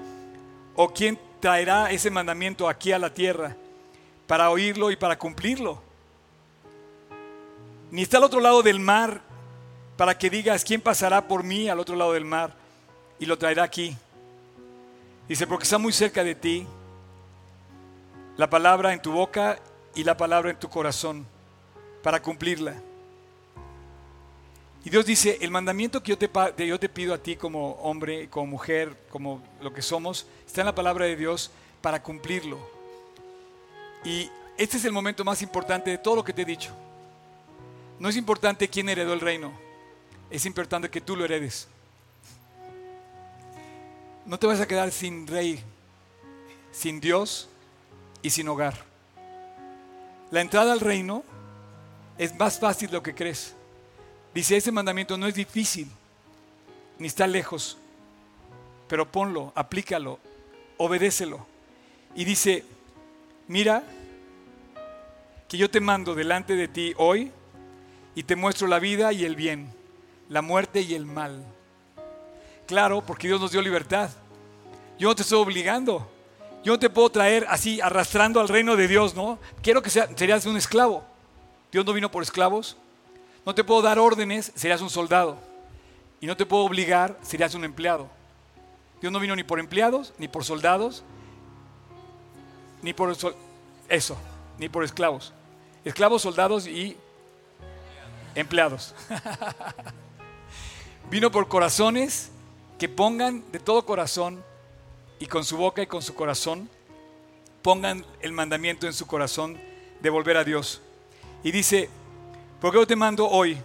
¿O 0.75 0.89
quién 0.95 1.19
traerá 1.39 1.91
ese 1.91 2.11
mandamiento 2.11 2.67
aquí 2.67 2.93
a 2.93 2.99
la 2.99 3.13
tierra 3.13 3.55
para 4.27 4.49
oírlo 4.49 4.91
y 4.91 4.97
para 4.97 5.19
cumplirlo? 5.19 5.83
Ni 7.91 8.01
está 8.01 8.17
al 8.17 8.25
otro 8.25 8.41
lado 8.41 8.63
del 8.63 8.81
mar 8.81 9.21
para 9.99 10.17
que 10.17 10.31
digas, 10.31 10.65
¿quién 10.65 10.81
pasará 10.81 11.29
por 11.29 11.45
mí 11.45 11.69
al 11.69 11.79
otro 11.79 11.95
lado 11.95 12.15
del 12.15 12.25
mar 12.25 12.56
y 13.19 13.27
lo 13.27 13.39
traerá 13.39 13.63
aquí? 13.63 13.97
Dice, 15.29 15.47
porque 15.47 15.65
está 15.65 15.79
muy 15.79 15.93
cerca 15.93 16.23
de 16.23 16.35
ti 16.35 16.67
la 18.37 18.49
palabra 18.49 18.93
en 18.93 19.01
tu 19.01 19.13
boca 19.13 19.59
y 19.95 20.05
la 20.05 20.17
palabra 20.17 20.51
en 20.51 20.59
tu 20.59 20.69
corazón 20.69 21.27
para 22.03 22.21
cumplirla. 22.23 22.75
Y 24.85 24.91
Dios 24.91 25.05
dice, 25.05 25.39
el 25.41 25.51
mandamiento 25.51 26.01
que 26.01 26.13
yo 26.13 26.79
te, 26.79 26.89
pido 26.89 27.13
a 27.13 27.19
ti 27.19 27.35
como 27.35 27.73
hombre, 27.83 28.29
como 28.29 28.47
mujer, 28.47 28.97
como 29.11 29.43
lo 29.61 29.73
que 29.73 29.83
somos, 29.83 30.29
está 30.47 30.61
en 30.61 30.67
la 30.67 30.75
palabra 30.77 31.07
de 31.07 31.17
Dios 31.17 31.51
para 31.81 32.01
cumplirlo. 32.01 32.59
Y 34.05 34.31
este 34.57 34.77
es 34.77 34.85
el 34.85 34.93
momento 34.93 35.25
más 35.25 35.43
importante 35.43 35.91
de 35.91 35.99
todo 35.99 36.15
lo 36.15 36.23
que 36.23 36.33
te 36.33 36.43
he 36.43 36.45
dicho. 36.45 36.71
No 37.99 38.09
es 38.09 38.17
importante 38.17 38.69
quién 38.69 38.89
heredó 38.89 39.13
el 39.13 39.21
reino, 39.21 39.51
es 40.31 40.47
importante 40.47 40.89
que 40.89 41.01
tú 41.01 41.17
lo 41.17 41.25
heredes. 41.25 41.67
No 44.27 44.39
te 44.39 44.47
vas 44.47 44.61
a 44.61 44.67
quedar 44.67 44.91
sin 44.91 45.27
rey, 45.27 45.63
sin 46.73 47.01
Dios, 47.01 47.49
y 48.27 48.31
sin 48.31 48.49
hogar. 48.49 48.75
La 50.33 50.41
entrada 50.41 50.73
al 50.73 50.81
reino 50.81 51.23
es 52.19 52.37
más 52.37 52.59
fácil 52.59 52.89
de 52.89 52.95
lo 52.95 53.03
que 53.05 53.15
crees. 53.15 53.55
Dice, 54.35 54.57
ese 54.57 54.73
mandamiento 54.73 55.17
no 55.17 55.29
es 55.29 55.35
difícil, 55.35 55.89
ni 56.99 57.07
está 57.07 57.29
lejos, 57.29 57.79
pero 58.89 59.11
ponlo, 59.11 59.53
aplícalo, 59.55 60.19
obedécelo. 60.77 61.47
Y 62.17 62.25
dice, 62.25 62.65
mira 63.47 63.85
que 65.49 65.57
yo 65.57 65.71
te 65.71 65.81
mando 65.81 66.17
delante 66.17 66.57
de 66.57 66.67
ti 66.67 66.93
hoy 66.97 67.31
y 68.17 68.25
te 68.25 68.35
muestro 68.35 68.67
la 68.67 68.81
vida 68.81 69.13
y 69.13 69.25
el 69.25 69.37
bien, 69.37 69.73
la 70.29 70.43
muerte 70.43 70.81
y 70.81 70.95
el 70.95 71.07
mal. 71.07 71.45
Claro, 72.67 73.01
porque 73.01 73.29
Dios 73.29 73.41
nos 73.41 73.53
dio 73.53 73.63
libertad. 73.63 74.11
Yo 74.99 75.09
no 75.09 75.15
te 75.15 75.23
estoy 75.23 75.39
obligando. 75.39 76.11
Yo 76.65 76.73
no 76.73 76.79
te 76.79 76.91
puedo 76.91 77.11
traer 77.11 77.47
así 77.49 77.81
arrastrando 77.81 78.41
al 78.41 78.49
reino 78.49 78.75
de 78.75 78.89
Dios, 78.89 79.15
¿no? 79.15 79.39
Quiero 79.63 79.83
que 79.83 79.91
sea, 79.91 80.09
serías 80.17 80.45
un 80.47 80.57
esclavo. 80.57 81.05
Dios 81.71 81.87
no 81.87 81.93
vino 81.93 82.11
por 82.11 82.23
esclavos. 82.23 82.77
No 83.45 83.55
te 83.55 83.63
puedo 83.63 83.83
dar 83.83 84.01
órdenes, 84.01 84.51
serías 84.57 84.81
un 84.81 84.91
soldado. 84.91 85.39
Y 86.21 86.27
no 86.27 86.37
te 86.37 86.45
puedo 86.45 86.65
obligar, 86.65 87.17
serías 87.23 87.55
un 87.55 87.65
empleado. 87.65 88.09
Dios 89.01 89.13
no 89.13 89.21
vino 89.21 89.37
ni 89.37 89.45
por 89.45 89.61
empleados, 89.61 90.13
ni 90.19 90.27
por 90.27 90.45
soldados, 90.45 91.05
ni 92.83 92.93
por 92.93 93.15
eso, 93.89 94.17
ni 94.59 94.69
por 94.69 94.83
esclavos. 94.83 95.33
Esclavos, 95.85 96.23
soldados 96.23 96.67
y 96.67 96.97
empleados. 98.35 98.93
vino 101.11 101.31
por 101.31 101.47
corazones 101.47 102.33
que 102.79 102.89
pongan 102.89 103.43
de 103.53 103.59
todo 103.59 103.87
corazón 103.87 104.43
y 105.19 105.27
con 105.27 105.45
su 105.45 105.57
boca 105.57 105.83
y 105.83 105.87
con 105.87 106.03
su 106.03 106.15
corazón, 106.15 106.69
pongan 107.63 108.05
el 108.21 108.33
mandamiento 108.33 108.87
en 108.87 108.93
su 108.93 109.07
corazón 109.07 109.59
de 110.01 110.11
volver 110.11 110.37
a 110.37 110.45
Dios. 110.45 110.81
Y 111.43 111.51
dice, 111.51 111.89
porque 112.61 112.79
yo 112.79 112.87
te 112.87 112.97
mando 112.97 113.29
hoy 113.29 113.59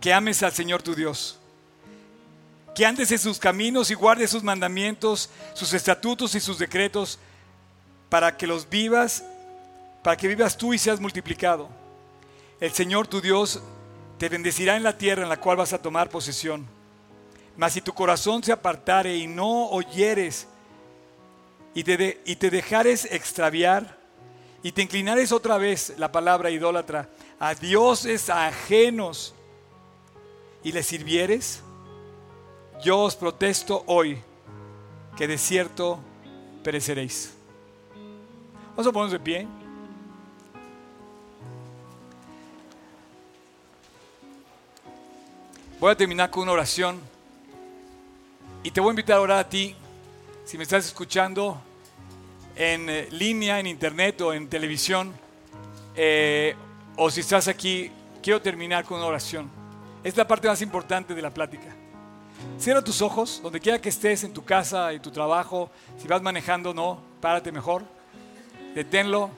que 0.00 0.12
ames 0.12 0.42
al 0.42 0.52
Señor 0.52 0.82
tu 0.82 0.94
Dios, 0.94 1.38
que 2.74 2.84
andes 2.86 3.10
en 3.12 3.18
sus 3.18 3.38
caminos 3.38 3.90
y 3.90 3.94
guardes 3.94 4.30
sus 4.30 4.42
mandamientos, 4.42 5.30
sus 5.54 5.72
estatutos 5.74 6.34
y 6.34 6.40
sus 6.40 6.58
decretos, 6.58 7.18
para 8.08 8.36
que 8.36 8.46
los 8.46 8.68
vivas, 8.68 9.24
para 10.02 10.16
que 10.16 10.28
vivas 10.28 10.56
tú 10.56 10.74
y 10.74 10.78
seas 10.78 11.00
multiplicado. 11.00 11.68
El 12.60 12.72
Señor 12.72 13.06
tu 13.06 13.20
Dios 13.20 13.62
te 14.18 14.28
bendecirá 14.28 14.76
en 14.76 14.82
la 14.82 14.98
tierra 14.98 15.22
en 15.22 15.28
la 15.28 15.40
cual 15.40 15.56
vas 15.56 15.72
a 15.72 15.80
tomar 15.80 16.08
posesión. 16.08 16.66
Mas 17.56 17.74
si 17.74 17.80
tu 17.80 17.92
corazón 17.92 18.42
se 18.42 18.52
apartare 18.52 19.16
y 19.16 19.26
no 19.26 19.68
oyeres 19.68 20.46
y 21.74 21.84
te, 21.84 22.20
y 22.24 22.36
te 22.36 22.50
dejares 22.50 23.06
extraviar 23.10 23.98
y 24.62 24.72
te 24.72 24.82
inclinares 24.82 25.32
otra 25.32 25.58
vez, 25.58 25.94
la 25.98 26.12
palabra 26.12 26.50
idólatra, 26.50 27.08
a 27.38 27.54
dioses 27.54 28.30
ajenos 28.30 29.34
y 30.62 30.72
le 30.72 30.82
sirvieres, 30.82 31.62
yo 32.82 33.00
os 33.00 33.16
protesto 33.16 33.82
hoy 33.86 34.22
que 35.16 35.26
de 35.26 35.38
cierto 35.38 35.98
pereceréis. 36.62 37.34
Vamos 38.70 38.86
a 38.86 38.92
ponernos 38.92 39.12
de 39.12 39.20
pie. 39.20 39.46
Voy 45.78 45.90
a 45.90 45.96
terminar 45.96 46.30
con 46.30 46.44
una 46.44 46.52
oración. 46.52 47.11
Y 48.64 48.70
te 48.70 48.80
voy 48.80 48.90
a 48.90 48.92
invitar 48.92 49.16
a 49.16 49.20
orar 49.20 49.38
a 49.40 49.48
ti, 49.48 49.74
si 50.44 50.56
me 50.56 50.62
estás 50.62 50.86
escuchando 50.86 51.60
en 52.54 52.88
eh, 52.88 53.08
línea, 53.10 53.58
en 53.58 53.66
internet 53.66 54.20
o 54.20 54.32
en 54.32 54.48
televisión, 54.48 55.12
eh, 55.96 56.54
o 56.96 57.10
si 57.10 57.20
estás 57.20 57.48
aquí, 57.48 57.90
quiero 58.22 58.40
terminar 58.40 58.84
con 58.84 58.98
una 58.98 59.08
oración. 59.08 59.50
Es 60.04 60.16
la 60.16 60.28
parte 60.28 60.46
más 60.46 60.62
importante 60.62 61.12
de 61.12 61.22
la 61.22 61.34
plática. 61.34 61.74
Cierra 62.56 62.82
tus 62.84 63.02
ojos, 63.02 63.40
donde 63.42 63.58
quiera 63.58 63.80
que 63.80 63.88
estés, 63.88 64.22
en 64.22 64.32
tu 64.32 64.44
casa, 64.44 64.92
en 64.92 65.02
tu 65.02 65.10
trabajo, 65.10 65.68
si 65.98 66.06
vas 66.06 66.22
manejando, 66.22 66.72
no, 66.72 67.00
párate 67.20 67.50
mejor, 67.50 67.82
deténlo, 68.76 69.30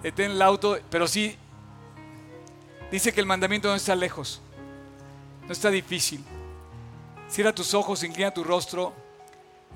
detén 0.00 0.30
el 0.30 0.42
auto, 0.42 0.78
pero 0.90 1.08
sí, 1.08 1.36
dice 2.92 3.12
que 3.12 3.20
el 3.20 3.26
mandamiento 3.26 3.66
no 3.66 3.74
está 3.74 3.96
lejos, 3.96 4.40
no 5.44 5.52
está 5.52 5.70
difícil. 5.70 6.24
Cierra 7.28 7.54
tus 7.54 7.74
ojos, 7.74 8.04
inclina 8.04 8.32
tu 8.32 8.44
rostro 8.44 8.92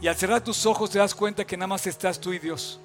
y 0.01 0.07
al 0.07 0.17
cerrar 0.17 0.43
tus 0.43 0.65
ojos 0.67 0.91
te 0.91 0.99
das 0.99 1.15
cuenta 1.15 1.47
que 1.47 1.57
nada 1.57 1.67
más 1.67 1.87
estás 1.87 2.21
tú 2.21 2.33
y 2.33 2.39
Dios. 2.39 2.81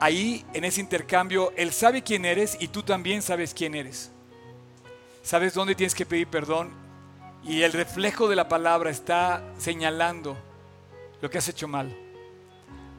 Ahí, 0.00 0.44
en 0.52 0.64
ese 0.64 0.80
intercambio, 0.80 1.52
Él 1.56 1.72
sabe 1.72 2.02
quién 2.02 2.24
eres 2.24 2.56
y 2.60 2.68
tú 2.68 2.82
también 2.82 3.22
sabes 3.22 3.54
quién 3.54 3.74
eres. 3.74 4.10
Sabes 5.22 5.54
dónde 5.54 5.74
tienes 5.74 5.94
que 5.94 6.06
pedir 6.06 6.26
perdón 6.26 6.70
y 7.44 7.62
el 7.62 7.72
reflejo 7.72 8.28
de 8.28 8.36
la 8.36 8.48
palabra 8.48 8.90
está 8.90 9.42
señalando 9.58 10.36
lo 11.20 11.30
que 11.30 11.38
has 11.38 11.48
hecho 11.48 11.68
mal. 11.68 11.94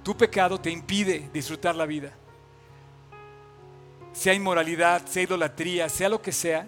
Tu 0.03 0.15
pecado 0.17 0.59
te 0.59 0.71
impide 0.71 1.29
disfrutar 1.33 1.75
la 1.75 1.85
vida. 1.85 2.11
Sea 4.13 4.33
inmoralidad, 4.33 5.05
sea 5.05 5.23
idolatría, 5.23 5.89
sea 5.89 6.09
lo 6.09 6.21
que 6.21 6.31
sea, 6.31 6.67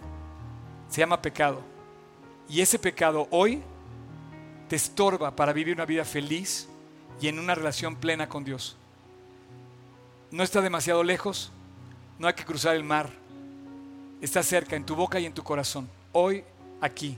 se 0.87 1.01
llama 1.01 1.21
pecado. 1.21 1.72
Y 2.49 2.61
ese 2.61 2.79
pecado 2.79 3.27
hoy 3.31 3.61
te 4.69 4.75
estorba 4.75 5.35
para 5.35 5.53
vivir 5.53 5.75
una 5.75 5.85
vida 5.85 6.05
feliz 6.05 6.67
y 7.21 7.27
en 7.27 7.39
una 7.39 7.55
relación 7.55 7.95
plena 7.95 8.27
con 8.27 8.43
Dios. 8.43 8.75
No 10.31 10.43
está 10.43 10.61
demasiado 10.61 11.03
lejos, 11.03 11.51
no 12.19 12.27
hay 12.27 12.33
que 12.33 12.45
cruzar 12.45 12.75
el 12.75 12.83
mar. 12.83 13.09
Está 14.21 14.41
cerca, 14.41 14.75
en 14.75 14.85
tu 14.85 14.95
boca 14.95 15.19
y 15.19 15.25
en 15.25 15.33
tu 15.33 15.43
corazón. 15.43 15.89
Hoy, 16.11 16.43
aquí. 16.79 17.17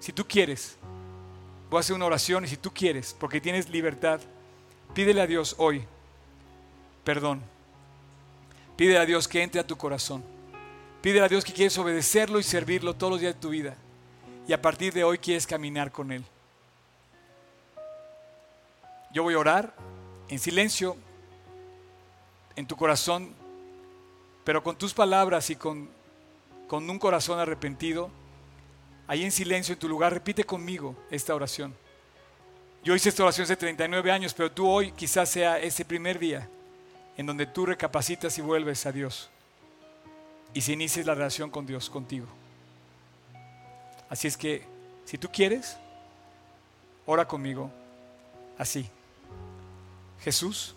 Si 0.00 0.12
tú 0.12 0.26
quieres, 0.26 0.76
voy 1.70 1.78
a 1.78 1.80
hacer 1.80 1.96
una 1.96 2.06
oración 2.06 2.44
y 2.44 2.48
si 2.48 2.56
tú 2.56 2.70
quieres, 2.72 3.16
porque 3.18 3.40
tienes 3.40 3.68
libertad, 3.68 4.20
pídele 4.94 5.20
a 5.20 5.26
Dios 5.26 5.54
hoy 5.58 5.86
perdón. 7.04 7.42
Pídele 8.76 8.98
a 8.98 9.06
Dios 9.06 9.28
que 9.28 9.42
entre 9.42 9.60
a 9.60 9.66
tu 9.66 9.76
corazón. 9.76 10.24
Pídele 11.00 11.24
a 11.24 11.28
Dios 11.28 11.44
que 11.44 11.52
quieres 11.52 11.76
obedecerlo 11.78 12.38
y 12.38 12.42
servirlo 12.42 12.94
todos 12.94 13.12
los 13.12 13.20
días 13.20 13.34
de 13.34 13.40
tu 13.40 13.50
vida 13.50 13.76
y 14.46 14.52
a 14.52 14.60
partir 14.60 14.92
de 14.92 15.04
hoy 15.04 15.18
quieres 15.18 15.46
caminar 15.46 15.92
con 15.92 16.12
Él. 16.12 16.24
Yo 19.12 19.22
voy 19.22 19.34
a 19.34 19.38
orar 19.38 19.74
en 20.28 20.38
silencio, 20.38 20.96
en 22.56 22.66
tu 22.66 22.76
corazón, 22.76 23.34
pero 24.44 24.62
con 24.62 24.76
tus 24.76 24.94
palabras 24.94 25.50
y 25.50 25.56
con, 25.56 25.88
con 26.66 26.88
un 26.88 26.98
corazón 26.98 27.38
arrepentido. 27.38 28.10
Ahí 29.06 29.24
en 29.24 29.32
silencio, 29.32 29.74
en 29.74 29.78
tu 29.78 29.88
lugar, 29.88 30.12
repite 30.12 30.44
conmigo 30.44 30.96
esta 31.10 31.34
oración. 31.34 31.74
Yo 32.82 32.94
hice 32.94 33.10
esta 33.10 33.22
oración 33.22 33.44
hace 33.44 33.56
39 33.56 34.10
años, 34.10 34.34
pero 34.34 34.50
tú 34.50 34.68
hoy 34.68 34.90
quizás 34.92 35.28
sea 35.28 35.58
ese 35.60 35.84
primer 35.84 36.18
día 36.18 36.48
en 37.16 37.26
donde 37.26 37.46
tú 37.46 37.66
recapacitas 37.66 38.36
y 38.38 38.40
vuelves 38.40 38.86
a 38.86 38.92
Dios 38.92 39.30
y 40.54 40.60
se 40.60 40.72
inicies 40.72 41.06
la 41.06 41.14
relación 41.14 41.50
con 41.50 41.66
Dios 41.66 41.88
contigo. 41.90 42.26
Así 44.12 44.28
es 44.28 44.36
que, 44.36 44.62
si 45.06 45.16
tú 45.16 45.30
quieres, 45.32 45.74
ora 47.06 47.26
conmigo 47.26 47.70
así. 48.58 48.86
Jesús, 50.20 50.74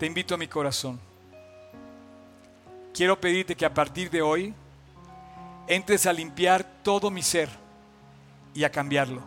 te 0.00 0.06
invito 0.06 0.34
a 0.34 0.36
mi 0.36 0.48
corazón. 0.48 0.98
Quiero 2.92 3.20
pedirte 3.20 3.54
que 3.54 3.64
a 3.64 3.72
partir 3.72 4.10
de 4.10 4.20
hoy 4.20 4.52
entres 5.68 6.06
a 6.06 6.12
limpiar 6.12 6.64
todo 6.82 7.08
mi 7.08 7.22
ser 7.22 7.48
y 8.52 8.64
a 8.64 8.72
cambiarlo. 8.72 9.22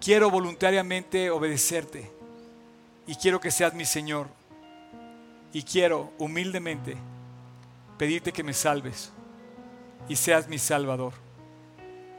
Quiero 0.00 0.30
voluntariamente 0.30 1.28
obedecerte 1.28 2.08
y 3.04 3.16
quiero 3.16 3.40
que 3.40 3.50
seas 3.50 3.74
mi 3.74 3.84
Señor. 3.84 4.28
Y 5.52 5.64
quiero 5.64 6.12
humildemente 6.18 6.96
pedirte 7.98 8.32
que 8.32 8.44
me 8.44 8.52
salves 8.52 9.10
y 10.08 10.16
seas 10.16 10.48
mi 10.48 10.58
Salvador. 10.58 11.12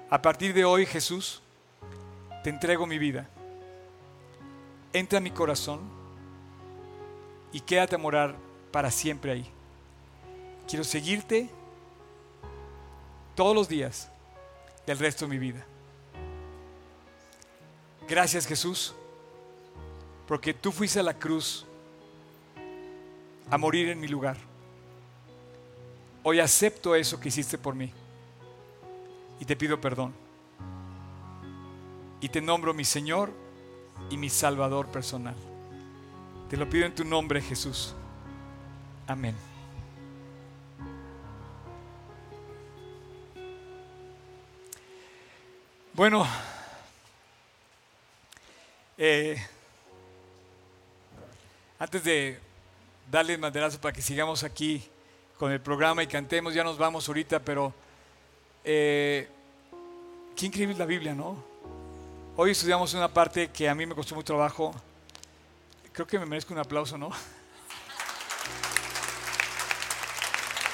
A 0.09 0.21
partir 0.21 0.53
de 0.53 0.65
hoy, 0.65 0.85
Jesús, 0.85 1.41
te 2.43 2.49
entrego 2.49 2.85
mi 2.85 2.97
vida. 2.97 3.29
Entra 4.93 5.19
a 5.19 5.21
mi 5.21 5.31
corazón 5.31 5.81
y 7.51 7.59
quédate 7.59 7.95
a 7.95 7.97
morar 7.97 8.35
para 8.71 8.91
siempre 8.91 9.31
ahí. 9.31 9.51
Quiero 10.67 10.83
seguirte 10.83 11.49
todos 13.35 13.55
los 13.55 13.67
días 13.67 14.09
del 14.85 14.97
resto 14.97 15.25
de 15.25 15.29
mi 15.29 15.37
vida. 15.37 15.65
Gracias 18.07 18.47
Jesús, 18.47 18.95
porque 20.27 20.53
tú 20.53 20.71
fuiste 20.71 20.99
a 20.99 21.03
la 21.03 21.13
cruz 21.13 21.65
a 23.49 23.57
morir 23.57 23.89
en 23.89 23.99
mi 23.99 24.07
lugar. 24.07 24.37
Hoy 26.29 26.41
acepto 26.41 26.93
eso 26.93 27.21
que 27.21 27.29
hiciste 27.29 27.57
por 27.57 27.73
mí 27.73 27.89
y 29.39 29.45
te 29.45 29.55
pido 29.55 29.79
perdón. 29.79 30.13
Y 32.19 32.27
te 32.27 32.41
nombro 32.41 32.73
mi 32.73 32.83
Señor 32.83 33.31
y 34.09 34.17
mi 34.17 34.29
Salvador 34.29 34.87
personal. 34.87 35.37
Te 36.49 36.57
lo 36.57 36.69
pido 36.69 36.85
en 36.85 36.93
tu 36.93 37.05
nombre, 37.05 37.41
Jesús. 37.41 37.95
Amén. 39.07 39.37
Bueno, 45.93 46.27
Eh, 48.97 49.37
antes 51.79 52.03
de 52.03 52.37
darle 53.09 53.37
maderazo 53.37 53.79
para 53.79 53.93
que 53.93 54.01
sigamos 54.01 54.43
aquí 54.43 54.89
con 55.37 55.51
el 55.51 55.61
programa 55.61 56.01
y 56.01 56.07
cantemos, 56.07 56.53
ya 56.53 56.63
nos 56.63 56.77
vamos 56.77 57.07
ahorita, 57.07 57.39
pero 57.39 57.73
eh, 58.63 59.27
qué 60.35 60.47
increíble 60.47 60.75
la 60.75 60.85
Biblia, 60.85 61.13
¿no? 61.13 61.43
Hoy 62.35 62.51
estudiamos 62.51 62.93
una 62.93 63.07
parte 63.07 63.49
que 63.49 63.69
a 63.69 63.75
mí 63.75 63.85
me 63.85 63.95
costó 63.95 64.15
mucho 64.15 64.27
trabajo. 64.27 64.73
Creo 65.91 66.07
que 66.07 66.19
me 66.19 66.25
merezco 66.25 66.53
un 66.53 66.59
aplauso, 66.59 66.97
¿no? 66.97 67.09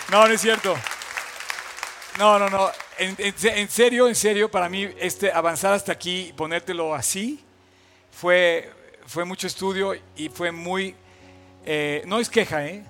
No, 0.09 0.28
no 0.28 0.34
es 0.34 0.41
cierto. 0.41 0.76
No, 2.20 2.38
no, 2.38 2.47
no. 2.49 2.70
En, 2.99 3.70
serio, 3.70 4.07
en 4.07 4.16
serio, 4.16 4.51
para 4.51 4.70
mí 4.70 4.88
este, 4.99 5.32
avanzar 5.32 5.74
hasta 5.74 5.91
aquí 5.91 6.28
y 6.28 6.34
ponértelo 6.34 6.93
así 6.93 7.43
fue, 8.11 8.72
fue 9.07 9.26
mucho 9.26 9.47
estudio 9.47 9.95
y 10.16 10.30
fue 10.30 10.51
muy, 10.51 10.95
eh, 11.66 12.03
no 12.05 12.20
es 12.20 12.30
queja, 12.30 12.64
¿eh? 12.68 12.84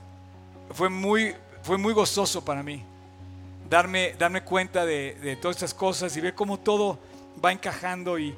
fue, 0.74 0.90
muy, 0.90 1.34
fue 1.64 1.78
muy 1.78 1.94
gozoso 1.94 2.44
para 2.44 2.62
mí 2.62 2.84
darme, 3.70 4.14
darme 4.20 4.44
cuenta 4.44 4.86
de, 4.86 5.16
de, 5.16 5.36
todas 5.36 5.58
estas 5.58 5.74
cosas 5.74 6.16
y 6.16 6.22
ver 6.22 6.36
cómo 6.36 6.60
todo 6.60 7.00
va 7.44 7.52
encajando 7.52 8.20
y, 8.20 8.36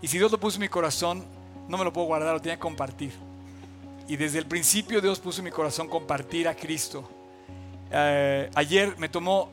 y 0.00 0.08
si 0.08 0.16
Dios 0.16 0.32
lo 0.32 0.40
puso 0.40 0.56
en 0.56 0.62
mi 0.62 0.68
corazón, 0.68 1.24
no 1.68 1.76
me 1.76 1.84
lo 1.84 1.92
puedo 1.92 2.06
guardar, 2.06 2.32
lo 2.34 2.40
tenía 2.40 2.56
que 2.56 2.60
compartir. 2.60 3.12
Y 4.06 4.16
desde 4.16 4.38
el 4.38 4.46
principio 4.46 5.00
Dios 5.00 5.18
puso 5.18 5.40
en 5.40 5.44
mi 5.44 5.50
corazón 5.50 5.88
compartir 5.88 6.48
a 6.48 6.54
Cristo. 6.54 7.08
Eh, 7.90 8.50
ayer 8.54 8.96
me 8.98 9.08
tomó 9.08 9.50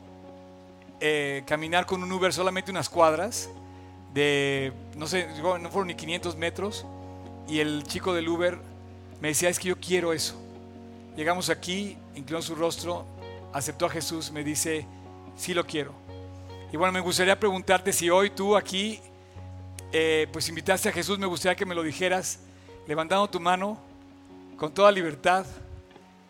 eh, 1.00 1.42
caminar 1.46 1.84
con 1.84 2.02
un 2.02 2.10
Uber 2.10 2.32
solamente 2.32 2.70
unas 2.70 2.88
cuadras 2.88 3.50
de, 4.14 4.72
no 4.96 5.06
sé, 5.06 5.28
no 5.42 5.70
fueron 5.70 5.88
ni 5.88 5.94
500 5.94 6.36
metros, 6.36 6.86
y 7.46 7.60
el 7.60 7.84
chico 7.84 8.14
del 8.14 8.28
Uber 8.28 8.58
me 9.20 9.28
decía, 9.28 9.50
es 9.50 9.58
que 9.58 9.68
yo 9.68 9.76
quiero 9.76 10.14
eso. 10.14 10.40
Llegamos 11.16 11.50
aquí, 11.50 11.98
inclinó 12.14 12.40
su 12.40 12.54
rostro, 12.54 13.04
aceptó 13.56 13.86
a 13.86 13.88
Jesús, 13.88 14.30
me 14.30 14.44
dice, 14.44 14.86
sí 15.34 15.54
lo 15.54 15.66
quiero. 15.66 15.92
Y 16.72 16.76
bueno, 16.76 16.92
me 16.92 17.00
gustaría 17.00 17.38
preguntarte 17.40 17.90
si 17.90 18.10
hoy 18.10 18.28
tú 18.28 18.54
aquí, 18.54 19.00
eh, 19.92 20.28
pues 20.30 20.48
invitaste 20.50 20.90
a 20.90 20.92
Jesús, 20.92 21.18
me 21.18 21.26
gustaría 21.26 21.56
que 21.56 21.64
me 21.64 21.74
lo 21.74 21.82
dijeras, 21.82 22.40
levantando 22.86 23.28
tu 23.30 23.40
mano, 23.40 23.78
con 24.58 24.72
toda 24.72 24.92
libertad, 24.92 25.46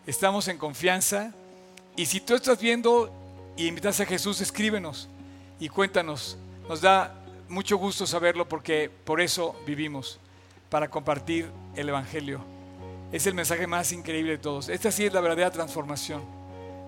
estamos 0.05 0.47
en 0.47 0.57
confianza. 0.57 1.33
Y 1.97 2.05
si 2.05 2.21
tú 2.21 2.33
estás 2.33 2.59
viendo 2.59 3.11
y 3.57 3.67
invitas 3.67 3.99
a 3.99 4.05
Jesús, 4.05 4.39
escríbenos 4.39 5.09
y 5.59 5.67
cuéntanos. 5.67 6.37
Nos 6.69 6.79
da 6.79 7.13
mucho 7.49 7.77
gusto 7.77 8.07
saberlo 8.07 8.47
porque 8.47 8.89
por 9.03 9.19
eso 9.19 9.53
vivimos, 9.65 10.17
para 10.69 10.89
compartir 10.89 11.49
el 11.75 11.89
Evangelio. 11.89 12.39
Es 13.11 13.27
el 13.27 13.33
mensaje 13.33 13.67
más 13.67 13.91
increíble 13.91 14.31
de 14.31 14.37
todos. 14.37 14.69
Esta 14.69 14.91
sí 14.91 15.05
es 15.05 15.13
la 15.13 15.19
verdadera 15.19 15.51
transformación. 15.51 16.36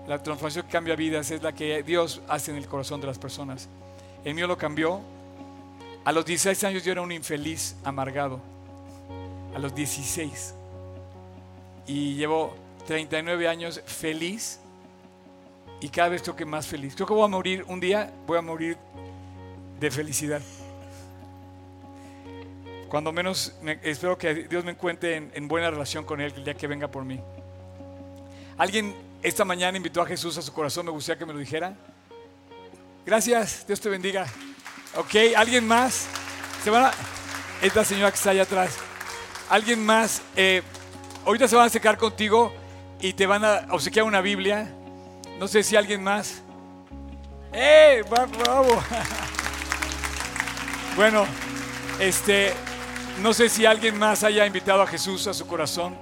La 0.06 0.22
transformación 0.22 0.66
que 0.66 0.72
cambia 0.72 0.96
vidas 0.96 1.30
es 1.30 1.42
la 1.42 1.52
que 1.52 1.82
Dios 1.82 2.20
hace 2.28 2.50
en 2.50 2.56
el 2.56 2.66
corazón 2.66 3.00
de 3.00 3.06
las 3.06 3.18
personas. 3.18 3.68
El 4.24 4.34
mío 4.34 4.46
lo 4.46 4.56
cambió. 4.56 5.00
A 6.04 6.12
los 6.12 6.24
16 6.24 6.64
años 6.64 6.84
yo 6.84 6.92
era 6.92 7.02
un 7.02 7.12
infeliz 7.12 7.76
amargado. 7.84 8.40
A 9.54 9.58
los 9.58 9.74
16. 9.74 10.54
Y 11.86 12.14
llevo 12.14 12.54
39 12.86 13.48
años 13.48 13.80
feliz 13.84 14.60
y 15.80 15.88
cada 15.88 16.10
vez 16.10 16.22
creo 16.22 16.36
que 16.36 16.44
más 16.44 16.66
feliz. 16.66 16.94
Creo 16.94 17.06
que 17.06 17.14
voy 17.14 17.24
a 17.24 17.28
morir 17.28 17.64
un 17.68 17.80
día, 17.80 18.12
voy 18.26 18.38
a 18.38 18.42
morir 18.42 18.76
de 19.78 19.90
felicidad. 19.90 20.42
Cuando 22.88 23.12
menos 23.12 23.54
espero 23.82 24.18
que 24.18 24.34
Dios 24.34 24.64
me 24.64 24.72
encuentre 24.72 25.30
en, 25.32 25.48
buena 25.48 25.70
relación 25.70 26.04
con 26.04 26.20
Él 26.20 26.32
el 26.36 26.44
día 26.44 26.54
que 26.54 26.66
venga 26.66 26.88
por 26.88 27.04
mí. 27.04 27.20
¿Alguien 28.58 28.94
esta 29.22 29.44
mañana 29.44 29.76
invitó 29.76 30.00
a 30.00 30.06
Jesús 30.06 30.38
a 30.38 30.42
su 30.42 30.52
corazón? 30.52 30.86
Me 30.86 30.92
gustaría 30.92 31.18
que 31.18 31.26
me 31.26 31.32
lo 31.32 31.38
dijera. 31.38 31.74
Gracias, 33.04 33.66
Dios 33.66 33.80
te 33.80 33.88
bendiga. 33.88 34.26
Ok, 34.96 35.14
¿alguien 35.36 35.66
más? 35.66 36.06
Se 36.64 36.70
van 36.70 36.86
a... 36.86 36.92
Esta 37.62 37.84
señora 37.84 38.10
que 38.10 38.16
está 38.16 38.30
allá 38.30 38.42
atrás. 38.42 38.78
¿Alguien 39.50 39.84
más? 39.84 40.22
Eh, 40.36 40.62
ahorita 41.26 41.46
se 41.46 41.56
van 41.56 41.64
a 41.64 41.66
acercar 41.66 41.98
contigo 41.98 42.52
y 43.00 43.12
te 43.12 43.26
van 43.26 43.44
a 43.44 43.66
obsequiar 43.70 44.06
una 44.06 44.20
Biblia. 44.20 44.74
No 45.38 45.48
sé 45.48 45.62
si 45.62 45.76
alguien 45.76 46.02
más. 46.02 46.42
¡Eh! 47.52 48.02
¡Bravo! 48.08 48.82
Bueno, 50.96 51.24
este, 52.00 52.52
no 53.22 53.32
sé 53.32 53.48
si 53.48 53.64
alguien 53.64 53.96
más 53.96 54.24
haya 54.24 54.44
invitado 54.44 54.82
a 54.82 54.86
Jesús 54.88 55.28
a 55.28 55.32
su 55.32 55.46
corazón. 55.46 55.96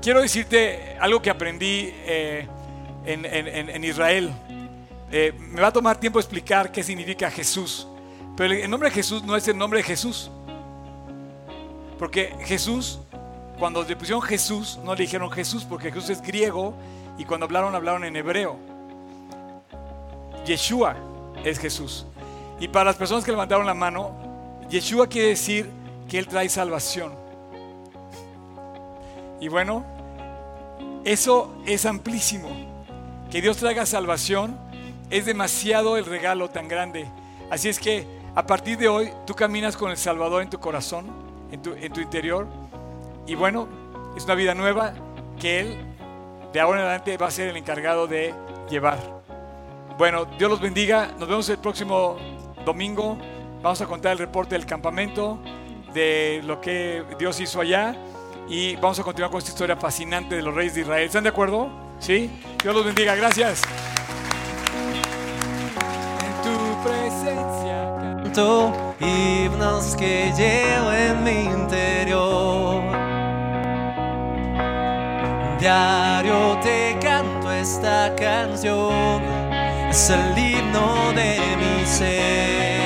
Quiero 0.00 0.20
decirte 0.20 0.96
algo 1.00 1.20
que 1.20 1.30
aprendí 1.30 1.92
eh, 1.92 2.46
en, 3.04 3.84
Israel. 3.84 4.32
Eh, 5.10 5.32
me 5.38 5.60
va 5.60 5.68
a 5.68 5.72
tomar 5.72 5.98
tiempo 5.98 6.18
explicar 6.18 6.70
qué 6.70 6.82
significa 6.82 7.30
Jesús. 7.30 7.86
Pero 8.36 8.54
el 8.54 8.70
nombre 8.70 8.88
de 8.90 8.94
Jesús 8.94 9.22
no 9.24 9.36
es 9.36 9.48
el 9.48 9.58
nombre 9.58 9.78
de 9.78 9.84
Jesús. 9.84 10.30
Porque 11.98 12.32
Jesús 12.44 13.00
cuando 13.58 13.82
le 13.82 13.96
pusieron 13.96 14.22
Jesús, 14.22 14.78
no 14.84 14.94
le 14.94 15.02
dijeron 15.02 15.30
Jesús 15.30 15.64
porque 15.64 15.90
Jesús 15.90 16.10
es 16.10 16.22
griego 16.22 16.74
y 17.18 17.24
cuando 17.24 17.44
hablaron, 17.46 17.74
hablaron 17.74 18.04
en 18.04 18.14
hebreo. 18.14 18.56
Yeshua 20.46 20.96
es 21.44 21.58
Jesús. 21.58 22.06
Y 22.60 22.68
para 22.68 22.86
las 22.86 22.96
personas 22.96 23.24
que 23.24 23.32
levantaron 23.32 23.66
la 23.66 23.74
mano, 23.74 24.12
Yeshua 24.70 25.08
quiere 25.08 25.30
decir 25.30 25.68
que 26.08 26.18
Él 26.18 26.28
trae 26.28 26.48
salvación. 26.48 27.12
Y 29.40 29.48
bueno, 29.48 29.84
eso 31.04 31.54
es 31.66 31.86
amplísimo. 31.86 32.48
Que 33.30 33.40
Dios 33.40 33.58
traiga 33.58 33.86
salvación 33.86 34.58
es 35.10 35.26
demasiado 35.26 35.96
el 35.96 36.04
regalo 36.04 36.50
tan 36.50 36.68
grande. 36.68 37.06
Así 37.50 37.68
es 37.68 37.78
que 37.78 38.06
a 38.34 38.46
partir 38.46 38.78
de 38.78 38.88
hoy 38.88 39.10
tú 39.26 39.34
caminas 39.34 39.76
con 39.76 39.90
el 39.90 39.96
Salvador 39.96 40.42
en 40.42 40.50
tu 40.50 40.58
corazón, 40.58 41.06
en 41.50 41.62
tu, 41.62 41.72
en 41.74 41.92
tu 41.92 42.00
interior 42.00 42.46
y 43.26 43.34
bueno, 43.34 43.68
es 44.16 44.24
una 44.24 44.34
vida 44.34 44.54
nueva 44.54 44.94
que 45.38 45.60
Él 45.60 45.76
de 46.52 46.60
ahora 46.60 46.80
en 46.80 46.86
adelante 46.86 47.16
va 47.18 47.26
a 47.26 47.30
ser 47.30 47.48
el 47.48 47.56
encargado 47.56 48.06
de 48.06 48.34
llevar. 48.70 48.98
Bueno, 49.98 50.24
Dios 50.38 50.50
los 50.50 50.60
bendiga. 50.60 51.10
Nos 51.18 51.28
vemos 51.28 51.48
el 51.50 51.58
próximo 51.58 52.16
domingo. 52.64 53.18
Vamos 53.62 53.80
a 53.82 53.86
contar 53.86 54.12
el 54.12 54.18
reporte 54.18 54.54
del 54.54 54.64
campamento, 54.64 55.38
de 55.92 56.40
lo 56.44 56.60
que 56.60 57.04
Dios 57.18 57.38
hizo 57.40 57.60
allá. 57.60 57.96
Y 58.48 58.76
vamos 58.76 58.98
a 58.98 59.02
continuar 59.02 59.30
con 59.30 59.38
esta 59.38 59.50
historia 59.50 59.76
fascinante 59.76 60.36
de 60.36 60.42
los 60.42 60.54
reyes 60.54 60.74
de 60.74 60.82
Israel. 60.82 61.06
¿Están 61.06 61.24
de 61.24 61.30
acuerdo? 61.30 61.70
¿Sí? 61.98 62.30
Dios 62.62 62.74
los 62.74 62.84
bendiga. 62.84 63.14
Gracias. 63.14 63.62
En 66.24 66.42
tu 66.42 66.82
presencia. 66.82 67.38
Himnos 69.00 69.96
que 69.96 70.32
llevo 70.36 70.92
en 70.92 71.24
mi 71.24 71.52
interior 71.52 72.98
Diario 75.58 76.56
te 76.62 76.96
canto 77.00 77.50
esta 77.50 78.14
canción, 78.14 79.22
es 79.90 80.08
el 80.08 80.38
himno 80.38 81.12
de 81.16 81.36
mi 81.56 81.84
ser. 81.84 82.77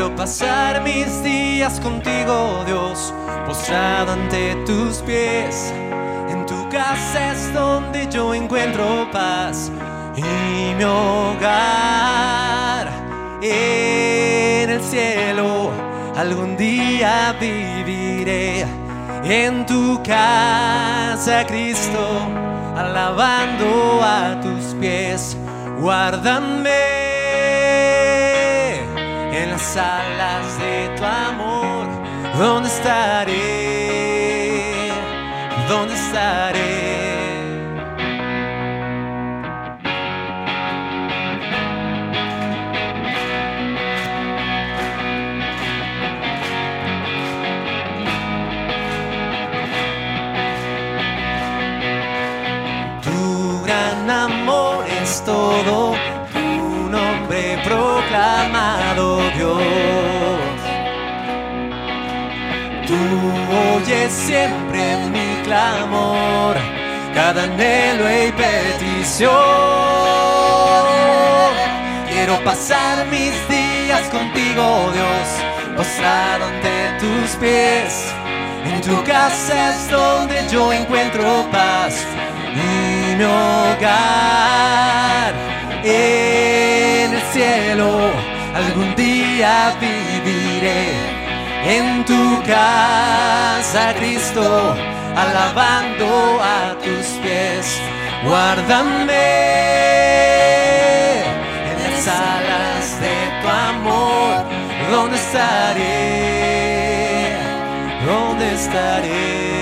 Quiero 0.00 0.16
pasar 0.16 0.82
mis 0.82 1.22
días 1.22 1.78
contigo, 1.78 2.64
Dios, 2.64 3.12
postrado 3.46 4.12
ante 4.12 4.54
tus 4.64 5.02
pies. 5.02 5.74
En 6.30 6.46
tu 6.46 6.66
casa 6.70 7.32
es 7.32 7.52
donde 7.52 8.08
yo 8.10 8.32
encuentro 8.32 9.06
paz 9.12 9.70
y 10.16 10.74
mi 10.74 10.84
hogar 10.84 12.88
en 13.42 14.70
el 14.70 14.80
cielo. 14.80 15.70
Algún 16.16 16.56
día 16.56 17.36
viviré 17.38 18.64
en 19.22 19.66
tu 19.66 20.02
casa, 20.02 21.44
Cristo, 21.46 22.26
alabando 22.74 24.00
a 24.02 24.40
tus 24.40 24.74
pies. 24.80 25.36
Guárdame 25.78 26.99
en 29.32 29.50
las 29.50 29.76
alas 29.76 30.58
de 30.58 30.88
tu 30.96 31.04
amor. 31.04 31.86
¿Dónde 32.38 32.68
estaré? 32.68 33.32
¿Dónde 35.68 35.94
estaré? 35.94 36.90
todo, 55.24 55.94
tu 56.32 56.90
nombre 56.90 57.58
oyes 64.00 64.12
siempre 64.12 64.96
mi 65.10 65.42
clamor, 65.44 66.56
cada 67.14 67.44
anhelo 67.44 68.10
y 68.10 68.32
petición. 68.32 69.30
Quiero 72.08 72.42
pasar 72.44 73.06
mis 73.06 73.32
días 73.48 74.08
contigo, 74.10 74.90
Dios, 74.92 75.28
postrado 75.76 76.44
ante 76.46 76.98
tus 77.00 77.36
pies. 77.36 78.12
En 78.64 78.80
tu 78.82 79.02
casa 79.04 79.70
es 79.70 79.90
donde 79.90 80.46
yo 80.50 80.72
encuentro 80.72 81.46
paz 81.50 82.06
y 82.54 83.16
mi 83.16 83.24
hogar. 83.24 84.14
En 85.82 87.14
el 87.14 87.22
cielo 87.32 88.10
algún 88.54 88.94
día 88.96 89.74
viviré 89.80 91.19
en 91.64 92.04
tu 92.04 92.42
casa, 92.42 93.94
Cristo, 93.96 94.74
alabando 95.16 96.40
a 96.42 96.74
tus 96.82 97.06
pies. 97.22 97.80
Guárdame 98.24 99.26
en 101.70 101.76
las 101.82 102.08
alas 102.08 103.00
de 103.00 103.16
tu 103.42 103.48
amor, 103.48 104.44
¿dónde 104.90 105.16
estaré? 105.16 105.90
¿Dónde 108.06 108.54
estaré? 108.54 109.59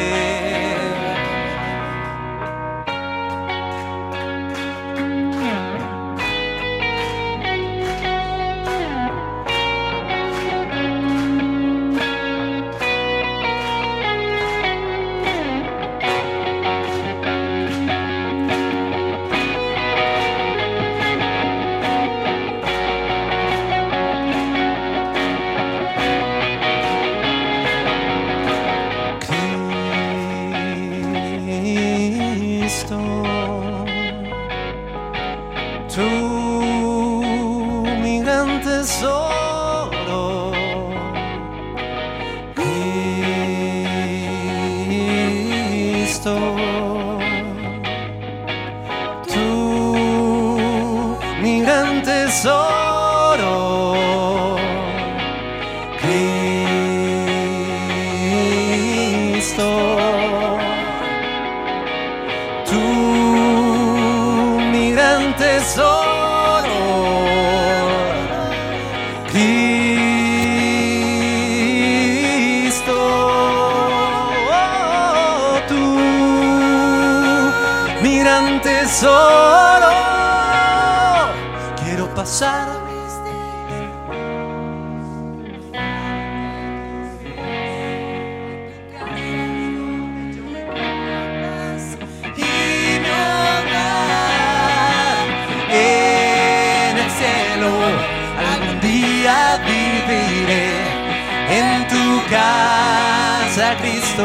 Tú 49.26 51.16
mi 51.42 51.60
gran 51.60 52.02
en 101.50 101.88
tu 101.88 102.22
casa, 102.30 103.76
Cristo, 103.80 104.24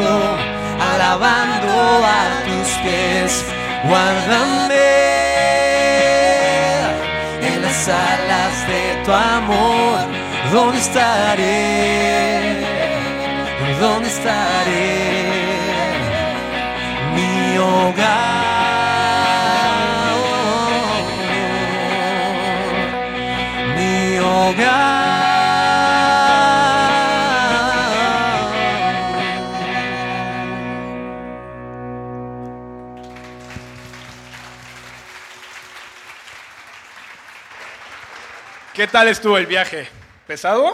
alabando 0.80 2.04
a 2.04 2.42
tus 2.44 2.68
pies. 2.82 3.53
Guárdame 3.88 4.74
en 7.48 7.62
las 7.62 7.88
alas 7.88 8.66
de 8.68 9.04
tu 9.04 9.12
amor. 9.12 9.98
¿Dónde 10.52 10.78
estaré? 10.78 12.64
¿Dónde 13.80 14.08
estaré? 14.08 15.44
mi 17.14 17.58
hogar, 17.58 18.04
mi 23.76 24.18
hogar. 24.18 24.93
¿Qué 38.84 38.88
tal 38.88 39.08
estuvo 39.08 39.38
el 39.38 39.46
viaje? 39.46 39.88
¿Pesado? 40.26 40.73